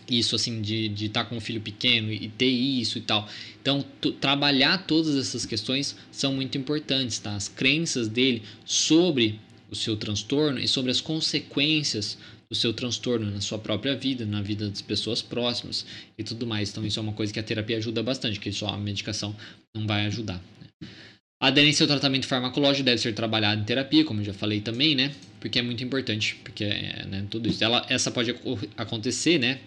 isso 0.08 0.36
assim 0.36 0.60
de 0.60 1.06
estar 1.06 1.24
tá 1.24 1.30
com 1.30 1.36
um 1.36 1.40
filho 1.40 1.60
pequeno 1.60 2.12
e 2.12 2.28
ter 2.28 2.46
isso 2.46 2.98
e 2.98 3.00
tal. 3.00 3.28
Então, 3.60 3.84
trabalhar 4.20 4.86
todas 4.86 5.16
essas 5.16 5.44
questões 5.44 5.96
são 6.10 6.34
muito 6.34 6.56
importantes, 6.56 7.18
tá? 7.18 7.34
As 7.34 7.48
crenças 7.48 8.08
dele 8.08 8.42
sobre 8.64 9.40
o 9.70 9.74
seu 9.74 9.96
transtorno 9.96 10.58
e 10.58 10.68
sobre 10.68 10.90
as 10.90 11.00
consequências 11.00 12.16
do 12.48 12.54
seu 12.54 12.72
transtorno 12.72 13.30
na 13.30 13.40
sua 13.40 13.58
própria 13.58 13.96
vida, 13.96 14.24
na 14.24 14.40
vida 14.40 14.68
das 14.68 14.80
pessoas 14.80 15.20
próximas 15.20 15.84
e 16.16 16.22
tudo 16.22 16.46
mais. 16.46 16.70
Então, 16.70 16.86
isso 16.86 16.98
é 16.98 17.02
uma 17.02 17.12
coisa 17.12 17.32
que 17.32 17.40
a 17.40 17.42
terapia 17.42 17.76
ajuda 17.76 18.02
bastante, 18.02 18.38
que 18.38 18.52
só 18.52 18.68
a 18.68 18.78
medicação 18.78 19.34
não 19.74 19.86
vai 19.86 20.06
ajudar. 20.06 20.40
Né? 20.60 20.88
A 21.42 21.48
aderência 21.48 21.84
ao 21.84 21.88
tratamento 21.88 22.26
farmacológico 22.26 22.84
deve 22.84 22.98
ser 22.98 23.14
trabalhada 23.14 23.60
em 23.60 23.64
terapia, 23.64 24.04
como 24.04 24.20
eu 24.20 24.24
já 24.24 24.32
falei 24.32 24.60
também, 24.60 24.94
né? 24.94 25.12
Porque 25.38 25.58
é 25.58 25.62
muito 25.62 25.84
importante, 25.84 26.34
porque 26.42 26.64
é, 26.64 27.04
né, 27.06 27.26
tudo 27.28 27.48
isso. 27.48 27.62
Ela, 27.62 27.84
essa 27.90 28.10
pode 28.10 28.34
acontecer, 28.76 29.38
né? 29.38 29.58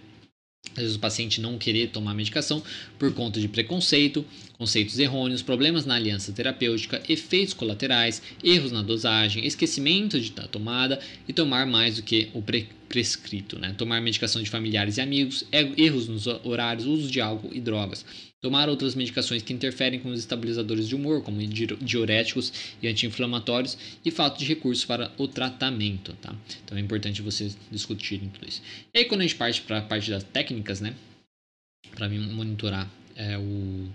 Às 0.80 0.84
vezes 0.84 0.96
o 0.96 1.00
paciente 1.00 1.42
não 1.42 1.58
querer 1.58 1.90
tomar 1.90 2.14
medicação 2.14 2.64
por 2.98 3.14
conta 3.14 3.40
de 3.40 3.48
preconceito, 3.48 4.26
conceitos 4.58 4.98
errôneos, 4.98 5.42
problemas 5.42 5.86
na 5.86 5.96
aliança 5.96 6.32
terapêutica, 6.32 7.02
efeitos 7.10 7.54
colaterais, 7.54 8.22
erros 8.44 8.72
na 8.72 8.82
dosagem, 8.82 9.46
esquecimento 9.46 10.20
de 10.20 10.32
da 10.32 10.48
tomada 10.48 11.00
e 11.28 11.34
tomar 11.34 11.66
mais 11.66 11.98
do 11.98 12.04
que 12.04 12.30
o 12.34 12.42
pre 12.42 12.68
prescrito. 12.88 13.60
Né? 13.60 13.74
Tomar 13.78 14.02
medicação 14.02 14.42
de 14.42 14.50
familiares 14.50 14.98
e 14.98 15.02
amigos, 15.02 15.46
erros 15.52 16.08
nos 16.08 16.26
horários, 16.28 16.86
uso 16.88 17.12
de 17.12 17.22
álcool 17.22 17.52
e 17.54 17.60
drogas. 17.60 18.04
Tomar 18.42 18.70
outras 18.70 18.96
medicações 18.96 19.42
que 19.44 19.52
interferem 19.52 20.00
com 20.00 20.10
os 20.10 20.20
estabilizadores 20.20 20.88
de 20.88 20.96
humor, 20.96 21.22
como 21.22 21.46
diuréticos 21.46 22.54
e 22.82 22.88
anti-inflamatórios, 22.88 23.78
e 24.04 24.10
falta 24.10 24.40
de 24.40 24.46
recursos 24.46 24.86
para 24.86 25.12
o 25.18 25.28
tratamento. 25.28 26.14
Tá? 26.22 26.34
Então 26.64 26.78
é 26.78 26.82
importante 26.82 27.22
vocês 27.22 27.58
discutirem 27.70 28.30
tudo 28.30 28.48
isso. 28.48 28.62
E 28.94 29.00
aí, 29.00 29.06
quando 29.06 29.22
a 29.22 29.24
gente 29.24 29.36
parte 29.36 29.62
para 29.62 29.80
a 29.80 29.82
parte 29.82 30.10
das 30.10 30.24
técnicas, 30.24 30.80
né? 30.80 30.96
para 31.96 32.08
monitorar 32.08 32.90
é, 33.16 33.38
o, 33.38 33.90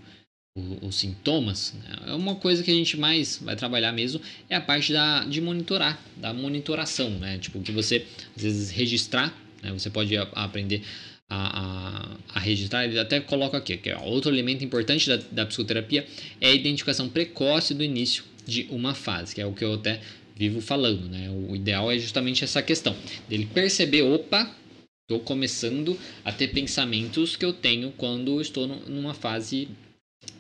o, 0.57 0.86
os 0.86 0.97
sintomas, 0.97 1.72
né? 1.74 2.09
é 2.09 2.12
uma 2.12 2.34
coisa 2.34 2.62
que 2.62 2.70
a 2.70 2.74
gente 2.74 2.97
mais 2.99 3.38
vai 3.38 3.57
trabalhar 3.57 3.92
mesmo 3.92 4.20
é 4.49 4.57
a 4.57 4.61
parte 4.61 4.92
da, 4.92 5.24
de 5.24 5.40
monitorar, 5.40 5.99
da 6.16 6.34
monitoração, 6.34 7.11
né? 7.11 7.38
Tipo, 7.38 7.62
que 7.62 7.72
você 7.72 8.07
às 8.36 8.42
vezes 8.42 8.70
registrar, 8.70 9.34
né? 9.62 9.72
Você 9.72 9.88
pode 9.88 10.14
aprender 10.16 10.82
a, 11.29 11.61
a, 11.61 12.16
a, 12.35 12.41
registrar, 12.41 12.85
ele 12.85 12.99
até 12.99 13.20
coloca 13.20 13.57
aqui, 13.57 13.77
que 13.77 13.91
é 13.91 13.97
outro 13.97 14.31
elemento 14.31 14.64
importante 14.64 15.09
da, 15.09 15.16
da 15.16 15.47
psicoterapia 15.47 16.07
é 16.41 16.49
a 16.49 16.55
identificação 16.55 17.09
precoce 17.09 17.75
do 17.75 17.83
início 17.83 18.25
de 18.47 18.66
uma 18.70 18.95
fase, 18.95 19.35
que 19.35 19.41
é 19.41 19.47
o 19.47 19.53
que 19.53 19.64
eu 19.64 19.75
até 19.75 20.01
vivo 20.37 20.61
falando, 20.61 21.09
né? 21.09 21.31
O 21.31 21.55
ideal 21.55 21.91
é 21.91 21.99
justamente 21.99 22.45
essa 22.45 22.62
questão, 22.62 22.95
dele 23.29 23.49
perceber, 23.53 24.03
opa, 24.03 24.55
estou 25.03 25.20
começando 25.20 25.99
a 26.25 26.33
ter 26.33 26.49
pensamentos 26.49 27.37
que 27.37 27.45
eu 27.45 27.53
tenho 27.53 27.93
quando 27.93 28.41
estou 28.41 28.66
numa 28.66 29.14
fase 29.14 29.68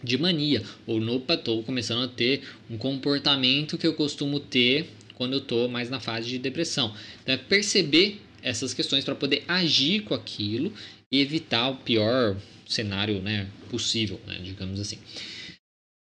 de 0.02 0.18
mania, 0.18 0.62
ou 0.86 1.00
opa, 1.14 1.34
estou 1.34 1.62
começando 1.62 2.04
a 2.04 2.08
ter 2.08 2.42
um 2.68 2.76
comportamento 2.76 3.78
que 3.78 3.86
eu 3.86 3.94
costumo 3.94 4.40
ter 4.40 4.90
quando 5.14 5.34
eu 5.34 5.38
estou 5.38 5.68
mais 5.68 5.88
na 5.88 6.00
fase 6.00 6.28
de 6.28 6.38
depressão. 6.38 6.94
Então, 7.22 7.34
é 7.34 7.38
perceber 7.38 8.20
essas 8.44 8.74
questões 8.74 9.04
para 9.04 9.14
poder 9.14 9.42
agir 9.48 10.02
com 10.02 10.14
aquilo 10.14 10.72
e 11.10 11.20
evitar 11.20 11.70
o 11.70 11.76
pior 11.76 12.36
cenário 12.68 13.20
né, 13.20 13.48
possível, 13.70 14.20
né, 14.26 14.38
digamos 14.42 14.78
assim. 14.78 14.98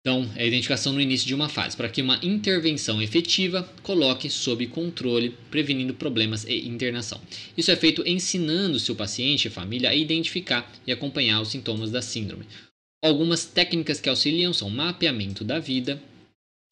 Então, 0.07 0.29
é 0.37 0.43
a 0.43 0.45
identificação 0.45 0.93
no 0.93 1.01
início 1.01 1.27
de 1.27 1.35
uma 1.35 1.49
fase, 1.49 1.75
para 1.75 1.89
que 1.89 2.01
uma 2.01 2.17
intervenção 2.23 3.01
efetiva 3.01 3.69
coloque 3.83 4.29
sob 4.29 4.65
controle, 4.67 5.35
prevenindo 5.51 5.93
problemas 5.93 6.45
e 6.45 6.65
internação. 6.65 7.19
Isso 7.57 7.71
é 7.71 7.75
feito 7.75 8.07
ensinando 8.07 8.79
seu 8.79 8.95
paciente 8.95 9.47
e 9.47 9.51
família 9.51 9.89
a 9.89 9.95
identificar 9.95 10.71
e 10.85 10.93
acompanhar 10.93 11.41
os 11.41 11.49
sintomas 11.49 11.91
da 11.91 12.01
síndrome. 12.01 12.45
Algumas 13.03 13.43
técnicas 13.43 13.99
que 13.99 14.07
auxiliam 14.07 14.53
são 14.53 14.69
mapeamento 14.69 15.43
da 15.43 15.59
vida, 15.59 16.01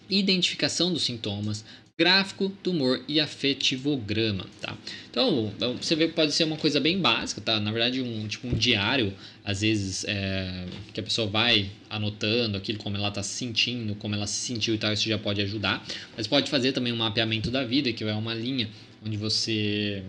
identificação 0.10 0.94
dos 0.94 1.04
sintomas, 1.04 1.66
gráfico 1.98 2.50
do 2.62 2.72
humor 2.72 3.04
e 3.08 3.22
afetivograma, 3.22 4.46
tá? 4.60 4.78
Então, 5.10 5.54
você 5.82 5.96
vê 5.96 6.08
que 6.08 6.14
pode 6.14 6.34
ser 6.34 6.44
uma 6.44 6.58
coisa 6.58 6.80
bem 6.80 7.00
básica, 7.00 7.40
tá? 7.40 7.60
Na 7.60 7.72
verdade, 7.72 8.02
um 8.02 8.28
tipo 8.28 8.48
um 8.48 8.54
diário, 8.54 9.14
às 9.46 9.62
vezes, 9.62 10.04
é, 10.06 10.66
que 10.94 11.00
a 11.00 11.04
pessoa 11.04 11.28
vai 11.28 11.72
anotando 11.90 12.58
aquilo, 12.58 12.80
como 12.80 12.98
ela 12.98 13.08
está 13.08 13.24
se 13.24 13.36
sentindo, 13.36 13.96
como 13.96 14.14
ela 14.14 14.28
se 14.28 14.46
sentiu 14.46 14.76
e 14.76 14.78
tal, 14.78 14.92
isso 14.92 15.08
já 15.08 15.18
pode 15.18 15.42
ajudar. 15.42 15.86
Mas 16.18 16.28
pode 16.28 16.50
fazer 16.50 16.74
também 16.74 16.92
um 16.92 16.98
mapeamento 16.98 17.50
da 17.50 17.64
vida, 17.64 17.94
que 17.94 18.04
é 18.04 18.14
uma 18.14 18.34
linha 18.34 18.70
onde 19.06 19.16
você 19.16 20.04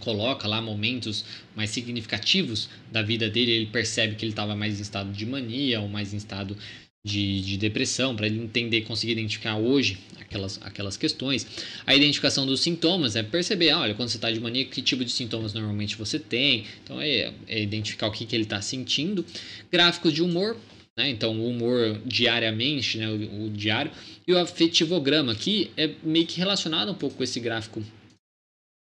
coloca 0.00 0.48
lá 0.48 0.60
momentos 0.62 1.24
mais 1.54 1.68
significativos 1.70 2.70
da 2.90 3.02
vida 3.02 3.28
dele, 3.28 3.50
ele 3.50 3.66
percebe 3.66 4.14
que 4.14 4.24
ele 4.24 4.32
estava 4.32 4.56
mais 4.56 4.78
em 4.78 4.82
estado 4.82 5.12
de 5.12 5.26
mania 5.26 5.80
ou 5.80 5.88
mais 5.88 6.14
em 6.14 6.16
estado 6.16 6.56
de, 7.04 7.40
de 7.40 7.56
depressão, 7.56 8.14
para 8.14 8.26
ele 8.26 8.40
entender, 8.40 8.82
conseguir 8.82 9.12
identificar 9.12 9.56
hoje 9.56 9.98
aquelas, 10.20 10.60
aquelas 10.62 10.96
questões. 10.96 11.46
A 11.86 11.94
identificação 11.94 12.46
dos 12.46 12.60
sintomas 12.60 13.16
é 13.16 13.22
perceber, 13.22 13.70
ah, 13.70 13.80
olha, 13.80 13.94
quando 13.94 14.08
você 14.08 14.16
está 14.16 14.30
de 14.30 14.40
mania, 14.40 14.64
que 14.64 14.80
tipo 14.80 15.04
de 15.04 15.10
sintomas 15.10 15.52
normalmente 15.52 15.96
você 15.96 16.18
tem. 16.18 16.64
Então, 16.82 17.00
é, 17.00 17.32
é 17.48 17.62
identificar 17.62 18.06
o 18.06 18.12
que, 18.12 18.24
que 18.24 18.36
ele 18.36 18.44
está 18.44 18.62
sentindo. 18.62 19.24
Gráficos 19.70 20.12
de 20.12 20.22
humor, 20.22 20.56
né? 20.96 21.10
Então, 21.10 21.38
o 21.38 21.48
humor 21.48 22.00
diariamente, 22.06 22.98
né? 22.98 23.08
o, 23.08 23.46
o 23.46 23.50
diário. 23.50 23.90
E 24.26 24.32
o 24.32 24.38
afetivograma, 24.38 25.34
que 25.34 25.70
é 25.76 25.90
meio 26.04 26.26
que 26.26 26.38
relacionado 26.38 26.92
um 26.92 26.94
pouco 26.94 27.16
com 27.16 27.24
esse 27.24 27.40
gráfico 27.40 27.82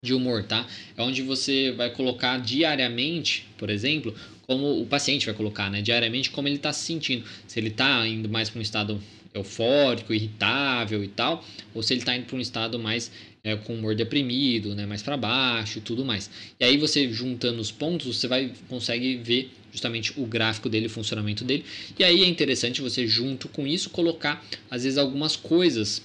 de 0.03 0.15
humor, 0.15 0.45
tá? 0.45 0.67
É 0.97 1.03
onde 1.03 1.23
você 1.23 1.73
vai 1.73 1.91
colocar 1.91 2.39
diariamente, 2.39 3.47
por 3.59 3.69
exemplo, 3.69 4.15
como 4.51 4.81
o 4.81 4.85
paciente 4.85 5.27
vai 5.27 5.35
colocar, 5.37 5.71
né? 5.71 5.81
Diariamente, 5.81 6.29
como 6.29 6.49
ele 6.49 6.57
está 6.57 6.73
se 6.73 6.85
sentindo. 6.85 7.25
Se 7.47 7.61
ele 7.61 7.69
está 7.69 8.05
indo 8.05 8.29
mais 8.29 8.51
para 8.51 8.59
um 8.59 8.63
estado 8.63 9.01
eufórico, 9.33 10.13
irritável 10.13 11.05
e 11.05 11.07
tal, 11.07 11.45
ou 11.73 11.85
se 11.85 11.95
ele 11.95 12.01
está 12.01 12.17
indo 12.17 12.27
para 12.27 12.37
um 12.37 12.41
estado 12.41 12.77
mais 12.77 13.13
é, 13.45 13.55
com 13.55 13.75
humor 13.75 13.95
deprimido, 13.95 14.75
né? 14.75 14.87
Mais 14.87 15.05
para 15.05 15.17
baixo 15.17 15.79
e 15.79 15.81
tudo 15.81 16.05
mais. 16.05 16.29
E 16.59 16.65
aí 16.65 16.77
você 16.77 17.09
juntando 17.13 17.61
os 17.61 17.71
pontos, 17.71 18.19
você 18.19 18.27
vai 18.27 18.53
consegue 18.69 19.19
ver 19.19 19.53
justamente 19.71 20.13
o 20.21 20.27
gráfico 20.27 20.69
dele, 20.69 20.87
o 20.87 20.91
funcionamento 20.91 21.45
dele. 21.45 21.65
E 21.97 22.03
aí 22.03 22.25
é 22.25 22.27
interessante 22.27 22.81
você 22.81 23.07
junto 23.07 23.49
com 23.49 23.65
isso 23.65 23.89
colocar 23.91 24.45
às 24.69 24.83
vezes 24.83 24.99
algumas 24.99 25.37
coisas 25.37 26.03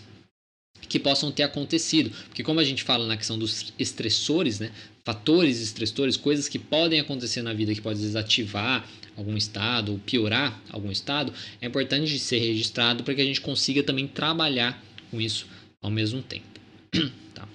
que 0.88 1.00
possam 1.00 1.32
ter 1.32 1.41
acontecido. 1.41 2.12
Porque 2.28 2.43
como 2.43 2.60
a 2.60 2.64
gente 2.64 2.84
fala 2.84 3.08
na 3.08 3.18
questão 3.18 3.39
dos 3.39 3.74
estressores, 3.80 4.60
né? 4.60 4.72
Fatores 5.06 5.62
estressores, 5.62 6.18
coisas 6.18 6.49
que 6.49 6.58
podem 6.58 6.99
acontecer 6.99 7.43
na 7.43 7.53
vida 7.53 7.74
que 7.74 7.82
podem 7.82 8.01
desativar 8.01 8.89
algum 9.16 9.38
estado 9.38 9.93
ou 9.93 9.99
piorar 9.99 10.60
algum 10.70 10.91
estado, 10.91 11.32
é 11.62 11.68
importante 11.68 12.18
ser 12.18 12.39
registrado 12.39 13.03
para 13.03 13.14
que 13.14 13.22
a 13.22 13.26
gente 13.26 13.39
consiga 13.39 13.84
também 13.84 14.08
trabalhar 14.08 14.84
com 15.12 15.22
isso 15.22 15.47
ao 15.82 15.91
mesmo 15.91 16.22
tempo. 16.24 16.60
tá. 17.34 17.47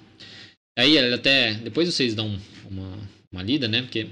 Aí 0.78 0.96
até 1.12 1.54
depois 1.54 1.92
vocês 1.92 2.14
dão 2.14 2.38
uma, 2.70 2.98
uma 3.32 3.42
lida, 3.42 3.66
né? 3.66 3.82
Porque 3.82 4.06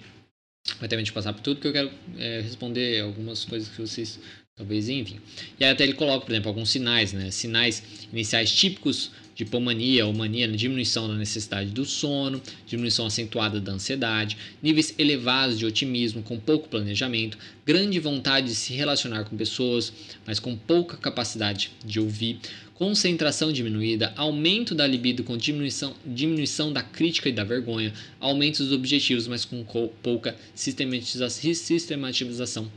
vai 0.80 0.88
ter 0.88 0.96
a 0.96 0.98
gente 0.98 1.12
passar 1.12 1.32
por 1.32 1.40
tudo 1.40 1.60
que 1.60 1.68
eu 1.68 1.72
quero 1.72 1.90
é, 2.18 2.40
responder 2.40 3.00
algumas 3.00 3.44
coisas 3.44 3.68
que 3.68 3.80
vocês 3.80 4.18
Talvez, 4.58 4.88
enfim. 4.88 5.20
E 5.58 5.64
aí 5.64 5.70
até 5.70 5.84
ele 5.84 5.94
coloca, 5.94 6.26
por 6.26 6.32
exemplo, 6.32 6.48
alguns 6.48 6.68
sinais, 6.68 7.12
né? 7.12 7.30
Sinais 7.30 7.80
iniciais 8.12 8.50
típicos 8.50 9.12
de 9.36 9.44
hipomania 9.44 10.04
ou 10.04 10.12
mania, 10.12 10.48
diminuição 10.48 11.06
da 11.06 11.14
necessidade 11.14 11.70
do 11.70 11.84
sono, 11.84 12.42
diminuição 12.66 13.06
acentuada 13.06 13.60
da 13.60 13.70
ansiedade, 13.70 14.36
níveis 14.60 14.92
elevados 14.98 15.56
de 15.56 15.64
otimismo 15.64 16.24
com 16.24 16.40
pouco 16.40 16.68
planejamento, 16.68 17.38
grande 17.64 18.00
vontade 18.00 18.48
de 18.48 18.56
se 18.56 18.72
relacionar 18.72 19.22
com 19.22 19.36
pessoas, 19.36 19.92
mas 20.26 20.40
com 20.40 20.56
pouca 20.56 20.96
capacidade 20.96 21.70
de 21.84 22.00
ouvir, 22.00 22.40
concentração 22.74 23.52
diminuída, 23.52 24.12
aumento 24.16 24.74
da 24.74 24.88
libido 24.88 25.22
com 25.22 25.36
diminuição, 25.36 25.94
diminuição 26.04 26.72
da 26.72 26.82
crítica 26.82 27.28
e 27.28 27.32
da 27.32 27.44
vergonha, 27.44 27.92
aumento 28.18 28.64
dos 28.64 28.72
objetivos, 28.72 29.28
mas 29.28 29.44
com 29.44 29.64
pouca 30.02 30.34
sistematização 30.52 32.68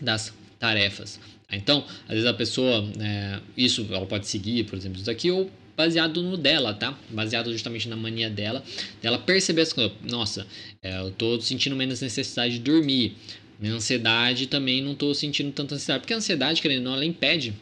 das 0.00 0.32
tarefas. 0.58 1.20
Então, 1.50 1.84
às 2.06 2.14
vezes 2.14 2.26
a 2.26 2.34
pessoa, 2.34 2.84
é, 3.00 3.40
isso 3.56 3.86
ela 3.90 4.06
pode 4.06 4.26
seguir, 4.26 4.64
por 4.64 4.76
exemplo, 4.76 4.96
isso 4.96 5.06
daqui, 5.06 5.30
ou 5.30 5.50
baseado 5.76 6.22
no 6.22 6.36
dela, 6.36 6.74
tá? 6.74 6.98
Baseado 7.08 7.52
justamente 7.52 7.88
na 7.88 7.96
mania 7.96 8.28
dela, 8.28 8.62
dela 9.00 9.18
perceber 9.18 9.62
as 9.62 9.72
coisas. 9.72 9.92
Nossa, 10.02 10.46
é, 10.82 11.00
eu 11.00 11.10
tô 11.12 11.40
sentindo 11.40 11.76
menos 11.76 12.00
necessidade 12.00 12.54
de 12.54 12.60
dormir. 12.60 13.16
Minha 13.60 13.74
ansiedade 13.74 14.46
também 14.46 14.82
não 14.82 14.94
tô 14.94 15.14
sentindo 15.14 15.52
tanta 15.52 15.74
ansiedade. 15.74 16.00
Porque 16.00 16.12
a 16.12 16.16
ansiedade, 16.16 16.60
querendo 16.60 16.78
ou 16.78 16.84
não, 16.84 16.94
ela 16.94 17.04
impede 17.04 17.54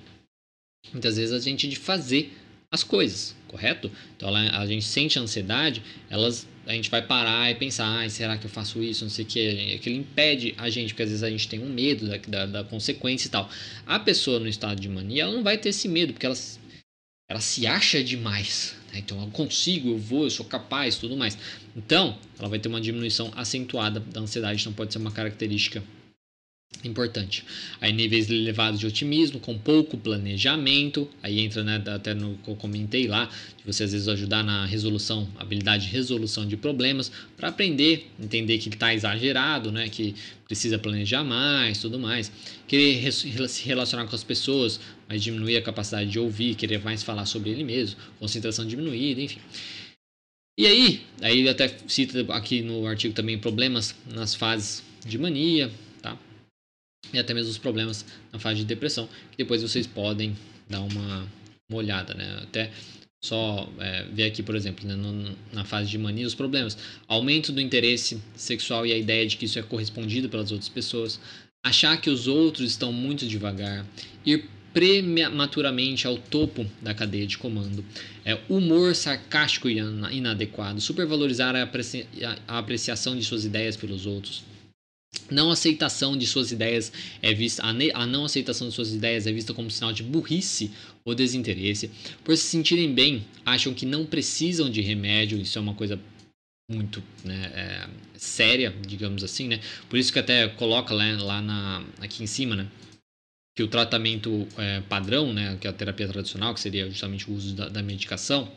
muitas 0.92 1.16
vezes 1.16 1.32
a 1.32 1.38
gente 1.38 1.68
de 1.68 1.76
fazer 1.76 2.32
as 2.70 2.82
coisas, 2.82 3.36
correto? 3.48 3.90
Então 4.16 4.28
ela, 4.28 4.58
a 4.58 4.66
gente 4.66 4.84
sente 4.84 5.18
a 5.18 5.22
ansiedade, 5.22 5.82
elas 6.10 6.46
a 6.66 6.72
gente 6.72 6.90
vai 6.90 7.00
parar 7.00 7.50
e 7.50 7.54
pensar, 7.54 8.04
ah, 8.04 8.08
será 8.10 8.36
que 8.36 8.44
eu 8.44 8.50
faço 8.50 8.82
isso, 8.82 9.04
não 9.04 9.10
sei 9.10 9.24
o 9.24 9.28
que, 9.28 9.74
aquilo 9.76 9.96
impede 9.96 10.52
a 10.58 10.68
gente, 10.68 10.88
porque 10.88 11.04
às 11.04 11.08
vezes 11.10 11.22
a 11.22 11.30
gente 11.30 11.48
tem 11.48 11.60
um 11.60 11.68
medo 11.68 12.08
da, 12.08 12.16
da, 12.16 12.46
da, 12.46 12.64
consequência 12.64 13.28
e 13.28 13.30
tal. 13.30 13.48
A 13.86 13.98
pessoa 14.00 14.40
no 14.40 14.48
estado 14.48 14.80
de 14.80 14.88
mania, 14.88 15.22
ela 15.22 15.32
não 15.32 15.44
vai 15.44 15.56
ter 15.56 15.68
esse 15.68 15.86
medo, 15.86 16.12
porque 16.12 16.26
ela, 16.26 16.36
ela 17.30 17.40
se 17.40 17.66
acha 17.68 18.02
demais, 18.02 18.74
né? 18.92 18.98
então 18.98 19.22
eu 19.22 19.28
consigo, 19.28 19.90
eu 19.90 19.98
vou, 19.98 20.24
eu 20.24 20.30
sou 20.30 20.44
capaz, 20.44 20.96
tudo 20.96 21.16
mais. 21.16 21.38
Então, 21.76 22.18
ela 22.38 22.48
vai 22.48 22.58
ter 22.58 22.68
uma 22.68 22.80
diminuição 22.80 23.32
acentuada 23.36 24.00
da 24.00 24.20
ansiedade, 24.20 24.60
então 24.60 24.72
pode 24.72 24.92
ser 24.92 24.98
uma 24.98 25.12
característica 25.12 25.82
importante. 26.84 27.44
Aí 27.80 27.92
níveis 27.92 28.30
elevados 28.30 28.78
de 28.80 28.86
otimismo, 28.86 29.40
com 29.40 29.56
pouco 29.58 29.96
planejamento, 29.96 31.08
aí 31.22 31.40
entra, 31.40 31.62
né, 31.64 31.82
até 31.86 32.14
no 32.14 32.36
que 32.38 32.50
eu 32.50 32.56
comentei 32.56 33.06
lá, 33.06 33.26
de 33.26 33.64
você 33.64 33.84
às 33.84 33.92
vezes 33.92 34.08
ajudar 34.08 34.42
na 34.42 34.66
resolução, 34.66 35.28
habilidade 35.38 35.86
de 35.86 35.92
resolução 35.92 36.46
de 36.46 36.56
problemas, 36.56 37.10
para 37.36 37.48
aprender, 37.48 38.10
entender 38.20 38.58
que 38.58 38.68
está 38.68 38.94
exagerado, 38.94 39.72
né, 39.72 39.88
que 39.88 40.14
precisa 40.46 40.78
planejar 40.78 41.24
mais, 41.24 41.80
tudo 41.80 41.98
mais. 41.98 42.30
Querer 42.68 43.12
se 43.12 43.28
relacionar 43.64 44.06
com 44.06 44.14
as 44.14 44.24
pessoas, 44.24 44.80
mas 45.08 45.22
diminuir 45.22 45.56
a 45.56 45.62
capacidade 45.62 46.10
de 46.10 46.18
ouvir, 46.18 46.54
querer 46.54 46.82
mais 46.82 47.02
falar 47.02 47.26
sobre 47.26 47.50
ele 47.50 47.64
mesmo, 47.64 47.96
concentração 48.18 48.66
diminuída, 48.66 49.20
enfim. 49.20 49.40
E 50.58 50.66
aí, 50.66 51.02
aí 51.20 51.46
até 51.48 51.68
cita 51.86 52.24
aqui 52.32 52.62
no 52.62 52.86
artigo 52.86 53.12
também 53.12 53.38
problemas 53.38 53.94
nas 54.06 54.34
fases 54.34 54.82
de 55.04 55.18
mania, 55.18 55.70
e 57.12 57.18
até 57.18 57.32
mesmo 57.34 57.50
os 57.50 57.58
problemas 57.58 58.04
na 58.32 58.38
fase 58.38 58.60
de 58.60 58.64
depressão, 58.64 59.08
que 59.30 59.38
depois 59.38 59.62
vocês 59.62 59.86
podem 59.86 60.36
dar 60.68 60.80
uma, 60.80 61.26
uma 61.68 61.78
olhada, 61.78 62.14
né? 62.14 62.40
Até 62.42 62.70
só 63.24 63.68
é, 63.78 64.04
ver 64.12 64.24
aqui, 64.24 64.42
por 64.42 64.54
exemplo, 64.54 64.86
né, 64.86 64.94
no, 64.94 65.36
na 65.52 65.64
fase 65.64 65.90
de 65.90 65.98
mania, 65.98 66.26
os 66.26 66.34
problemas. 66.34 66.76
Aumento 67.08 67.52
do 67.52 67.60
interesse 67.60 68.20
sexual 68.36 68.86
e 68.86 68.92
a 68.92 68.98
ideia 68.98 69.26
de 69.26 69.36
que 69.36 69.46
isso 69.46 69.58
é 69.58 69.62
correspondido 69.62 70.28
pelas 70.28 70.52
outras 70.52 70.68
pessoas. 70.68 71.18
Achar 71.64 72.00
que 72.00 72.08
os 72.08 72.28
outros 72.28 72.70
estão 72.70 72.92
muito 72.92 73.26
devagar. 73.26 73.84
Ir 74.24 74.44
prematuramente 74.72 76.06
ao 76.06 76.18
topo 76.18 76.66
da 76.82 76.92
cadeia 76.94 77.26
de 77.26 77.38
comando. 77.38 77.84
É, 78.24 78.38
humor 78.48 78.94
sarcástico 78.94 79.68
e 79.68 79.78
inadequado. 79.78 80.80
Supervalorizar 80.80 81.56
a, 81.56 81.62
apreci 81.62 82.06
a 82.46 82.58
apreciação 82.58 83.16
de 83.16 83.24
suas 83.24 83.44
ideias 83.44 83.76
pelos 83.76 84.06
outros 84.06 84.44
não 85.30 85.50
aceitação 85.50 86.16
de 86.16 86.26
suas 86.26 86.52
ideias 86.52 86.92
é 87.20 87.32
vista 87.32 87.62
a 87.64 88.06
não 88.06 88.24
aceitação 88.24 88.68
de 88.68 88.74
suas 88.74 88.94
ideias 88.94 89.26
é 89.26 89.32
vista 89.32 89.52
como 89.52 89.70
sinal 89.70 89.92
de 89.92 90.02
burrice 90.02 90.70
ou 91.04 91.14
desinteresse. 91.14 91.90
Por 92.24 92.36
se 92.36 92.44
sentirem 92.44 92.92
bem, 92.94 93.24
acham 93.44 93.72
que 93.74 93.86
não 93.86 94.04
precisam 94.04 94.70
de 94.70 94.80
remédio. 94.80 95.40
Isso 95.40 95.58
é 95.58 95.60
uma 95.60 95.74
coisa 95.74 96.00
muito 96.70 97.02
né, 97.24 97.52
é, 97.54 97.88
séria, 98.18 98.74
digamos 98.86 99.22
assim, 99.22 99.46
né? 99.48 99.60
Por 99.88 99.98
isso 99.98 100.12
que 100.12 100.18
até 100.18 100.48
coloca 100.48 100.92
lá, 100.92 101.40
na, 101.40 101.84
aqui 102.00 102.22
em 102.22 102.26
cima, 102.26 102.56
né? 102.56 102.66
Que 103.56 103.62
o 103.62 103.68
tratamento 103.68 104.46
é, 104.58 104.80
padrão, 104.82 105.32
né? 105.32 105.56
Que 105.60 105.66
é 105.66 105.70
a 105.70 105.72
terapia 105.72 106.08
tradicional, 106.08 106.52
que 106.54 106.60
seria 106.60 106.88
justamente 106.88 107.30
o 107.30 107.34
uso 107.34 107.54
da, 107.54 107.68
da 107.68 107.82
medicação, 107.82 108.50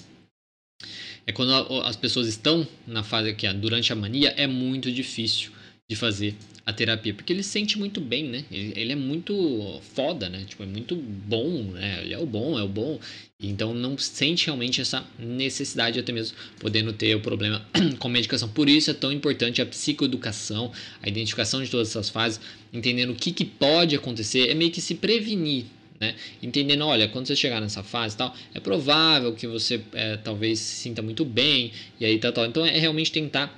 é 1.28 1.32
quando 1.32 1.53
as 1.84 1.95
pessoas 1.95 2.28
estão 2.28 2.68
na 2.88 3.03
fase 3.03 3.34
que 3.36 3.51
durante 3.53 3.93
a 3.93 3.95
mania 3.95 4.34
é 4.38 4.47
muito 4.47 4.91
difícil 4.91 5.51
de 5.90 5.96
fazer 5.96 6.36
a 6.64 6.72
terapia, 6.72 7.16
porque 7.16 7.34
ele 7.34 7.42
se 7.42 7.50
sente 7.50 7.80
muito 7.80 8.00
bem, 8.00 8.26
né? 8.26 8.46
Ele, 8.52 8.74
ele, 8.76 8.92
é 8.94 8.96
muito 8.96 9.82
foda, 9.96 10.30
né? 10.30 10.46
Tipo, 10.48 10.62
é 10.62 10.68
muito 10.68 10.96
bom, 10.96 11.64
né? 11.64 12.02
Ele 12.04 12.14
é 12.14 12.20
o 12.20 12.28
bom, 12.28 12.60
é 12.60 12.62
o 12.62 12.68
bom. 12.68 13.00
Então 13.42 13.74
não 13.74 13.98
sente 13.98 14.46
realmente 14.46 14.80
essa 14.80 15.04
necessidade 15.18 16.00
até 16.00 16.12
mesmo 16.12 16.38
podendo 16.60 16.94
ter 16.94 17.16
o 17.16 17.22
problema 17.22 17.66
com 17.98 18.08
medicação. 18.08 18.48
Por 18.48 18.70
isso 18.70 18.92
é 18.92 18.94
tão 18.94 19.12
importante 19.12 19.64
a 19.64 19.66
psicoeducação, 19.66 20.72
a 21.02 21.10
identificação 21.10 21.64
de 21.64 21.72
todas 21.72 21.90
essas 21.90 22.10
fases, 22.10 22.40
entendendo 22.72 23.12
o 23.12 23.16
que, 23.16 23.32
que 23.32 23.46
pode 23.46 23.96
acontecer, 23.96 24.50
é 24.50 24.54
meio 24.54 24.70
que 24.70 24.82
se 24.82 24.94
prevenir, 24.94 25.66
né? 26.00 26.14
Entendendo, 26.44 26.86
olha, 26.86 27.08
quando 27.08 27.26
você 27.26 27.36
chegar 27.36 27.60
nessa 27.60 27.82
fase 27.82 28.16
tal, 28.16 28.36
é 28.54 28.60
provável 28.60 29.34
que 29.34 29.48
você 29.48 29.82
é, 29.94 30.18
talvez 30.18 30.60
se 30.60 30.76
sinta 30.84 31.02
muito 31.02 31.26
bem, 31.26 31.72
e 32.00 32.06
aí 32.06 32.20
tal, 32.20 32.32
tal. 32.32 32.46
Então 32.46 32.64
é 32.64 32.78
realmente 32.78 33.12
tentar 33.12 33.58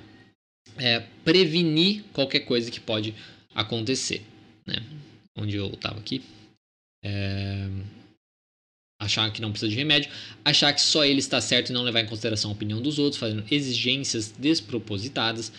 é, 0.76 1.00
prevenir 1.24 2.04
qualquer 2.12 2.40
coisa 2.40 2.70
que 2.70 2.80
pode 2.80 3.14
acontecer. 3.54 4.22
Né? 4.66 4.76
Onde 5.36 5.56
eu 5.56 5.68
estava 5.68 5.98
aqui. 5.98 6.22
É, 7.04 7.68
achar 9.02 9.30
que 9.32 9.42
não 9.42 9.50
precisa 9.50 9.68
de 9.68 9.76
remédio, 9.76 10.10
achar 10.44 10.72
que 10.72 10.80
só 10.80 11.04
ele 11.04 11.18
está 11.18 11.40
certo 11.40 11.70
e 11.70 11.72
não 11.72 11.82
levar 11.82 12.00
em 12.00 12.06
consideração 12.06 12.50
a 12.50 12.54
opinião 12.54 12.80
dos 12.80 12.98
outros, 12.98 13.18
fazendo 13.18 13.44
exigências 13.50 14.32
despropositadas 14.38 15.52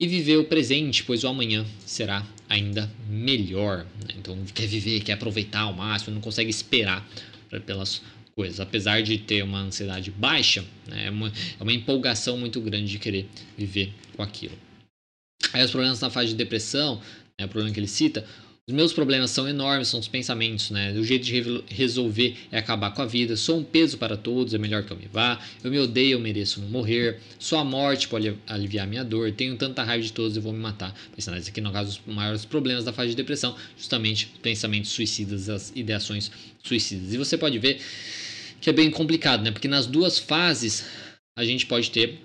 e 0.00 0.06
viver 0.06 0.36
o 0.36 0.44
presente, 0.44 1.02
pois 1.04 1.24
o 1.24 1.28
amanhã 1.28 1.64
será 1.84 2.26
ainda 2.48 2.90
melhor. 3.08 3.84
Né? 4.00 4.14
Então, 4.16 4.38
quer 4.54 4.66
viver, 4.66 5.00
quer 5.00 5.12
aproveitar 5.12 5.60
ao 5.60 5.72
máximo, 5.72 6.14
não 6.14 6.20
consegue 6.20 6.50
esperar 6.50 7.06
pelas 7.66 8.02
coisas. 8.34 8.60
Apesar 8.60 9.02
de 9.02 9.18
ter 9.18 9.42
uma 9.42 9.60
ansiedade 9.60 10.10
baixa, 10.10 10.64
né, 10.86 11.06
é, 11.06 11.10
uma, 11.10 11.28
é 11.28 11.62
uma 11.62 11.72
empolgação 11.72 12.36
muito 12.36 12.60
grande 12.60 12.90
de 12.90 12.98
querer 12.98 13.28
viver 13.56 13.92
com 14.16 14.22
aquilo. 14.22 14.56
Aí 15.52 15.62
os 15.64 15.70
problemas 15.70 16.00
na 16.00 16.10
fase 16.10 16.30
de 16.30 16.34
depressão, 16.34 17.00
né, 17.38 17.46
o 17.46 17.48
problema 17.48 17.72
que 17.72 17.80
ele 17.80 17.86
cita, 17.86 18.24
os 18.66 18.72
meus 18.72 18.94
problemas 18.94 19.30
são 19.30 19.46
enormes, 19.46 19.88
são 19.88 20.00
os 20.00 20.08
pensamentos, 20.08 20.70
né? 20.70 20.90
O 20.92 21.04
jeito 21.04 21.26
de 21.26 21.62
resolver 21.68 22.34
é 22.50 22.56
acabar 22.56 22.92
com 22.92 23.02
a 23.02 23.04
vida. 23.04 23.36
Sou 23.36 23.58
um 23.58 23.62
peso 23.62 23.98
para 23.98 24.16
todos, 24.16 24.54
é 24.54 24.58
melhor 24.58 24.82
que 24.84 24.90
eu 24.90 24.96
me 24.96 25.06
vá. 25.06 25.38
Eu 25.62 25.70
me 25.70 25.78
odeio, 25.78 26.12
eu 26.12 26.18
mereço 26.18 26.62
morrer. 26.62 27.20
Só 27.38 27.58
a 27.58 27.64
morte 27.64 28.08
pode 28.08 28.34
aliviar 28.46 28.86
minha 28.86 29.04
dor. 29.04 29.30
Tenho 29.32 29.54
tanta 29.56 29.82
raiva 29.82 30.02
de 30.02 30.10
todos, 30.14 30.34
eu 30.34 30.42
vou 30.42 30.50
me 30.50 30.60
matar. 30.60 30.98
Pensando 31.14 31.36
aqui, 31.36 31.60
no 31.60 31.70
caso, 31.70 32.00
os 32.06 32.14
maiores 32.14 32.46
problemas 32.46 32.86
da 32.86 32.92
fase 32.94 33.10
de 33.10 33.16
depressão, 33.16 33.54
justamente 33.76 34.32
pensamentos 34.40 34.92
suicidas, 34.92 35.50
as 35.50 35.70
ideações 35.76 36.30
suicidas. 36.62 37.12
E 37.12 37.18
você 37.18 37.36
pode 37.36 37.58
ver 37.58 37.78
que 38.64 38.70
é 38.70 38.72
bem 38.72 38.90
complicado, 38.90 39.42
né? 39.42 39.50
Porque 39.50 39.68
nas 39.68 39.86
duas 39.86 40.18
fases 40.18 40.86
a 41.36 41.44
gente 41.44 41.66
pode 41.66 41.90
ter 41.90 42.18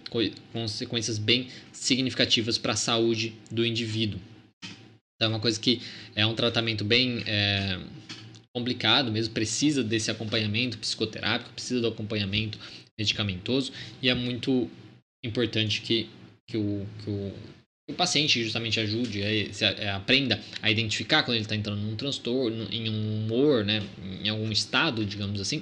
consequências 0.53 1.17
bem 1.17 1.49
significativas 1.73 2.57
para 2.57 2.71
a 2.71 2.77
saúde 2.77 3.33
do 3.51 3.65
indivíduo. 3.65 4.21
Então, 4.63 5.25
é 5.25 5.27
uma 5.27 5.39
coisa 5.41 5.59
que 5.59 5.81
é 6.15 6.25
um 6.25 6.33
tratamento 6.33 6.85
bem 6.85 7.21
é, 7.27 7.77
complicado 8.55 9.11
mesmo, 9.11 9.33
precisa 9.33 9.83
desse 9.83 10.09
acompanhamento 10.09 10.77
psicoterápico, 10.77 11.51
precisa 11.51 11.81
do 11.81 11.87
acompanhamento 11.87 12.57
medicamentoso 12.97 13.73
e 14.01 14.07
é 14.07 14.15
muito 14.15 14.69
importante 15.21 15.81
que, 15.81 16.09
que, 16.49 16.55
o, 16.55 16.87
que 17.03 17.09
o, 17.09 17.33
o 17.89 17.93
paciente 17.93 18.41
justamente 18.41 18.79
ajude, 18.79 19.21
é, 19.21 19.51
se, 19.51 19.65
é, 19.65 19.89
aprenda 19.89 20.41
a 20.61 20.71
identificar 20.71 21.23
quando 21.23 21.35
ele 21.35 21.43
está 21.43 21.55
entrando 21.55 21.81
num 21.81 21.97
transtorno, 21.97 22.65
em 22.71 22.89
um 22.89 23.25
humor, 23.25 23.65
né, 23.65 23.83
em 24.23 24.29
algum 24.29 24.49
estado, 24.53 25.03
digamos 25.03 25.41
assim, 25.41 25.61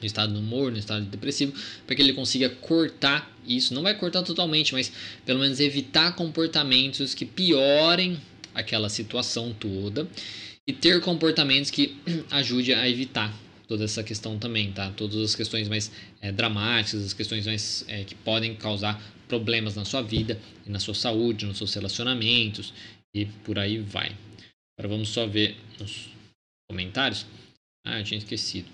no 0.00 0.06
estado 0.06 0.32
de 0.32 0.38
humor, 0.38 0.70
no 0.70 0.78
estado 0.78 1.04
depressivo, 1.06 1.52
para 1.86 1.96
que 1.96 2.02
ele 2.02 2.12
consiga 2.12 2.48
cortar 2.48 3.30
isso. 3.46 3.74
Não 3.74 3.82
vai 3.82 3.94
cortar 3.94 4.22
totalmente, 4.22 4.72
mas 4.72 4.92
pelo 5.24 5.40
menos 5.40 5.60
evitar 5.60 6.14
comportamentos 6.14 7.14
que 7.14 7.24
piorem 7.24 8.20
aquela 8.54 8.88
situação 8.88 9.52
toda 9.52 10.08
e 10.66 10.72
ter 10.72 11.00
comportamentos 11.00 11.70
que 11.70 11.96
ajude 12.30 12.72
a 12.72 12.88
evitar 12.88 13.34
toda 13.66 13.84
essa 13.84 14.02
questão 14.02 14.38
também, 14.38 14.72
tá? 14.72 14.90
Todas 14.90 15.16
as 15.20 15.34
questões 15.34 15.68
mais 15.68 15.90
é, 16.20 16.30
dramáticas, 16.30 17.04
as 17.04 17.12
questões 17.12 17.46
mais 17.46 17.84
é, 17.88 18.04
que 18.04 18.14
podem 18.14 18.54
causar 18.54 19.02
problemas 19.26 19.74
na 19.74 19.84
sua 19.84 20.02
vida 20.02 20.38
na 20.66 20.78
sua 20.78 20.94
saúde, 20.94 21.46
nos 21.46 21.58
seus 21.58 21.74
relacionamentos 21.74 22.72
e 23.14 23.26
por 23.26 23.58
aí 23.58 23.78
vai. 23.78 24.14
Agora 24.78 24.94
vamos 24.94 25.08
só 25.08 25.26
ver 25.26 25.56
nos 25.78 26.08
comentários. 26.70 27.26
Ah, 27.86 27.98
eu 27.98 28.04
tinha 28.04 28.18
esquecido. 28.18 28.68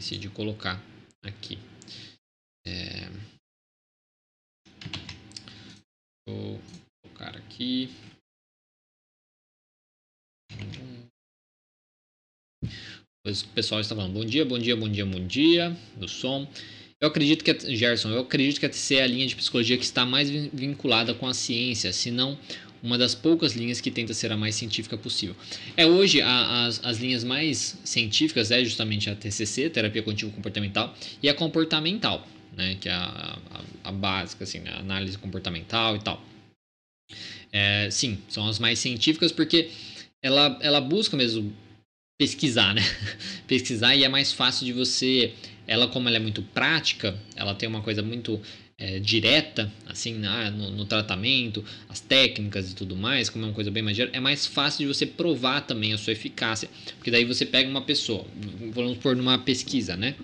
De 0.00 0.30
colocar 0.30 0.82
aqui. 1.22 1.58
É... 2.66 3.10
Vou 6.26 6.58
colocar 7.02 7.36
aqui. 7.36 7.90
O 13.26 13.48
pessoal 13.54 13.82
está 13.82 13.94
falando 13.94 14.14
bom 14.14 14.24
dia, 14.24 14.42
bom 14.46 14.58
dia, 14.58 14.74
bom 14.74 14.88
dia, 14.88 15.04
bom 15.04 15.26
dia, 15.26 15.76
do 15.98 16.08
som. 16.08 16.50
Eu 16.98 17.08
acredito 17.08 17.44
que, 17.44 17.50
a, 17.50 17.58
Gerson, 17.58 18.08
eu 18.08 18.20
acredito 18.20 18.58
que 18.58 18.64
a 18.64 18.70
é 18.98 19.02
a 19.02 19.06
linha 19.06 19.26
de 19.26 19.36
psicologia 19.36 19.76
que 19.76 19.84
está 19.84 20.06
mais 20.06 20.30
vinculada 20.30 21.12
com 21.12 21.26
a 21.26 21.34
ciência, 21.34 21.92
se 21.92 22.10
não 22.10 22.38
uma 22.82 22.96
das 22.96 23.14
poucas 23.14 23.54
linhas 23.54 23.80
que 23.80 23.90
tenta 23.90 24.14
ser 24.14 24.32
a 24.32 24.36
mais 24.36 24.54
científica 24.54 24.96
possível. 24.96 25.36
É 25.76 25.86
hoje 25.86 26.20
a, 26.20 26.66
as, 26.66 26.84
as 26.84 26.98
linhas 26.98 27.24
mais 27.24 27.78
científicas 27.84 28.50
é 28.50 28.64
justamente 28.64 29.10
a 29.10 29.14
TCC, 29.14 29.70
terapia 29.70 30.02
contínua 30.02 30.34
comportamental, 30.34 30.94
e 31.22 31.28
a 31.28 31.34
comportamental, 31.34 32.26
né, 32.56 32.76
que 32.80 32.88
é 32.88 32.92
a, 32.92 33.38
a, 33.84 33.88
a 33.88 33.92
básica, 33.92 34.44
assim, 34.44 34.60
né, 34.60 34.70
a 34.72 34.78
análise 34.78 35.18
comportamental 35.18 35.96
e 35.96 36.00
tal. 36.00 36.24
É, 37.52 37.88
sim, 37.90 38.18
são 38.28 38.48
as 38.48 38.58
mais 38.58 38.78
científicas 38.78 39.32
porque 39.32 39.70
ela, 40.22 40.58
ela 40.60 40.80
busca 40.80 41.16
mesmo 41.16 41.52
pesquisar, 42.18 42.74
né? 42.74 42.82
pesquisar 43.48 43.96
e 43.96 44.04
é 44.04 44.08
mais 44.08 44.32
fácil 44.32 44.66
de 44.66 44.72
você. 44.72 45.32
Ela, 45.66 45.88
como 45.88 46.08
ela 46.08 46.16
é 46.16 46.20
muito 46.20 46.42
prática, 46.42 47.18
ela 47.34 47.54
tem 47.54 47.68
uma 47.68 47.80
coisa 47.80 48.02
muito 48.02 48.40
é, 48.80 48.98
direta, 48.98 49.70
assim, 49.86 50.14
né, 50.14 50.50
no, 50.50 50.70
no, 50.70 50.84
tratamento, 50.86 51.62
as 51.86 52.00
técnicas 52.00 52.72
e 52.72 52.74
tudo 52.74 52.96
mais, 52.96 53.28
como 53.28 53.44
é 53.44 53.48
uma 53.48 53.54
coisa 53.54 53.70
bem 53.70 53.82
mais 53.82 53.94
direta, 53.94 54.16
é 54.16 54.20
mais 54.20 54.46
fácil 54.46 54.86
de 54.86 54.86
você 54.86 55.04
provar 55.04 55.60
também 55.60 55.92
a 55.92 55.98
sua 55.98 56.14
eficácia. 56.14 56.68
Porque 56.96 57.10
daí 57.10 57.26
você 57.26 57.44
pega 57.44 57.68
uma 57.68 57.82
pessoa, 57.82 58.26
vamos 58.72 58.96
pôr 58.96 59.14
numa 59.14 59.38
pesquisa, 59.38 59.96
né? 59.96 60.14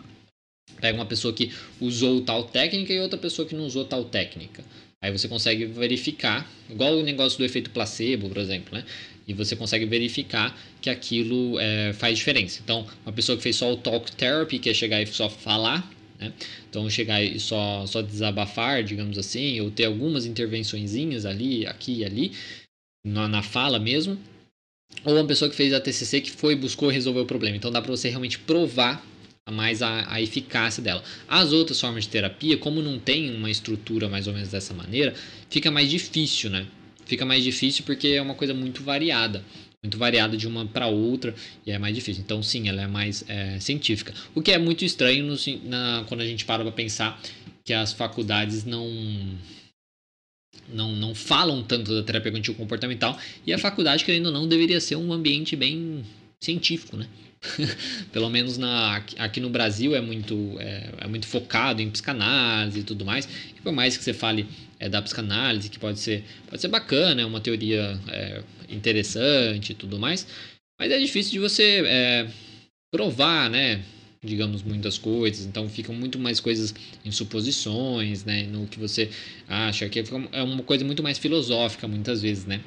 Pega 0.81 0.97
uma 0.97 1.07
pessoa 1.07 1.35
que 1.35 1.53
usou 1.79 2.23
tal 2.23 2.45
técnica 2.45 2.93
e 2.93 2.99
outra 2.99 3.19
pessoa 3.19 3.47
que 3.47 3.55
não 3.55 3.67
usou 3.67 3.85
tal 3.85 4.05
técnica. 4.07 4.65
Aí 5.03 5.13
você 5.13 5.29
consegue 5.29 5.67
verificar, 5.67 6.51
igual 6.71 6.97
o 6.97 7.03
negócio 7.03 7.39
do 7.39 7.45
efeito 7.45 7.71
placebo, 7.71 8.29
por 8.29 8.39
exemplo, 8.39 8.75
né? 8.75 8.85
E 9.29 9.35
você 9.35 9.55
consegue 9.55 9.85
verificar 9.85 10.59
que 10.81 10.89
aquilo 10.89 11.59
é, 11.59 11.93
faz 11.93 12.17
diferença. 12.17 12.61
Então, 12.65 12.87
uma 13.05 13.13
pessoa 13.13 13.37
que 13.37 13.43
fez 13.43 13.57
só 13.57 13.73
o 13.73 13.77
talk 13.77 14.11
therapy, 14.13 14.59
que 14.59 14.71
é 14.71 14.75
chegar 14.75 15.03
e 15.03 15.07
só 15.07 15.29
falar, 15.29 15.89
né? 16.19 16.33
Então, 16.69 16.89
chegar 16.89 17.23
e 17.23 17.39
só, 17.39 17.87
só 17.87 18.03
desabafar, 18.03 18.83
digamos 18.83 19.19
assim, 19.19 19.61
ou 19.61 19.71
ter 19.71 19.85
algumas 19.85 20.27
intervençõezinhas 20.27 21.25
ali, 21.25 21.67
aqui 21.67 21.99
e 21.99 22.05
ali, 22.05 22.33
na, 23.07 23.29
na 23.29 23.43
fala 23.43 23.79
mesmo. 23.79 24.19
Ou 25.05 25.15
uma 25.15 25.27
pessoa 25.27 25.51
que 25.51 25.57
fez 25.57 25.73
a 25.73 25.81
TCC 25.81 26.21
que 26.21 26.31
foi, 26.31 26.55
buscou 26.55 26.89
resolver 26.89 27.21
o 27.21 27.27
problema. 27.27 27.57
Então, 27.57 27.71
dá 27.71 27.81
para 27.81 27.91
você 27.91 28.09
realmente 28.09 28.39
provar 28.39 29.05
mais 29.51 29.81
a, 29.81 30.13
a, 30.13 30.21
eficácia 30.21 30.83
dela. 30.83 31.03
As 31.29 31.53
outras 31.53 31.81
formas 31.81 32.05
de 32.05 32.11
terapia, 32.11 32.57
como 32.57 32.83
não 32.83 32.99
tem 32.99 33.35
uma 33.35 33.51
estrutura 33.51 34.09
mais 34.09 34.27
ou 34.27 34.33
menos 34.33 34.49
dessa 34.49 34.75
maneira, 34.75 35.15
fica 35.49 35.71
mais 35.71 35.89
difícil, 35.89 36.51
né? 36.51 36.67
Fica 37.05 37.25
mais 37.25 37.45
difícil 37.45 37.85
porque 37.85 38.09
é 38.09 38.23
uma 38.23 38.35
coisa 38.35 38.53
muito 38.53 38.83
variada 38.83 39.45
muito 39.83 39.99
variada 39.99 40.37
de 40.37 40.47
uma 40.47 40.67
para 40.67 40.87
outra 40.87 41.35
e 41.65 41.71
é 41.71 41.79
mais 41.79 41.95
difícil. 41.95 42.23
Então, 42.23 42.43
sim, 42.43 42.69
ela 42.69 42.83
é 42.83 42.87
mais 42.87 43.25
é, 43.29 43.59
científica. 43.61 44.13
O 44.35 44.43
que 44.43 44.53
é 44.53 44.59
muito 44.59 44.85
estranho 44.85 45.25
no, 45.25 45.37
na, 45.69 46.05
quando 46.09 46.21
a 46.21 46.27
gente 46.27 46.45
para 46.45 46.63
para 46.63 46.73
pensar 46.73 47.21
que 47.65 47.73
as 47.73 47.93
faculdades 47.93 48.65
não, 48.65 48.89
não, 50.69 50.93
não 50.93 51.15
falam 51.15 51.63
tanto 51.63 51.95
da 51.95 52.03
terapia 52.03 52.31
cognitivo 52.31 52.57
comportamental 52.57 53.19
e 53.47 53.53
a 53.53 53.59
faculdade, 53.59 54.05
querendo 54.05 54.27
ou 54.27 54.33
não, 54.33 54.49
deveria 54.49 54.81
ser 54.81 54.97
um 54.97 55.13
ambiente 55.13 55.57
bem 55.57 56.05
científico, 56.41 56.97
né? 56.97 57.09
Pelo 58.13 58.29
menos 58.31 58.59
na, 58.59 59.03
aqui 59.19 59.41
no 59.41 59.51
Brasil 59.51 59.95
é 59.95 60.01
muito, 60.01 60.57
é, 60.59 60.91
é, 60.99 61.07
muito 61.07 61.27
focado 61.27 61.83
em 61.83 61.91
psicanálise 61.91 62.81
e 62.81 62.83
tudo 62.83 63.05
mais. 63.05 63.29
E 63.57 63.61
por 63.61 63.73
mais 63.73 63.97
que 63.97 64.03
você 64.03 64.13
fale 64.13 64.47
é, 64.79 64.89
da 64.89 65.03
psicanálise, 65.03 65.69
que 65.69 65.79
pode 65.79 65.99
ser, 65.99 66.25
pode 66.49 66.61
ser 66.61 66.69
bacana, 66.69 67.23
é 67.23 67.27
uma 67.27 67.41
teoria 67.41 67.99
é, 68.09 68.43
interessante 68.69 69.73
e 69.73 69.75
tudo 69.75 69.99
mais, 69.99 70.27
mas 70.79 70.91
é 70.91 70.99
difícil 70.99 71.33
de 71.33 71.39
você 71.39 71.83
é, 71.87 72.29
provar, 72.93 73.51
né? 73.51 73.83
digamos, 74.23 74.63
muitas 74.63 74.99
coisas, 74.99 75.47
então 75.47 75.69
ficam 75.69 75.95
muito 75.95 76.19
mais 76.19 76.41
coisas 76.41 76.75
em 77.05 77.13
suposições, 77.13 78.25
né, 78.25 78.43
no 78.45 78.67
que 78.67 78.79
você 78.79 79.09
acha, 79.47 79.89
que 79.89 80.01
é 80.33 80.43
uma 80.43 80.65
coisa 80.65 80.85
muito 80.85 81.01
mais 81.03 81.17
filosófica 81.17 81.87
muitas 81.87 82.23
vezes, 82.23 82.45
né. 82.45 82.61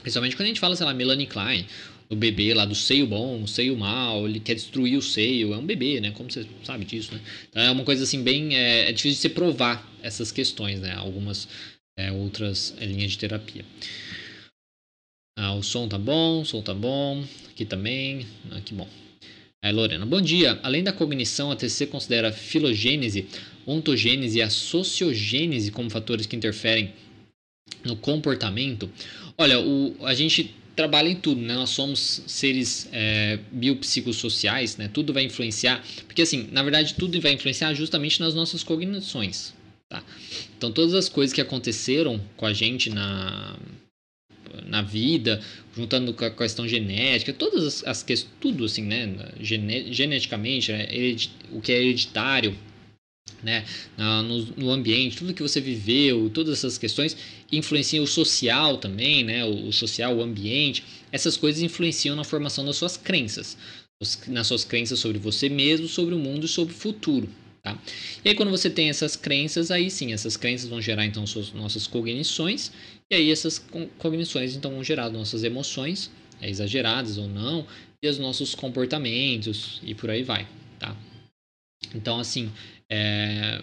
Principalmente 0.00 0.34
quando 0.34 0.46
a 0.46 0.48
gente 0.48 0.60
fala, 0.60 0.74
sei 0.74 0.86
lá, 0.86 0.94
Melanie 0.94 1.26
Klein, 1.26 1.66
o 2.10 2.16
bebê 2.16 2.52
lá 2.52 2.64
do 2.64 2.74
seio 2.74 3.06
bom, 3.06 3.46
seio 3.46 3.76
mal, 3.76 4.26
ele 4.26 4.40
quer 4.40 4.54
destruir 4.54 4.98
o 4.98 5.02
seio, 5.02 5.54
é 5.54 5.56
um 5.56 5.64
bebê, 5.64 6.00
né? 6.00 6.10
Como 6.10 6.30
você 6.30 6.44
sabe 6.64 6.84
disso, 6.84 7.14
né? 7.14 7.20
Então 7.48 7.62
é 7.62 7.70
uma 7.70 7.84
coisa 7.84 8.02
assim 8.02 8.22
bem. 8.22 8.56
É, 8.56 8.90
é 8.90 8.92
difícil 8.92 9.14
de 9.14 9.20
você 9.20 9.28
provar 9.28 9.88
essas 10.02 10.32
questões, 10.32 10.80
né? 10.80 10.92
Algumas 10.94 11.48
é, 11.96 12.10
outras 12.10 12.74
linhas 12.80 13.12
de 13.12 13.18
terapia. 13.18 13.64
Ah, 15.38 15.54
o 15.54 15.62
som 15.62 15.88
tá 15.88 15.96
bom, 15.96 16.40
o 16.40 16.44
som 16.44 16.60
tá 16.60 16.74
bom, 16.74 17.24
aqui 17.48 17.64
também, 17.64 18.26
ah, 18.50 18.60
que 18.60 18.74
bom. 18.74 18.88
Aí, 19.62 19.72
Lorena, 19.72 20.04
bom 20.04 20.20
dia. 20.20 20.58
Além 20.64 20.82
da 20.82 20.92
cognição, 20.92 21.52
a 21.52 21.56
TCC 21.56 21.86
considera 21.86 22.30
a 22.30 22.32
filogênese, 22.32 23.28
ontogênese 23.66 24.38
e 24.38 24.42
a 24.42 24.50
sociogênese 24.50 25.70
como 25.70 25.88
fatores 25.88 26.26
que 26.26 26.34
interferem 26.34 26.92
no 27.84 27.94
comportamento. 27.94 28.90
Olha, 29.38 29.60
o, 29.60 29.94
a 30.04 30.12
gente 30.12 30.54
trabalha 30.76 31.08
em 31.08 31.16
tudo, 31.16 31.40
né? 31.40 31.54
Nós 31.54 31.70
somos 31.70 32.22
seres 32.26 32.88
é, 32.92 33.38
biopsicossociais, 33.52 34.76
né? 34.76 34.88
Tudo 34.92 35.12
vai 35.12 35.24
influenciar, 35.24 35.84
porque 36.06 36.22
assim, 36.22 36.48
na 36.52 36.62
verdade, 36.62 36.94
tudo 36.94 37.20
vai 37.20 37.32
influenciar 37.32 37.74
justamente 37.74 38.20
nas 38.20 38.34
nossas 38.34 38.62
cognições, 38.62 39.52
tá? 39.88 40.02
Então, 40.56 40.72
todas 40.72 40.94
as 40.94 41.08
coisas 41.08 41.32
que 41.32 41.40
aconteceram 41.40 42.20
com 42.36 42.46
a 42.46 42.52
gente 42.52 42.90
na 42.90 43.56
na 44.66 44.82
vida, 44.82 45.40
juntando 45.76 46.12
com 46.12 46.24
a 46.24 46.30
questão 46.30 46.66
genética, 46.66 47.32
todas 47.32 47.84
as, 47.84 48.02
questões, 48.02 48.32
tudo 48.40 48.64
assim, 48.64 48.82
né? 48.82 49.14
Gene, 49.40 49.92
geneticamente, 49.92 50.72
né? 50.72 50.88
o 51.52 51.60
que 51.60 51.72
é 51.72 51.80
hereditário, 51.80 52.56
né, 53.42 53.64
no, 53.96 54.46
no, 54.56 54.70
ambiente, 54.70 55.16
tudo 55.16 55.34
que 55.34 55.42
você 55.42 55.60
viveu, 55.60 56.30
todas 56.30 56.58
essas 56.58 56.78
questões 56.78 57.16
influenciam 57.50 58.04
o 58.04 58.06
social 58.06 58.78
também, 58.78 59.24
né, 59.24 59.44
o, 59.44 59.68
o, 59.68 59.72
social, 59.72 60.16
o 60.16 60.22
ambiente. 60.22 60.84
Essas 61.10 61.36
coisas 61.36 61.62
influenciam 61.62 62.14
na 62.16 62.24
formação 62.24 62.64
das 62.64 62.76
suas 62.76 62.96
crenças, 62.96 63.56
nas 64.28 64.46
suas 64.46 64.64
crenças 64.64 64.98
sobre 64.98 65.18
você 65.18 65.48
mesmo, 65.48 65.88
sobre 65.88 66.14
o 66.14 66.18
mundo 66.18 66.46
e 66.46 66.48
sobre 66.48 66.74
o 66.74 66.76
futuro. 66.76 67.28
Tá? 67.62 67.78
E 68.24 68.30
aí 68.30 68.34
quando 68.34 68.50
você 68.50 68.70
tem 68.70 68.88
essas 68.88 69.16
crenças, 69.16 69.70
aí 69.70 69.90
sim, 69.90 70.12
essas 70.12 70.36
crenças 70.36 70.68
vão 70.68 70.80
gerar 70.80 71.04
então 71.04 71.26
suas, 71.26 71.52
nossas 71.52 71.86
cognições, 71.86 72.72
e 73.10 73.14
aí 73.14 73.30
essas 73.30 73.62
cognições 73.98 74.56
então 74.56 74.70
vão 74.70 74.82
gerar 74.82 75.10
nossas 75.10 75.44
emoções, 75.44 76.10
é, 76.40 76.48
exageradas 76.48 77.18
ou 77.18 77.28
não, 77.28 77.66
e 78.02 78.08
os 78.08 78.18
nossos 78.18 78.54
comportamentos, 78.54 79.78
e 79.82 79.94
por 79.94 80.08
aí 80.08 80.22
vai. 80.22 80.48
Tá? 80.78 80.96
Então, 81.94 82.18
assim, 82.18 82.50
é, 82.90 83.62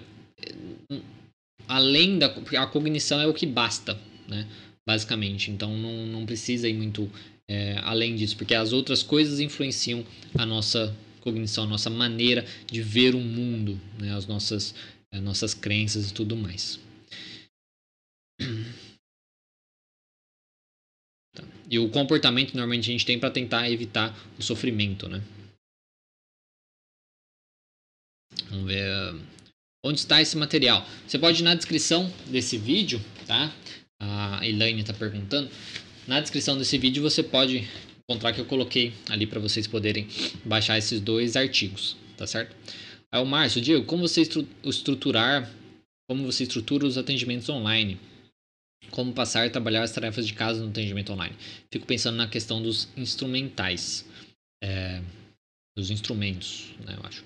além 1.67 2.17
da 2.17 2.27
a 2.27 2.67
cognição 2.67 3.19
é 3.19 3.27
o 3.27 3.33
que 3.33 3.45
basta, 3.45 3.99
né? 4.27 4.47
Basicamente, 4.87 5.51
então 5.51 5.75
não, 5.77 6.05
não 6.05 6.25
precisa 6.25 6.69
ir 6.69 6.73
muito 6.73 7.11
é, 7.49 7.77
além 7.83 8.15
disso, 8.15 8.37
porque 8.37 8.55
as 8.55 8.73
outras 8.73 9.03
coisas 9.03 9.39
influenciam 9.39 10.05
a 10.37 10.45
nossa 10.45 10.95
cognição, 11.21 11.65
a 11.65 11.67
nossa 11.67 11.89
maneira 11.89 12.45
de 12.65 12.81
ver 12.81 13.15
o 13.15 13.19
mundo, 13.19 13.79
né? 13.99 14.13
as 14.15 14.25
nossas, 14.25 14.73
as 15.13 15.21
nossas 15.21 15.53
crenças 15.53 16.09
e 16.09 16.13
tudo 16.13 16.35
mais. 16.35 16.79
Tá. 21.35 21.43
E 21.69 21.79
o 21.79 21.89
comportamento 21.89 22.53
normalmente 22.53 22.89
a 22.89 22.91
gente 22.91 23.05
tem 23.05 23.19
para 23.19 23.29
tentar 23.29 23.69
evitar 23.69 24.17
o 24.39 24.41
sofrimento, 24.41 25.07
né? 25.09 25.21
Vamos 28.49 28.65
ver 28.65 29.15
onde 29.85 29.99
está 29.99 30.21
esse 30.21 30.37
material. 30.37 30.85
Você 31.05 31.17
pode 31.17 31.41
ir 31.41 31.43
na 31.43 31.55
descrição 31.55 32.11
desse 32.27 32.57
vídeo, 32.57 33.01
tá? 33.25 33.53
A 33.99 34.45
Elaine 34.45 34.81
está 34.81 34.93
perguntando. 34.93 35.49
Na 36.07 36.19
descrição 36.19 36.57
desse 36.57 36.77
vídeo 36.77 37.01
você 37.01 37.23
pode 37.23 37.67
encontrar 38.09 38.33
que 38.33 38.39
eu 38.39 38.45
coloquei 38.45 38.93
ali 39.09 39.27
para 39.27 39.39
vocês 39.39 39.67
poderem 39.67 40.07
baixar 40.45 40.77
esses 40.77 41.01
dois 41.01 41.35
artigos, 41.35 41.97
tá 42.15 42.25
certo? 42.25 42.55
Aí 43.11 43.21
o 43.21 43.25
Márcio, 43.25 43.61
Diego, 43.61 43.85
como 43.85 44.07
você 44.07 44.21
estruturar, 44.63 45.49
como 46.09 46.25
você 46.25 46.43
estrutura 46.43 46.85
os 46.85 46.97
atendimentos 46.97 47.49
online? 47.49 47.99
Como 48.91 49.11
passar 49.11 49.45
a 49.45 49.49
trabalhar 49.49 49.83
as 49.83 49.91
tarefas 49.91 50.25
de 50.25 50.33
casa 50.33 50.61
no 50.61 50.69
atendimento 50.69 51.11
online? 51.11 51.35
Fico 51.71 51.85
pensando 51.85 52.15
na 52.15 52.27
questão 52.27 52.61
dos 52.61 52.87
instrumentais, 52.95 54.05
é, 54.63 55.01
dos 55.77 55.89
instrumentos, 55.89 56.69
né, 56.85 56.95
eu 56.97 57.05
acho. 57.05 57.23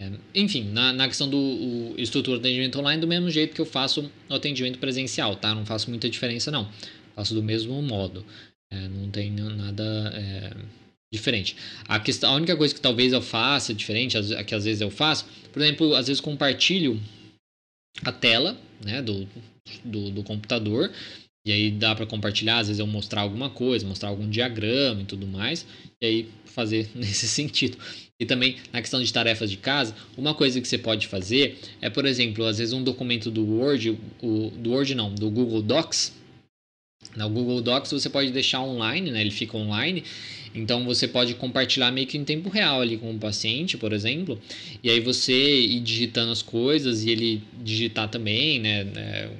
É, 0.00 0.10
enfim, 0.34 0.64
na, 0.70 0.92
na 0.92 1.06
questão 1.06 1.28
do 1.28 1.94
estrutura 1.96 2.38
de 2.38 2.46
atendimento 2.46 2.78
online, 2.78 3.00
do 3.00 3.06
mesmo 3.06 3.30
jeito 3.30 3.54
que 3.54 3.60
eu 3.60 3.66
faço 3.66 4.10
o 4.28 4.34
atendimento 4.34 4.78
presencial, 4.78 5.36
tá? 5.36 5.54
Não 5.54 5.64
faço 5.64 5.88
muita 5.88 6.08
diferença, 6.08 6.50
não. 6.50 6.70
Faço 7.14 7.34
do 7.34 7.42
mesmo 7.42 7.80
modo. 7.80 8.24
É, 8.72 8.88
não 8.88 9.08
tem 9.10 9.30
nada 9.30 9.84
é, 10.14 10.50
diferente. 11.12 11.56
A, 11.86 12.00
questão, 12.00 12.32
a 12.32 12.36
única 12.36 12.56
coisa 12.56 12.74
que 12.74 12.80
talvez 12.80 13.12
eu 13.12 13.22
faça 13.22 13.72
diferente, 13.72 14.16
que 14.44 14.54
às 14.54 14.64
vezes 14.64 14.80
eu 14.80 14.90
faço, 14.90 15.26
por 15.52 15.62
exemplo, 15.62 15.94
às 15.94 16.08
vezes 16.08 16.20
compartilho 16.20 17.00
a 18.04 18.10
tela 18.10 18.58
né, 18.84 19.00
do, 19.00 19.28
do, 19.84 20.10
do 20.10 20.22
computador 20.24 20.90
e 21.46 21.52
aí 21.52 21.70
dá 21.70 21.94
para 21.94 22.06
compartilhar, 22.06 22.58
às 22.58 22.68
vezes 22.68 22.80
eu 22.80 22.86
mostrar 22.86 23.20
alguma 23.20 23.50
coisa, 23.50 23.86
mostrar 23.86 24.08
algum 24.08 24.28
diagrama 24.28 25.02
e 25.02 25.04
tudo 25.04 25.26
mais, 25.26 25.66
e 26.00 26.06
aí 26.06 26.28
fazer 26.46 26.88
nesse 26.96 27.28
sentido. 27.28 27.76
E 28.20 28.24
também 28.24 28.56
na 28.72 28.80
questão 28.80 29.02
de 29.02 29.12
tarefas 29.12 29.50
de 29.50 29.56
casa, 29.56 29.94
uma 30.16 30.34
coisa 30.34 30.60
que 30.60 30.68
você 30.68 30.78
pode 30.78 31.08
fazer 31.08 31.58
é, 31.80 31.90
por 31.90 32.06
exemplo, 32.06 32.44
às 32.44 32.58
vezes 32.58 32.72
um 32.72 32.82
documento 32.82 33.30
do 33.30 33.44
Word, 33.44 33.98
o, 34.22 34.50
do 34.50 34.70
Word 34.70 34.94
não, 34.94 35.12
do 35.12 35.28
Google 35.30 35.60
Docs. 35.60 36.14
No 37.16 37.28
Google 37.28 37.60
Docs 37.60 37.90
você 37.90 38.08
pode 38.08 38.30
deixar 38.30 38.62
online, 38.62 39.10
né? 39.10 39.20
Ele 39.20 39.30
fica 39.30 39.56
online. 39.56 40.04
Então 40.54 40.84
você 40.84 41.08
pode 41.08 41.34
compartilhar 41.34 41.90
meio 41.90 42.06
que 42.06 42.16
em 42.16 42.24
tempo 42.24 42.48
real 42.48 42.80
ali 42.80 42.96
com 42.96 43.10
o 43.10 43.18
paciente, 43.18 43.76
por 43.76 43.92
exemplo. 43.92 44.40
E 44.82 44.88
aí 44.88 45.00
você 45.00 45.60
ir 45.60 45.80
digitando 45.80 46.30
as 46.30 46.40
coisas 46.40 47.04
e 47.04 47.10
ele 47.10 47.42
digitar 47.62 48.08
também, 48.08 48.60
né? 48.60 48.82
É, 48.96 49.30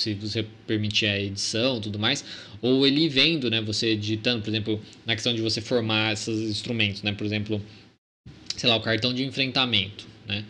se 0.00 0.14
você 0.14 0.46
permitir 0.66 1.06
a 1.06 1.20
edição 1.20 1.80
tudo 1.80 1.98
mais, 1.98 2.24
ou 2.62 2.86
ele 2.86 3.06
vendo, 3.08 3.50
né, 3.50 3.60
você 3.60 3.94
digitando, 3.94 4.42
por 4.42 4.48
exemplo, 4.48 4.80
na 5.04 5.14
questão 5.14 5.34
de 5.34 5.42
você 5.42 5.60
formar 5.60 6.14
esses 6.14 6.38
instrumentos, 6.48 7.02
né, 7.02 7.12
por 7.12 7.26
exemplo, 7.26 7.60
sei 8.60 8.68
lá, 8.68 8.76
o 8.76 8.80
cartão 8.82 9.14
de 9.14 9.24
enfrentamento, 9.24 10.06
né, 10.28 10.44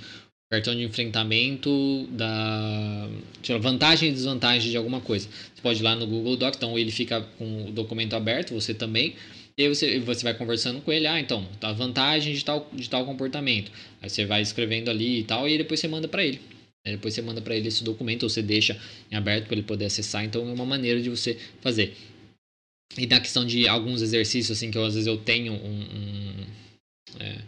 o 0.49 0.51
cartão 0.51 0.75
de 0.75 0.83
enfrentamento 0.83 2.09
da 2.11 3.09
lá, 3.49 3.59
vantagem 3.59 4.09
e 4.09 4.13
desvantagem 4.13 4.69
de 4.69 4.77
alguma 4.77 5.01
coisa. 5.01 5.29
Você 5.29 5.63
pode 5.63 5.79
ir 5.79 5.85
lá 5.85 5.95
no 5.95 6.09
Google 6.09 6.37
Docs, 6.37 6.57
então 6.57 6.77
ele 6.77 6.91
fica 6.91 7.21
com 7.39 7.67
o 7.67 7.71
documento 7.71 8.17
aberto, 8.17 8.53
você 8.53 8.75
também, 8.75 9.15
e 9.57 9.63
aí 9.63 9.69
você, 9.69 10.01
você 10.01 10.25
vai 10.25 10.35
conversando 10.35 10.81
com 10.81 10.93
ele, 10.93 11.07
ah, 11.07 11.21
então, 11.21 11.47
a 11.61 11.73
vantagem 11.73 12.35
de 12.35 12.45
tal, 12.45 12.69
de 12.73 12.91
tal 12.91 13.05
comportamento. 13.05 13.71
Aí 14.03 14.11
você 14.11 14.25
vai 14.27 14.43
escrevendo 14.43 14.91
ali 14.91 15.21
e 15.21 15.23
tal, 15.23 15.49
e 15.49 15.57
depois 15.57 15.79
você 15.79 15.87
manda 15.87 16.09
para 16.09 16.25
ele. 16.25 16.41
Depois 16.85 17.15
você 17.15 17.23
manda 17.23 17.41
para 17.41 17.55
ele 17.55 17.69
esse 17.69 17.85
documento, 17.85 18.25
ou 18.25 18.29
você 18.29 18.43
deixa 18.43 18.77
em 19.09 19.15
aberto 19.15 19.47
para 19.47 19.55
ele 19.55 19.63
poder 19.63 19.85
acessar. 19.85 20.25
Então 20.25 20.49
é 20.49 20.53
uma 20.53 20.67
maneira 20.67 21.01
de 21.01 21.09
você 21.11 21.39
fazer. 21.61 21.95
E 22.99 23.07
na 23.07 23.21
questão 23.21 23.47
de 23.47 23.69
alguns 23.69 24.03
exercícios, 24.03 24.59
assim, 24.59 24.69
que 24.69 24.79
eu, 24.79 24.85
às 24.85 24.95
vezes 24.95 25.07
eu 25.07 25.17
tenho 25.17 25.53
um, 25.53 25.81
um, 25.81 26.47
é, 27.21 27.39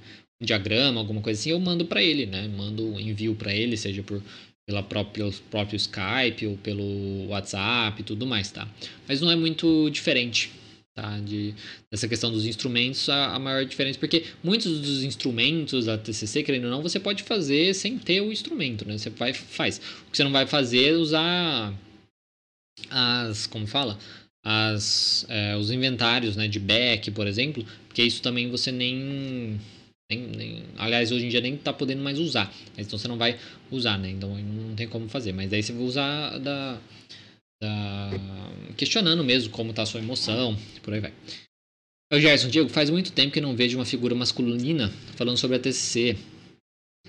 um 0.43 0.45
diagrama, 0.45 1.01
alguma 1.01 1.21
coisa 1.21 1.41
assim, 1.41 1.51
eu 1.51 1.61
mando 1.61 1.85
para 1.85 2.03
ele, 2.03 2.27
né? 2.27 2.49
Mando, 2.49 2.99
envio 3.01 3.35
para 3.35 3.55
ele, 3.55 3.77
seja 3.77 4.03
por 4.03 4.23
pela 4.67 4.83
própria, 4.83 5.29
próprio 5.51 5.77
Skype 5.77 6.47
ou 6.47 6.57
pelo 6.57 7.27
WhatsApp 7.29 8.01
e 8.01 8.05
tudo 8.05 8.27
mais, 8.27 8.51
tá? 8.51 8.69
Mas 9.09 9.21
não 9.21 9.31
é 9.31 9.35
muito 9.35 9.91
diferente 9.91 10.53
tá? 10.95 11.19
De, 11.21 11.55
dessa 11.91 12.07
questão 12.07 12.31
dos 12.31 12.47
instrumentos, 12.47 13.09
a, 13.09 13.35
a, 13.35 13.39
maior 13.39 13.65
diferença, 13.65 13.99
porque 13.99 14.25
muitos 14.43 14.81
dos 14.81 15.03
instrumentos 15.03 15.87
da 15.87 15.97
TCC, 15.97 16.43
querendo 16.43 16.65
ou 16.65 16.71
não, 16.71 16.83
você 16.83 17.01
pode 17.01 17.23
fazer 17.23 17.75
sem 17.75 17.99
ter 17.99 18.21
o 18.21 18.33
instrumento, 18.33 18.87
né? 18.87 18.99
Você 18.99 19.11
vai, 19.11 19.33
faz. 19.33 19.79
O 20.07 20.11
que 20.11 20.17
você 20.17 20.25
não 20.25 20.33
vai 20.33 20.47
fazer 20.47 20.91
é 20.91 20.93
usar 20.93 21.75
as, 22.91 23.47
como 23.47 23.67
fala? 23.67 23.99
As, 24.45 25.25
é, 25.29 25.57
os 25.57 25.71
inventários 25.71 26.37
né, 26.37 26.49
de 26.49 26.59
back, 26.59 27.11
por 27.13 27.27
exemplo, 27.27 27.65
porque 27.87 28.03
isso 28.03 28.21
também 28.21 28.51
você 28.51 28.73
nem, 28.73 29.61
nem, 30.17 30.27
nem 30.37 30.63
aliás, 30.77 31.11
hoje 31.13 31.27
em 31.27 31.29
dia 31.29 31.41
nem 31.41 31.55
está 31.55 31.73
podendo 31.73 32.03
mais 32.03 32.19
usar, 32.19 32.53
então 32.77 32.99
você 32.99 33.09
não 33.09 33.17
vai 33.17 33.39
usar, 33.71 33.99
né? 33.99 34.11
Então 34.11 34.37
não 34.37 34.75
tem 34.75 34.89
como 34.89 35.09
fazer, 35.09 35.33
mas 35.33 35.51
daí 35.51 35.63
você 35.63 35.73
vai 35.73 35.83
usar 35.83 36.39
da 36.39 36.79
Tá 37.63 38.11
questionando 38.77 39.23
mesmo 39.23 39.53
como 39.53 39.71
está 39.71 39.83
a 39.83 39.87
sua 39.87 40.01
emoção, 40.01 40.59
por 40.83 40.93
aí 40.93 40.99
vai. 40.99 41.13
O 42.13 42.19
Gerson, 42.19 42.49
Diego, 42.49 42.69
faz 42.69 42.91
muito 42.91 43.13
tempo 43.13 43.33
que 43.33 43.41
não 43.41 43.55
vejo 43.55 43.79
uma 43.79 43.85
figura 43.85 44.17
masculina 44.17 44.89
falando 45.15 45.37
sobre 45.37 45.59
a 45.59 45.61
TCC. 45.61 46.17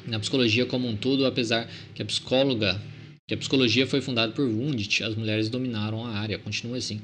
Na 0.05 0.19
psicologia 0.19 0.67
como 0.67 0.87
um 0.87 0.95
todo, 0.95 1.25
apesar 1.25 1.67
que 1.95 2.03
a 2.03 2.05
psicóloga, 2.05 2.79
que 3.27 3.33
a 3.33 3.37
psicologia 3.37 3.87
foi 3.87 3.99
fundada 3.99 4.31
por 4.31 4.47
Wundt, 4.47 5.03
as 5.03 5.15
mulheres 5.15 5.49
dominaram 5.49 6.05
a 6.05 6.09
área. 6.11 6.37
Continua 6.37 6.77
assim. 6.77 7.01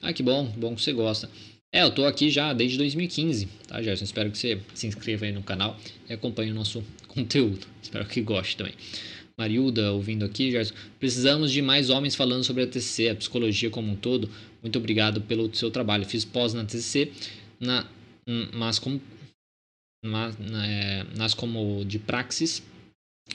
Ah, 0.00 0.12
que 0.12 0.22
bom, 0.22 0.46
bom 0.56 0.76
que 0.76 0.82
você 0.82 0.92
gosta. 0.92 1.28
É, 1.74 1.82
eu 1.82 1.90
tô 1.90 2.04
aqui 2.04 2.28
já 2.28 2.52
desde 2.52 2.76
2015, 2.76 3.48
tá, 3.66 3.82
Gerson? 3.82 4.04
Espero 4.04 4.30
que 4.30 4.36
você 4.36 4.60
se 4.74 4.86
inscreva 4.86 5.24
aí 5.24 5.32
no 5.32 5.42
canal 5.42 5.78
e 6.06 6.12
acompanhe 6.12 6.52
o 6.52 6.54
nosso 6.54 6.84
conteúdo. 7.08 7.66
Espero 7.82 8.04
que 8.04 8.20
goste 8.20 8.58
também. 8.58 8.74
Marilda 9.38 9.90
ouvindo 9.92 10.22
aqui, 10.22 10.50
Gerson. 10.50 10.74
Precisamos 11.00 11.50
de 11.50 11.62
mais 11.62 11.88
homens 11.88 12.14
falando 12.14 12.44
sobre 12.44 12.64
a 12.64 12.66
TCC, 12.66 13.08
a 13.08 13.16
psicologia 13.16 13.70
como 13.70 13.90
um 13.90 13.96
todo. 13.96 14.28
Muito 14.60 14.78
obrigado 14.78 15.22
pelo 15.22 15.52
seu 15.54 15.70
trabalho. 15.70 16.04
Fiz 16.04 16.26
pós 16.26 16.52
na 16.52 16.62
TCC, 16.62 17.10
na, 17.58 17.88
mas, 20.04 20.36
é, 20.64 21.06
nas 21.16 21.32
como 21.32 21.84
de 21.86 21.98
praxis 21.98 22.62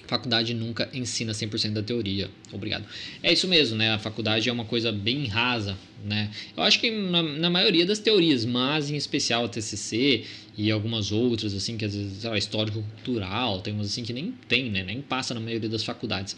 faculdade 0.08 0.54
nunca 0.54 0.90
ensina 0.94 1.34
100% 1.34 1.74
da 1.74 1.84
teoria. 1.84 2.30
Obrigado. 2.52 2.86
É 3.22 3.32
isso 3.32 3.48
mesmo, 3.48 3.78
né? 3.78 3.92
A 3.94 4.00
faculdade 4.00 4.50
é 4.50 4.52
uma 4.52 4.66
coisa 4.66 4.92
bem 4.92 5.26
rasa, 5.26 5.78
né? 6.04 6.32
Eu 6.56 6.64
acho 6.64 6.80
que 6.80 6.90
na, 6.90 7.22
na 7.22 7.50
maioria 7.50 7.86
das 7.86 8.00
teorias, 8.00 8.46
mas 8.46 8.90
em 8.90 8.96
especial 8.96 9.46
a 9.46 9.50
TCC 9.50 10.26
e 10.58 10.72
algumas 10.72 11.12
outras, 11.12 11.54
assim, 11.54 11.78
que 11.78 11.86
às 11.86 11.94
vezes, 11.96 12.22
sei 12.22 12.30
lá, 12.30 12.38
histórico-cultural, 12.38 13.62
tem 13.62 13.74
umas 13.74 13.88
assim 13.88 14.04
que 14.04 14.14
nem 14.14 14.32
tem, 14.48 14.72
né? 14.72 14.84
Nem 14.84 15.02
passa 15.02 15.34
na 15.34 15.40
maioria 15.40 15.70
das 15.70 15.84
faculdades. 15.84 16.36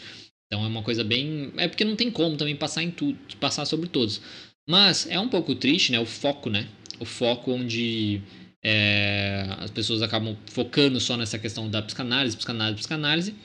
Então 0.48 0.66
é 0.66 0.68
uma 0.68 0.82
coisa 0.82 1.04
bem... 1.04 1.54
É 1.58 1.68
porque 1.68 1.86
não 1.86 1.96
tem 1.96 2.10
como 2.10 2.36
também 2.36 2.56
passar 2.56 2.84
em 2.84 2.90
tudo, 2.90 3.18
passar 3.40 3.66
sobre 3.66 3.88
todos. 3.88 4.20
Mas 4.68 5.08
é 5.10 5.20
um 5.20 5.30
pouco 5.30 5.54
triste, 5.56 5.92
né? 5.92 6.00
O 6.00 6.06
foco, 6.06 6.50
né? 6.50 6.68
O 7.00 7.06
foco 7.06 7.52
onde... 7.52 8.22
É, 8.64 9.46
as 9.60 9.72
pessoas 9.72 10.02
acabam 10.02 10.38
focando 10.48 11.00
só 11.00 11.16
nessa 11.16 11.40
questão 11.40 11.70
da 11.70 11.82
psicanálise, 11.82 12.36
psicanálise, 12.36 12.78
psicanálise, 12.78 13.36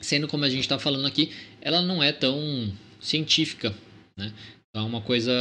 sendo 0.00 0.28
como 0.28 0.44
a 0.44 0.48
gente 0.48 0.60
está 0.60 0.78
falando 0.78 1.06
aqui, 1.06 1.32
ela 1.60 1.80
não 1.80 2.02
é 2.02 2.12
tão 2.12 2.72
científica, 3.00 3.74
né? 4.16 4.32
Então 4.68 4.84
é 4.84 4.86
uma 4.86 5.00
coisa 5.00 5.32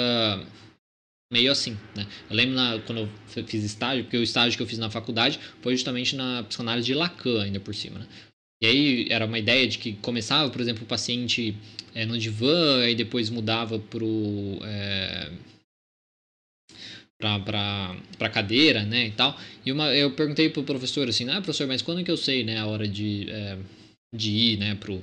meio 1.31 1.51
assim, 1.51 1.77
né? 1.95 2.07
Eu 2.29 2.35
lembro 2.35 2.55
na, 2.55 2.79
quando 2.79 3.09
eu 3.35 3.43
fiz 3.45 3.63
estágio, 3.63 4.03
porque 4.03 4.17
o 4.17 4.23
estágio 4.23 4.55
que 4.55 4.63
eu 4.63 4.67
fiz 4.67 4.77
na 4.77 4.89
faculdade 4.89 5.39
foi 5.61 5.75
justamente 5.75 6.15
na 6.15 6.43
psicanálise 6.43 6.85
de 6.85 6.93
Lacan, 6.93 7.41
ainda 7.41 7.59
por 7.59 7.73
cima, 7.73 7.99
né? 7.99 8.07
E 8.61 8.65
aí 8.65 9.07
era 9.09 9.25
uma 9.25 9.37
ideia 9.37 9.67
de 9.67 9.77
que 9.77 9.93
começava, 9.93 10.49
por 10.49 10.61
exemplo, 10.61 10.83
o 10.83 10.87
paciente 10.87 11.53
é, 11.93 12.05
no 12.05 12.17
divã, 12.17 12.87
e 12.87 12.95
depois 12.95 13.29
mudava 13.29 13.77
pro... 13.77 14.59
É, 14.63 15.31
para 17.19 17.95
para 18.17 18.29
cadeira, 18.29 18.83
né, 18.83 19.07
e 19.07 19.11
tal. 19.11 19.37
E 19.65 19.71
uma, 19.71 19.93
eu 19.93 20.11
perguntei 20.11 20.49
pro 20.49 20.63
professor 20.63 21.07
assim, 21.07 21.29
ah, 21.29 21.41
professor, 21.41 21.67
mas 21.67 21.81
quando 21.81 22.03
que 22.03 22.11
eu 22.11 22.17
sei, 22.17 22.43
né, 22.43 22.59
a 22.59 22.65
hora 22.65 22.87
de, 22.87 23.29
é, 23.29 23.57
de 24.13 24.31
ir, 24.31 24.57
né, 24.57 24.75
pro 24.75 25.01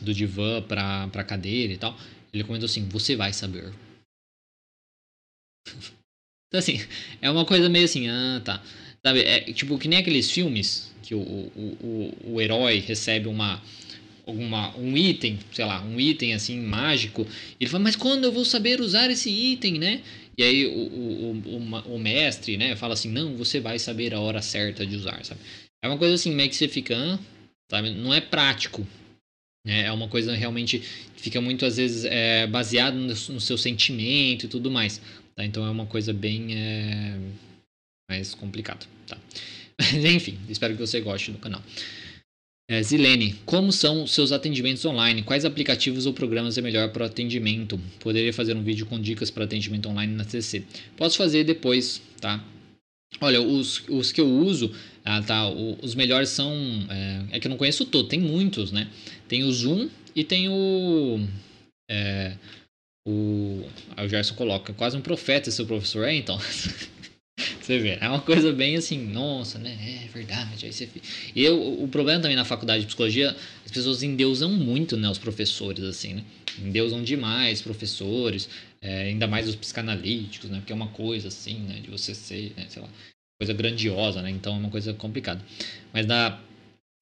do 0.00 0.12
divã 0.12 0.62
para 0.62 1.08
para 1.08 1.24
cadeira 1.24 1.72
e 1.72 1.76
tal. 1.76 1.96
Ele 2.32 2.44
comentou 2.44 2.66
assim, 2.66 2.86
você 2.88 3.16
vai 3.16 3.32
saber. 3.32 3.72
então 6.48 6.58
assim, 6.58 6.78
é 7.22 7.30
uma 7.30 7.44
coisa 7.44 7.68
meio 7.68 7.84
assim, 7.84 8.08
ah, 8.08 8.40
tá. 8.44 8.62
Sabe, 9.04 9.20
é 9.20 9.40
tipo 9.52 9.78
que 9.78 9.88
nem 9.88 10.00
aqueles 10.00 10.30
filmes 10.30 10.92
que 11.02 11.14
o, 11.14 11.20
o, 11.20 12.12
o, 12.24 12.32
o 12.34 12.40
herói 12.40 12.80
recebe 12.80 13.28
uma 13.28 13.62
alguma, 14.26 14.76
um 14.76 14.96
item, 14.96 15.38
sei 15.52 15.64
lá, 15.64 15.80
um 15.82 16.00
item 16.00 16.34
assim 16.34 16.60
mágico. 16.60 17.26
Ele 17.60 17.70
fala, 17.70 17.84
mas 17.84 17.94
quando 17.94 18.24
eu 18.24 18.32
vou 18.32 18.44
saber 18.44 18.80
usar 18.80 19.08
esse 19.10 19.30
item, 19.30 19.78
né? 19.78 20.02
E 20.38 20.42
aí 20.42 20.66
o, 20.66 20.70
o, 20.70 21.32
o, 21.32 21.94
o, 21.94 21.98
mestre, 21.98 22.56
né, 22.56 22.76
fala 22.76 22.94
assim, 22.94 23.10
não, 23.10 23.36
você 23.36 23.58
vai 23.58 23.78
saber 23.78 24.12
a 24.12 24.20
hora 24.20 24.42
certa 24.42 24.86
de 24.86 24.94
usar, 24.94 25.24
sabe? 25.24 25.40
É 25.82 25.88
uma 25.88 25.96
coisa 25.96 26.14
assim, 26.14 26.34
meio 26.34 26.50
que 26.50 26.56
você 26.56 26.68
fica, 26.68 27.18
sabe? 27.70 27.90
Não 27.90 28.12
é 28.12 28.20
prático. 28.20 28.86
Né? 29.66 29.86
É 29.86 29.92
uma 29.92 30.08
coisa 30.08 30.34
realmente 30.34 30.80
fica 31.16 31.40
muito, 31.40 31.64
às 31.64 31.76
vezes, 31.76 32.04
é, 32.04 32.46
baseado 32.46 32.94
no, 32.94 33.06
no, 33.06 33.40
seu 33.40 33.56
sentimento 33.56 34.46
e 34.46 34.48
tudo 34.48 34.70
mais. 34.70 35.00
Tá? 35.34 35.44
Então 35.44 35.66
é 35.66 35.70
uma 35.70 35.86
coisa 35.86 36.12
bem 36.12 36.54
é, 36.54 37.18
mais 38.10 38.34
complicada, 38.34 38.86
tá? 39.06 39.18
Enfim, 40.14 40.38
espero 40.48 40.74
que 40.74 40.80
você 40.80 41.00
goste 41.00 41.32
do 41.32 41.38
canal. 41.38 41.62
É, 42.68 42.82
Zilene, 42.82 43.34
como 43.44 43.70
são 43.72 44.08
seus 44.08 44.32
atendimentos 44.32 44.84
online? 44.84 45.22
Quais 45.22 45.44
aplicativos 45.44 46.04
ou 46.04 46.12
programas 46.12 46.58
é 46.58 46.60
melhor 46.60 46.90
para 46.90 47.06
atendimento? 47.06 47.78
Poderia 48.00 48.32
fazer 48.32 48.56
um 48.56 48.62
vídeo 48.62 48.86
com 48.86 49.00
dicas 49.00 49.30
para 49.30 49.44
atendimento 49.44 49.88
online 49.88 50.12
na 50.12 50.24
TC. 50.24 50.64
Posso 50.96 51.16
fazer 51.16 51.44
depois, 51.44 52.02
tá? 52.20 52.44
Olha, 53.20 53.40
os, 53.40 53.84
os 53.88 54.10
que 54.10 54.20
eu 54.20 54.28
uso, 54.28 54.74
ah, 55.04 55.22
tá, 55.22 55.48
os 55.48 55.94
melhores 55.94 56.28
são. 56.30 56.52
É, 56.90 57.36
é, 57.36 57.40
que 57.40 57.46
eu 57.46 57.50
não 57.50 57.56
conheço 57.56 57.86
todo, 57.86 58.08
tem 58.08 58.20
muitos, 58.20 58.72
né? 58.72 58.90
Tem 59.28 59.44
o 59.44 59.52
Zoom 59.52 59.88
e 60.14 60.24
tem 60.24 60.48
o. 60.48 61.20
É, 61.88 62.36
o. 63.06 63.62
o 63.96 64.08
Gerson 64.08 64.34
coloca, 64.34 64.72
quase 64.72 64.96
um 64.96 65.00
profeta 65.00 65.48
esse 65.48 65.64
professor, 65.64 66.04
é 66.04 66.14
então. 66.16 66.36
Você 67.66 67.80
vê, 67.80 67.98
é 68.00 68.08
uma 68.08 68.20
coisa 68.20 68.52
bem 68.52 68.76
assim, 68.76 68.96
nossa, 68.96 69.58
né? 69.58 69.76
É 70.04 70.06
verdade. 70.06 70.66
Aí 70.66 70.72
você... 70.72 70.88
E 71.34 71.42
eu, 71.42 71.82
o 71.82 71.88
problema 71.88 72.22
também 72.22 72.36
na 72.36 72.44
faculdade 72.44 72.82
de 72.82 72.86
psicologia, 72.86 73.36
as 73.64 73.72
pessoas 73.72 74.04
endeusam 74.04 74.52
muito, 74.52 74.96
né? 74.96 75.10
Os 75.10 75.18
professores, 75.18 75.82
assim, 75.82 76.14
né? 76.14 76.24
Endeusam 76.60 77.02
demais 77.02 77.60
professores, 77.60 78.48
é, 78.80 79.08
ainda 79.08 79.26
mais 79.26 79.48
os 79.48 79.56
psicanalíticos, 79.56 80.48
né? 80.48 80.58
Porque 80.58 80.70
é 80.70 80.76
uma 80.76 80.86
coisa 80.86 81.26
assim, 81.26 81.58
né? 81.58 81.80
De 81.80 81.90
você 81.90 82.14
ser, 82.14 82.52
né? 82.56 82.66
sei 82.68 82.80
lá, 82.80 82.88
coisa 83.40 83.52
grandiosa, 83.52 84.22
né? 84.22 84.30
Então 84.30 84.54
é 84.54 84.58
uma 84.58 84.70
coisa 84.70 84.94
complicada. 84.94 85.44
Mas 85.92 86.06
na, 86.06 86.40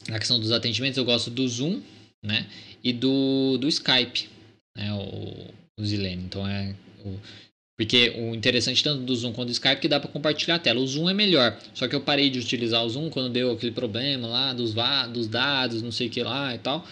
na 0.09 0.19
questão 0.19 0.41
dos 0.41 0.51
atendimentos, 0.51 0.97
eu 0.97 1.05
gosto 1.05 1.31
do 1.31 1.47
Zoom, 1.47 1.83
né? 2.25 2.47
E 2.83 2.91
do, 2.91 3.59
do 3.59 3.69
Skype, 3.69 4.31
né? 4.75 4.95
O, 4.95 5.53
o 5.79 5.85
Zilene. 5.85 6.25
Então 6.25 6.49
é. 6.49 6.75
O, 7.05 7.21
porque 7.77 8.11
o 8.17 8.35
interessante 8.35 8.83
tanto 8.83 9.03
do 9.03 9.17
Zoom 9.17 9.33
quanto 9.33 9.49
do 9.49 9.53
Skype 9.53 9.73
é 9.73 9.77
que 9.77 9.89
dá 9.89 9.99
para 9.99 10.11
compartilhar 10.11 10.57
a 10.57 10.59
tela. 10.59 10.81
O 10.81 10.87
Zoom 10.87 11.09
é 11.09 11.15
melhor, 11.15 11.59
só 11.75 11.89
que 11.89 11.95
eu 11.95 12.01
parei 12.01 12.31
de 12.31 12.39
utilizar 12.39 12.85
o 12.85 12.89
Zoom 12.89 13.11
quando 13.11 13.33
deu 13.33 13.53
aquele 13.53 13.73
problema 13.73 14.29
lá 14.29 14.53
dos, 14.53 14.75
dos 15.13 15.27
dados, 15.27 15.83
não 15.83 15.91
sei 15.91 16.07
o 16.07 16.11
que 16.11 16.23
lá 16.23 16.55
e 16.55 16.59
tal. 16.59 16.87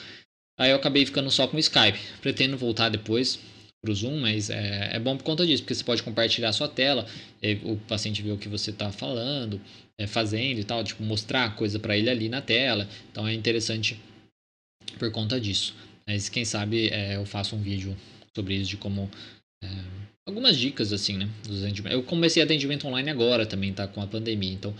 Aí 0.59 0.71
eu 0.71 0.77
acabei 0.77 1.07
ficando 1.07 1.31
só 1.31 1.47
com 1.47 1.57
o 1.57 1.61
Skype. 1.61 1.99
Pretendo 2.21 2.57
voltar 2.57 2.89
depois 2.89 3.39
pro 3.81 3.95
Zoom, 3.95 4.21
mas 4.21 4.51
é, 4.51 4.91
é 4.93 4.99
bom 5.01 5.17
por 5.17 5.25
conta 5.25 5.47
disso, 5.47 5.63
porque 5.63 5.75
você 5.75 5.83
pode 5.83 6.03
compartilhar 6.03 6.51
a 6.51 6.53
sua 6.53 6.69
tela, 6.69 7.07
o 7.65 7.77
paciente 7.77 8.23
vê 8.23 8.31
o 8.31 8.39
que 8.39 8.49
você 8.49 8.71
está 8.71 8.93
falando, 8.93 9.61
é, 9.99 10.07
fazendo 10.07 10.61
e 10.61 10.65
tal, 10.65 10.85
tipo, 10.85 11.03
mostrar 11.03 11.57
coisa 11.57 11.79
para 11.79 11.97
ele 11.97 12.09
ali 12.09 12.29
na 12.29 12.41
tela. 12.41 12.89
Então 13.11 13.27
é 13.27 13.35
interessante 13.35 14.01
por 14.99 15.11
conta 15.11 15.41
disso. 15.41 15.75
Mas 16.07 16.29
quem 16.29 16.45
sabe 16.45 16.89
é, 16.89 17.17
eu 17.17 17.27
faço 17.27 17.57
um 17.57 17.63
vídeo 17.63 17.97
sobre 18.35 18.55
isso, 18.55 18.71
de 18.71 18.77
como. 18.77 19.11
Algumas 20.27 20.57
dicas 20.57 20.93
assim, 20.93 21.17
né? 21.17 21.29
Dos 21.47 21.63
Eu 21.91 22.03
comecei 22.03 22.43
atendimento 22.43 22.87
online 22.87 23.11
agora 23.11 23.45
também, 23.45 23.73
tá? 23.73 23.89
Com 23.89 24.01
a 24.01 24.07
pandemia, 24.07 24.53
então 24.53 24.75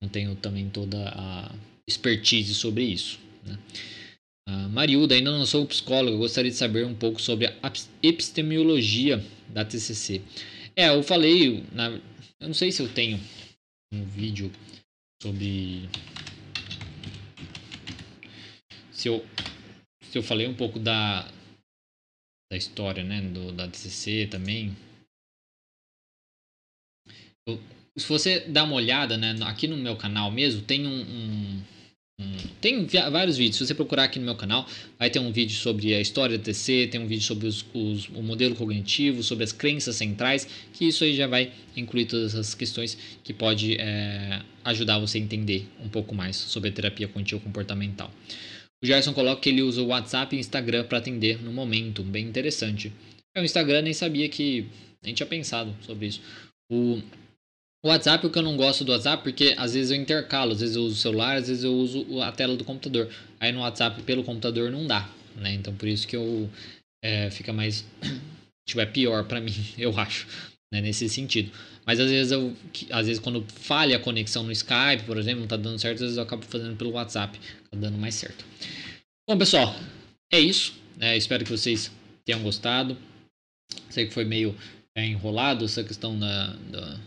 não 0.00 0.08
tenho 0.08 0.34
também 0.36 0.68
toda 0.68 1.08
a 1.08 1.54
expertise 1.88 2.54
sobre 2.54 2.84
isso. 2.84 3.18
Né? 3.44 3.58
Uh, 4.48 4.68
Mariuda, 4.68 5.14
ainda 5.14 5.36
não 5.36 5.46
sou 5.46 5.66
psicólogo, 5.66 6.18
gostaria 6.18 6.50
de 6.50 6.56
saber 6.56 6.84
um 6.84 6.94
pouco 6.94 7.20
sobre 7.20 7.46
a 7.46 7.72
epistemologia 8.02 9.24
da 9.48 9.64
TCC. 9.64 10.22
É, 10.76 10.88
eu 10.88 11.02
falei, 11.02 11.64
na, 11.72 11.88
eu 11.88 12.48
não 12.48 12.54
sei 12.54 12.70
se 12.70 12.82
eu 12.82 12.88
tenho 12.88 13.18
um 13.92 14.04
vídeo 14.04 14.52
sobre 15.22 15.88
se 18.92 19.08
eu 19.08 19.24
se 20.10 20.18
eu 20.18 20.22
falei 20.22 20.46
um 20.46 20.54
pouco 20.54 20.78
da 20.78 21.26
da 22.50 22.56
história, 22.56 23.02
né, 23.02 23.20
do, 23.20 23.52
da 23.52 23.68
TCC 23.68 24.28
também. 24.30 24.76
Eu, 27.46 27.60
se 27.96 28.08
você 28.08 28.40
dá 28.40 28.64
uma 28.64 28.74
olhada, 28.74 29.16
né, 29.16 29.36
aqui 29.42 29.66
no 29.66 29.76
meu 29.76 29.96
canal 29.96 30.30
mesmo, 30.30 30.62
tem 30.62 30.86
um, 30.86 31.00
um 31.00 31.64
tem 32.60 32.86
vários 32.86 33.36
vídeos. 33.36 33.56
Se 33.56 33.66
você 33.66 33.74
procurar 33.74 34.04
aqui 34.04 34.18
no 34.18 34.24
meu 34.24 34.36
canal, 34.36 34.66
vai 34.98 35.10
ter 35.10 35.18
um 35.18 35.32
vídeo 35.32 35.56
sobre 35.56 35.94
a 35.94 36.00
história 36.00 36.38
da 36.38 36.44
TC, 36.44 36.88
tem 36.90 37.00
um 37.00 37.06
vídeo 37.06 37.24
sobre 37.24 37.46
os, 37.46 37.64
os, 37.74 38.08
o 38.08 38.22
modelo 38.22 38.54
cognitivo, 38.54 39.22
sobre 39.22 39.42
as 39.42 39.52
crenças 39.52 39.96
centrais, 39.96 40.46
que 40.72 40.86
isso 40.86 41.02
aí 41.02 41.14
já 41.14 41.26
vai 41.26 41.52
incluir 41.76 42.06
todas 42.06 42.32
essas 42.32 42.54
questões 42.54 42.96
que 43.24 43.32
pode 43.32 43.76
é, 43.80 44.40
ajudar 44.64 44.98
você 44.98 45.18
a 45.18 45.20
entender 45.20 45.68
um 45.82 45.88
pouco 45.88 46.14
mais 46.14 46.36
sobre 46.36 46.70
a 46.70 46.72
terapia 46.72 47.08
contínua 47.08 47.42
comportamental. 47.42 48.12
O 48.84 48.86
Gerson 48.86 49.14
coloca 49.14 49.40
que 49.40 49.48
ele 49.48 49.62
usa 49.62 49.80
o 49.80 49.86
WhatsApp 49.86 50.36
e 50.36 50.38
Instagram 50.38 50.84
para 50.84 50.98
atender 50.98 51.42
no 51.42 51.50
momento, 51.50 52.02
bem 52.02 52.26
interessante. 52.26 52.92
É, 53.34 53.40
o 53.40 53.44
Instagram 53.44 53.80
nem 53.80 53.94
sabia 53.94 54.28
que 54.28 54.66
nem 55.02 55.14
tinha 55.14 55.26
pensado 55.26 55.74
sobre 55.80 56.08
isso. 56.08 56.20
O 56.70 57.00
o 57.82 57.88
WhatsApp, 57.88 58.26
o 58.26 58.30
que 58.30 58.38
eu 58.38 58.42
não 58.42 58.58
gosto 58.58 58.84
do 58.84 58.92
WhatsApp, 58.92 59.22
porque 59.22 59.54
às 59.56 59.72
vezes 59.72 59.90
eu 59.90 59.96
intercalo, 59.96 60.52
às 60.52 60.60
vezes 60.60 60.76
eu 60.76 60.82
uso 60.82 60.96
o 60.96 60.98
celular, 60.98 61.36
às 61.36 61.48
vezes 61.48 61.64
eu 61.64 61.72
uso 61.74 62.20
a 62.20 62.30
tela 62.30 62.56
do 62.56 62.64
computador. 62.64 63.10
Aí 63.40 63.52
no 63.52 63.60
WhatsApp 63.60 64.02
pelo 64.02 64.22
computador 64.22 64.70
não 64.70 64.86
dá, 64.86 65.08
né? 65.36 65.54
Então 65.54 65.74
por 65.74 65.88
isso 65.88 66.06
que 66.06 66.16
eu 66.16 66.50
é, 67.02 67.30
fica 67.30 67.54
mais 67.54 67.86
tipo 68.68 68.80
é 68.80 68.86
pior 68.86 69.24
para 69.24 69.40
mim, 69.40 69.52
eu 69.78 69.98
acho, 69.98 70.26
né? 70.70 70.82
nesse 70.82 71.08
sentido. 71.08 71.50
Mas 71.86 72.00
às 72.00 72.10
vezes 72.10 72.32
eu 72.32 72.54
às 72.90 73.06
vezes 73.06 73.20
quando 73.20 73.44
falha 73.48 73.96
a 73.96 74.00
conexão 74.00 74.42
no 74.42 74.52
Skype, 74.52 75.04
por 75.06 75.16
exemplo, 75.16 75.40
não 75.40 75.46
tá 75.46 75.56
dando 75.56 75.78
certo, 75.78 75.96
às 75.96 76.00
vezes 76.02 76.16
eu 76.18 76.22
acabo 76.22 76.42
fazendo 76.42 76.76
pelo 76.76 76.92
WhatsApp, 76.92 77.38
tá 77.74 77.80
dando 77.80 77.98
mais 77.98 78.14
certo. 78.14 78.44
Bom, 79.28 79.36
pessoal, 79.38 79.74
é 80.32 80.40
isso. 80.40 80.74
É, 81.00 81.16
espero 81.16 81.44
que 81.44 81.50
vocês 81.50 81.90
tenham 82.24 82.42
gostado. 82.42 82.96
Sei 83.90 84.06
que 84.06 84.14
foi 84.14 84.24
meio 84.24 84.56
é, 84.96 85.04
enrolado 85.06 85.64
essa 85.64 85.82
questão 85.82 86.18
da, 86.18 86.48
da 86.70 87.00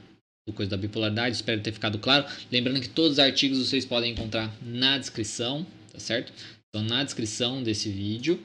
do 0.48 0.54
coisa 0.54 0.72
da 0.72 0.78
bipolaridade, 0.78 1.36
espero 1.36 1.62
ter 1.62 1.74
ficado 1.74 2.00
claro. 2.00 2.26
Lembrando 2.50 2.80
que 2.80 2.88
todos 2.88 3.14
os 3.14 3.20
artigos 3.20 3.60
vocês 3.60 3.86
podem 3.86 4.14
encontrar 4.14 4.56
na 4.62 4.98
descrição, 4.98 5.68
tá 5.92 6.00
certo? 6.00 6.32
Então, 6.70 6.88
na 6.88 7.04
descrição 7.04 7.62
desse 7.62 7.90
vídeo, 7.90 8.42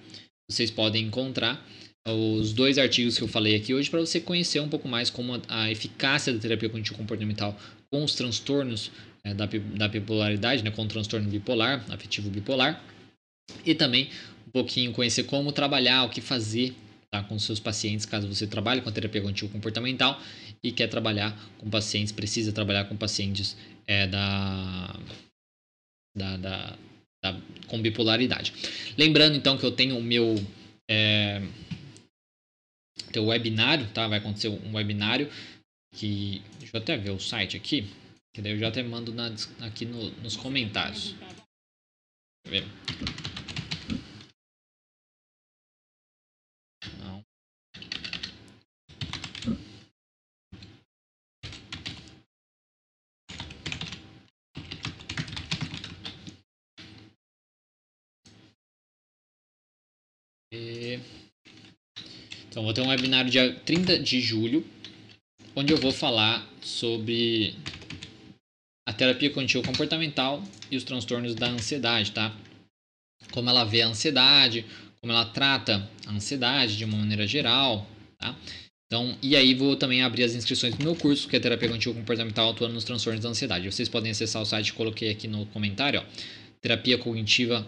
vocês 0.50 0.70
podem 0.70 1.06
encontrar 1.06 1.64
os 2.08 2.52
dois 2.52 2.78
artigos 2.78 3.16
que 3.16 3.22
eu 3.22 3.28
falei 3.28 3.54
aqui 3.54 3.72
hoje 3.72 3.88
para 3.88 4.00
você 4.00 4.20
conhecer 4.20 4.58
um 4.60 4.68
pouco 4.68 4.88
mais 4.88 5.10
como 5.10 5.40
a, 5.46 5.70
eficácia 5.70 6.32
da 6.32 6.40
terapia 6.40 6.68
cognitivo 6.68 6.98
comportamental 6.98 7.56
com 7.88 8.02
os 8.02 8.16
transtornos 8.16 8.90
é, 9.24 9.34
da, 9.34 9.46
da 9.46 9.88
bipolaridade, 9.88 10.62
né, 10.62 10.70
com 10.70 10.86
transtorno 10.86 11.28
bipolar, 11.28 11.84
afetivo 11.90 12.30
bipolar, 12.30 12.82
e 13.64 13.74
também 13.74 14.10
um 14.46 14.50
pouquinho 14.50 14.92
conhecer 14.92 15.24
como 15.24 15.52
trabalhar, 15.52 16.04
o 16.04 16.10
que 16.10 16.20
fazer 16.20 16.74
tá, 17.10 17.22
com 17.22 17.38
seus 17.38 17.60
pacientes, 17.60 18.06
caso 18.06 18.26
você 18.26 18.46
trabalhe 18.46 18.80
com 18.80 18.90
terapia 18.90 19.20
cognitivo 19.20 19.52
comportamental 19.52 20.20
e 20.62 20.72
quer 20.72 20.88
trabalhar 20.88 21.36
com 21.58 21.68
pacientes, 21.68 22.12
precisa 22.12 22.52
trabalhar 22.52 22.84
com 22.86 22.96
pacientes 22.96 23.56
é, 23.86 24.06
da, 24.06 24.98
da, 26.16 26.36
da, 26.36 26.78
da, 27.22 27.40
com 27.68 27.80
bipolaridade. 27.80 28.52
Lembrando 28.96 29.36
então 29.36 29.58
que 29.58 29.64
eu 29.64 29.72
tenho 29.72 29.98
o 29.98 30.02
meu 30.02 30.34
é, 30.90 31.42
teu 33.12 33.26
webinário, 33.26 33.86
tá? 33.88 34.08
Vai 34.08 34.18
acontecer 34.18 34.48
um 34.48 34.74
webinário 34.74 35.30
que 35.94 36.40
deixa 36.58 36.76
eu 36.76 36.80
até 36.80 36.96
ver 36.96 37.10
o 37.10 37.20
site 37.20 37.56
aqui, 37.56 37.86
que 38.32 38.40
daí 38.40 38.52
eu 38.52 38.58
já 38.58 38.68
até 38.68 38.82
mando 38.82 39.12
na, 39.12 39.34
aqui 39.60 39.84
no, 39.84 40.10
nos 40.22 40.36
comentários. 40.36 41.14
Eu 42.44 42.50
ver. 42.50 42.64
Então, 62.52 62.62
vou 62.64 62.74
ter 62.74 62.82
um 62.82 62.88
webinário 62.88 63.30
dia 63.30 63.50
30 63.64 63.98
de 63.98 64.20
julho, 64.20 64.62
onde 65.56 65.72
eu 65.72 65.78
vou 65.78 65.90
falar 65.90 66.46
sobre 66.60 67.54
a 68.86 68.92
terapia 68.92 69.30
cognitivo 69.30 69.64
comportamental 69.64 70.42
e 70.70 70.76
os 70.76 70.84
transtornos 70.84 71.34
da 71.34 71.48
ansiedade, 71.48 72.12
tá? 72.12 72.34
Como 73.30 73.48
ela 73.48 73.64
vê 73.64 73.82
a 73.82 73.88
ansiedade, 73.88 74.64
como 75.00 75.12
ela 75.12 75.24
trata 75.24 75.88
a 76.06 76.12
ansiedade 76.12 76.76
de 76.76 76.84
uma 76.84 76.96
maneira 76.96 77.26
geral, 77.26 77.86
tá? 78.18 78.36
Então, 78.86 79.16
e 79.22 79.34
aí 79.34 79.54
vou 79.54 79.74
também 79.74 80.02
abrir 80.02 80.24
as 80.24 80.34
inscrições 80.34 80.74
do 80.74 80.84
meu 80.84 80.94
curso, 80.94 81.26
que 81.26 81.34
é 81.34 81.40
terapia 81.40 81.68
cognitivo 81.68 81.94
comportamental 81.94 82.50
atuando 82.50 82.74
nos 82.74 82.84
transtornos 82.84 83.22
da 83.22 83.30
ansiedade. 83.30 83.70
Vocês 83.70 83.88
podem 83.88 84.10
acessar 84.10 84.42
o 84.42 84.44
site, 84.44 84.74
coloquei 84.74 85.10
aqui 85.10 85.26
no 85.26 85.46
comentário, 85.46 86.00
ó, 86.00 86.04
terapia 86.60 86.98
cognitiva 86.98 87.66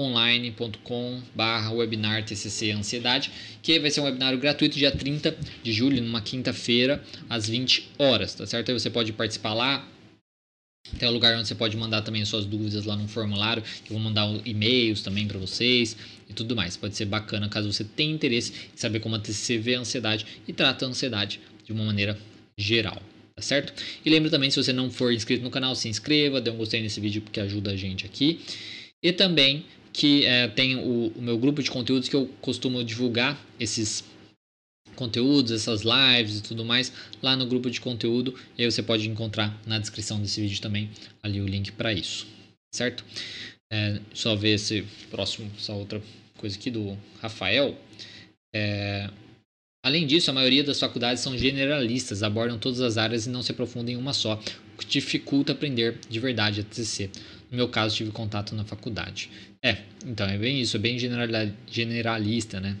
online.com 0.00 1.20
barra 1.34 1.70
webinar 1.72 2.24
TCC 2.24 2.70
Ansiedade, 2.70 3.30
que 3.62 3.78
vai 3.78 3.90
ser 3.90 4.00
um 4.00 4.04
webinário 4.04 4.38
gratuito 4.38 4.78
dia 4.78 4.90
30 4.90 5.36
de 5.62 5.72
julho, 5.72 6.00
numa 6.00 6.22
quinta-feira, 6.22 7.02
às 7.28 7.48
20 7.48 7.90
horas, 7.98 8.34
tá 8.34 8.46
certo? 8.46 8.70
Aí 8.70 8.78
você 8.78 8.88
pode 8.88 9.12
participar 9.12 9.52
lá, 9.52 9.86
tem 10.98 11.08
um 11.08 11.12
lugar 11.12 11.36
onde 11.36 11.48
você 11.48 11.54
pode 11.54 11.76
mandar 11.76 12.02
também 12.02 12.24
suas 12.24 12.44
dúvidas 12.44 12.84
lá 12.84 12.94
no 12.94 13.08
formulário, 13.08 13.62
eu 13.84 13.92
vou 13.92 13.98
mandar 13.98 14.28
e-mails 14.44 15.02
também 15.02 15.26
para 15.26 15.38
vocês 15.38 15.96
e 16.28 16.32
tudo 16.32 16.54
mais. 16.54 16.76
Pode 16.76 16.96
ser 16.96 17.06
bacana 17.06 17.48
caso 17.48 17.72
você 17.72 17.84
tenha 17.84 18.14
interesse 18.14 18.52
em 18.72 18.76
saber 18.76 19.00
como 19.00 19.16
a 19.16 19.18
TCC 19.18 19.58
vê 19.58 19.74
a 19.74 19.80
ansiedade 19.80 20.26
e 20.46 20.52
trata 20.52 20.84
a 20.84 20.88
ansiedade 20.88 21.40
de 21.64 21.72
uma 21.72 21.84
maneira 21.84 22.18
geral, 22.56 23.00
tá 23.34 23.42
certo? 23.42 23.72
E 24.04 24.10
lembra 24.10 24.30
também, 24.30 24.50
se 24.50 24.62
você 24.62 24.72
não 24.72 24.90
for 24.90 25.12
inscrito 25.12 25.42
no 25.42 25.50
canal, 25.50 25.74
se 25.74 25.88
inscreva, 25.88 26.40
dê 26.40 26.50
um 26.50 26.56
gostei 26.56 26.80
nesse 26.80 27.00
vídeo 27.00 27.22
porque 27.22 27.40
ajuda 27.40 27.72
a 27.72 27.76
gente 27.76 28.04
aqui. 28.04 28.40
E 29.02 29.12
também 29.12 29.64
que 29.92 30.24
é, 30.24 30.48
tem 30.48 30.76
o, 30.76 31.12
o, 31.14 31.20
meu 31.22 31.36
grupo 31.36 31.62
de 31.62 31.70
conteúdos 31.70 32.08
que 32.08 32.16
eu 32.16 32.30
costumo 32.40 32.82
divulgar 32.82 33.38
esses 33.60 34.04
conteúdos, 34.94 35.52
essas 35.52 35.82
lives 35.82 36.38
e 36.38 36.42
tudo 36.42 36.64
mais 36.64 36.92
lá 37.22 37.36
no 37.36 37.46
grupo 37.46 37.70
de 37.70 37.80
conteúdo. 37.80 38.34
E 38.56 38.62
aí 38.62 38.70
você 38.70 38.82
pode 38.82 39.08
encontrar 39.08 39.60
na 39.66 39.78
descrição 39.78 40.20
desse 40.20 40.40
vídeo 40.40 40.60
também 40.60 40.90
ali 41.22 41.40
o 41.40 41.46
link 41.46 41.72
para 41.72 41.92
isso, 41.92 42.26
certo? 42.74 43.04
É, 43.72 44.00
só 44.12 44.36
ver 44.36 44.54
esse 44.54 44.84
próximo, 45.10 45.50
essa 45.56 45.72
outra 45.72 46.02
coisa 46.36 46.56
aqui 46.56 46.70
do 46.70 46.98
Rafael. 47.20 47.76
É, 48.54 49.08
além 49.84 50.06
disso, 50.06 50.30
a 50.30 50.34
maioria 50.34 50.62
das 50.62 50.78
faculdades 50.78 51.22
são 51.22 51.36
generalistas, 51.36 52.22
abordam 52.22 52.58
todas 52.58 52.80
as 52.80 52.98
áreas 52.98 53.26
e 53.26 53.30
não 53.30 53.42
se 53.42 53.52
aprofundam 53.52 53.94
em 53.94 53.96
uma 53.96 54.12
só. 54.12 54.40
dificulta 54.88 55.52
aprender 55.52 55.98
de 56.08 56.20
verdade 56.20 56.60
a 56.60 56.64
TCC. 56.64 57.08
No 57.50 57.56
meu 57.56 57.68
caso, 57.68 57.96
tive 57.96 58.10
contato 58.10 58.54
na 58.54 58.64
faculdade. 58.64 59.30
É, 59.64 59.78
então 60.04 60.26
é 60.26 60.36
bem 60.36 60.60
isso, 60.60 60.76
é 60.76 60.80
bem 60.80 60.98
generalista, 60.98 62.60
né? 62.60 62.76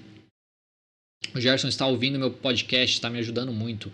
O 1.34 1.40
Gerson 1.40 1.68
está 1.68 1.86
ouvindo 1.86 2.18
meu 2.18 2.30
podcast, 2.30 2.94
está 2.94 3.08
me 3.08 3.18
ajudando 3.18 3.52
muito. 3.52 3.90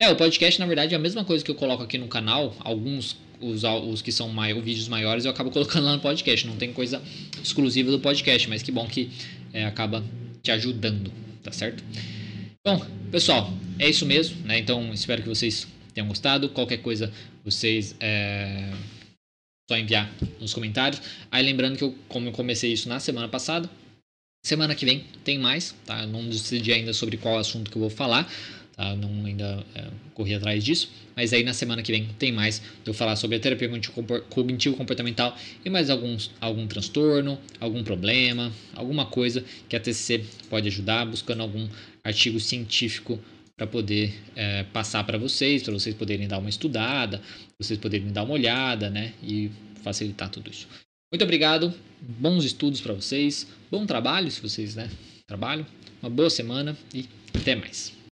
É, 0.00 0.10
o 0.10 0.16
podcast, 0.16 0.58
na 0.58 0.66
verdade, 0.66 0.94
é 0.94 0.96
a 0.96 1.00
mesma 1.00 1.24
coisa 1.24 1.44
que 1.44 1.50
eu 1.50 1.54
coloco 1.54 1.82
aqui 1.82 1.98
no 1.98 2.08
canal. 2.08 2.56
Alguns, 2.60 3.16
os, 3.40 3.62
os 3.64 4.00
que 4.00 4.10
são 4.10 4.28
maior, 4.30 4.60
vídeos 4.62 4.88
maiores, 4.88 5.24
eu 5.24 5.30
acabo 5.30 5.50
colocando 5.52 5.84
lá 5.84 5.92
no 5.92 6.00
podcast. 6.00 6.46
Não 6.46 6.56
tem 6.56 6.72
coisa 6.72 7.02
exclusiva 7.42 7.90
do 7.90 8.00
podcast, 8.00 8.48
mas 8.48 8.62
que 8.62 8.72
bom 8.72 8.86
que 8.86 9.10
é, 9.52 9.64
acaba 9.66 10.02
te 10.42 10.50
ajudando, 10.50 11.12
tá 11.42 11.52
certo? 11.52 11.84
Bom, 12.66 12.84
pessoal, 13.10 13.52
é 13.78 13.88
isso 13.88 14.06
mesmo, 14.06 14.44
né? 14.46 14.58
Então, 14.58 14.92
espero 14.92 15.22
que 15.22 15.28
vocês 15.28 15.66
tenham 15.94 16.08
gostado. 16.08 16.48
Qualquer 16.48 16.78
coisa, 16.78 17.12
vocês 17.44 17.94
é, 18.00 18.72
só 19.70 19.78
enviar 19.78 20.10
nos 20.40 20.52
comentários. 20.52 21.00
Aí 21.30 21.44
lembrando 21.44 21.76
que 21.76 21.84
eu, 21.84 21.94
como 22.08 22.28
eu 22.28 22.32
comecei 22.32 22.72
isso 22.72 22.88
na 22.88 22.98
semana 22.98 23.28
passada, 23.28 23.70
semana 24.42 24.74
que 24.74 24.84
vem 24.84 25.04
tem 25.24 25.38
mais, 25.38 25.74
tá? 25.84 26.02
Eu 26.02 26.08
não 26.08 26.26
decidi 26.28 26.72
ainda 26.72 26.92
sobre 26.92 27.16
qual 27.16 27.38
assunto 27.38 27.70
que 27.70 27.76
eu 27.76 27.80
vou 27.80 27.90
falar, 27.90 28.30
tá? 28.76 28.96
Não 28.96 29.24
ainda 29.24 29.64
é, 29.74 29.86
corri 30.14 30.34
atrás 30.34 30.64
disso, 30.64 30.90
mas 31.14 31.32
aí 31.32 31.44
na 31.44 31.52
semana 31.52 31.82
que 31.82 31.92
vem 31.92 32.08
tem 32.18 32.32
mais 32.32 32.62
eu 32.84 32.94
falar 32.94 33.16
sobre 33.16 33.36
a 33.36 33.40
terapia 33.40 33.68
cognitivo 34.30 34.76
comportamental 34.76 35.36
e 35.64 35.70
mais 35.70 35.90
alguns 35.90 36.30
algum 36.40 36.66
transtorno, 36.66 37.38
algum 37.60 37.84
problema, 37.84 38.52
alguma 38.74 39.06
coisa 39.06 39.44
que 39.68 39.76
a 39.76 39.80
TCC 39.80 40.24
pode 40.48 40.68
ajudar, 40.68 41.04
buscando 41.06 41.42
algum 41.42 41.68
artigo 42.02 42.40
científico 42.40 43.20
para 43.56 43.66
poder 43.66 44.14
é, 44.34 44.62
passar 44.72 45.04
para 45.04 45.18
vocês, 45.18 45.62
para 45.62 45.74
vocês 45.74 45.94
poderem 45.94 46.26
dar 46.26 46.38
uma 46.38 46.48
estudada, 46.48 47.20
vocês 47.58 47.78
poderem 47.78 48.08
dar 48.08 48.22
uma 48.22 48.32
olhada, 48.32 48.88
né? 48.88 49.12
E 49.22 49.50
facilitar 49.82 50.30
tudo 50.30 50.50
isso. 50.50 50.66
Muito 51.12 51.24
obrigado, 51.24 51.74
bons 52.00 52.44
estudos 52.44 52.80
para 52.80 52.94
vocês, 52.94 53.44
bom 53.68 53.84
trabalho 53.84 54.30
se 54.30 54.40
vocês 54.40 54.76
né, 54.76 54.88
trabalham, 55.26 55.66
uma 56.00 56.08
boa 56.08 56.30
semana 56.30 56.78
e 56.94 57.08
até 57.34 57.56
mais. 57.56 57.99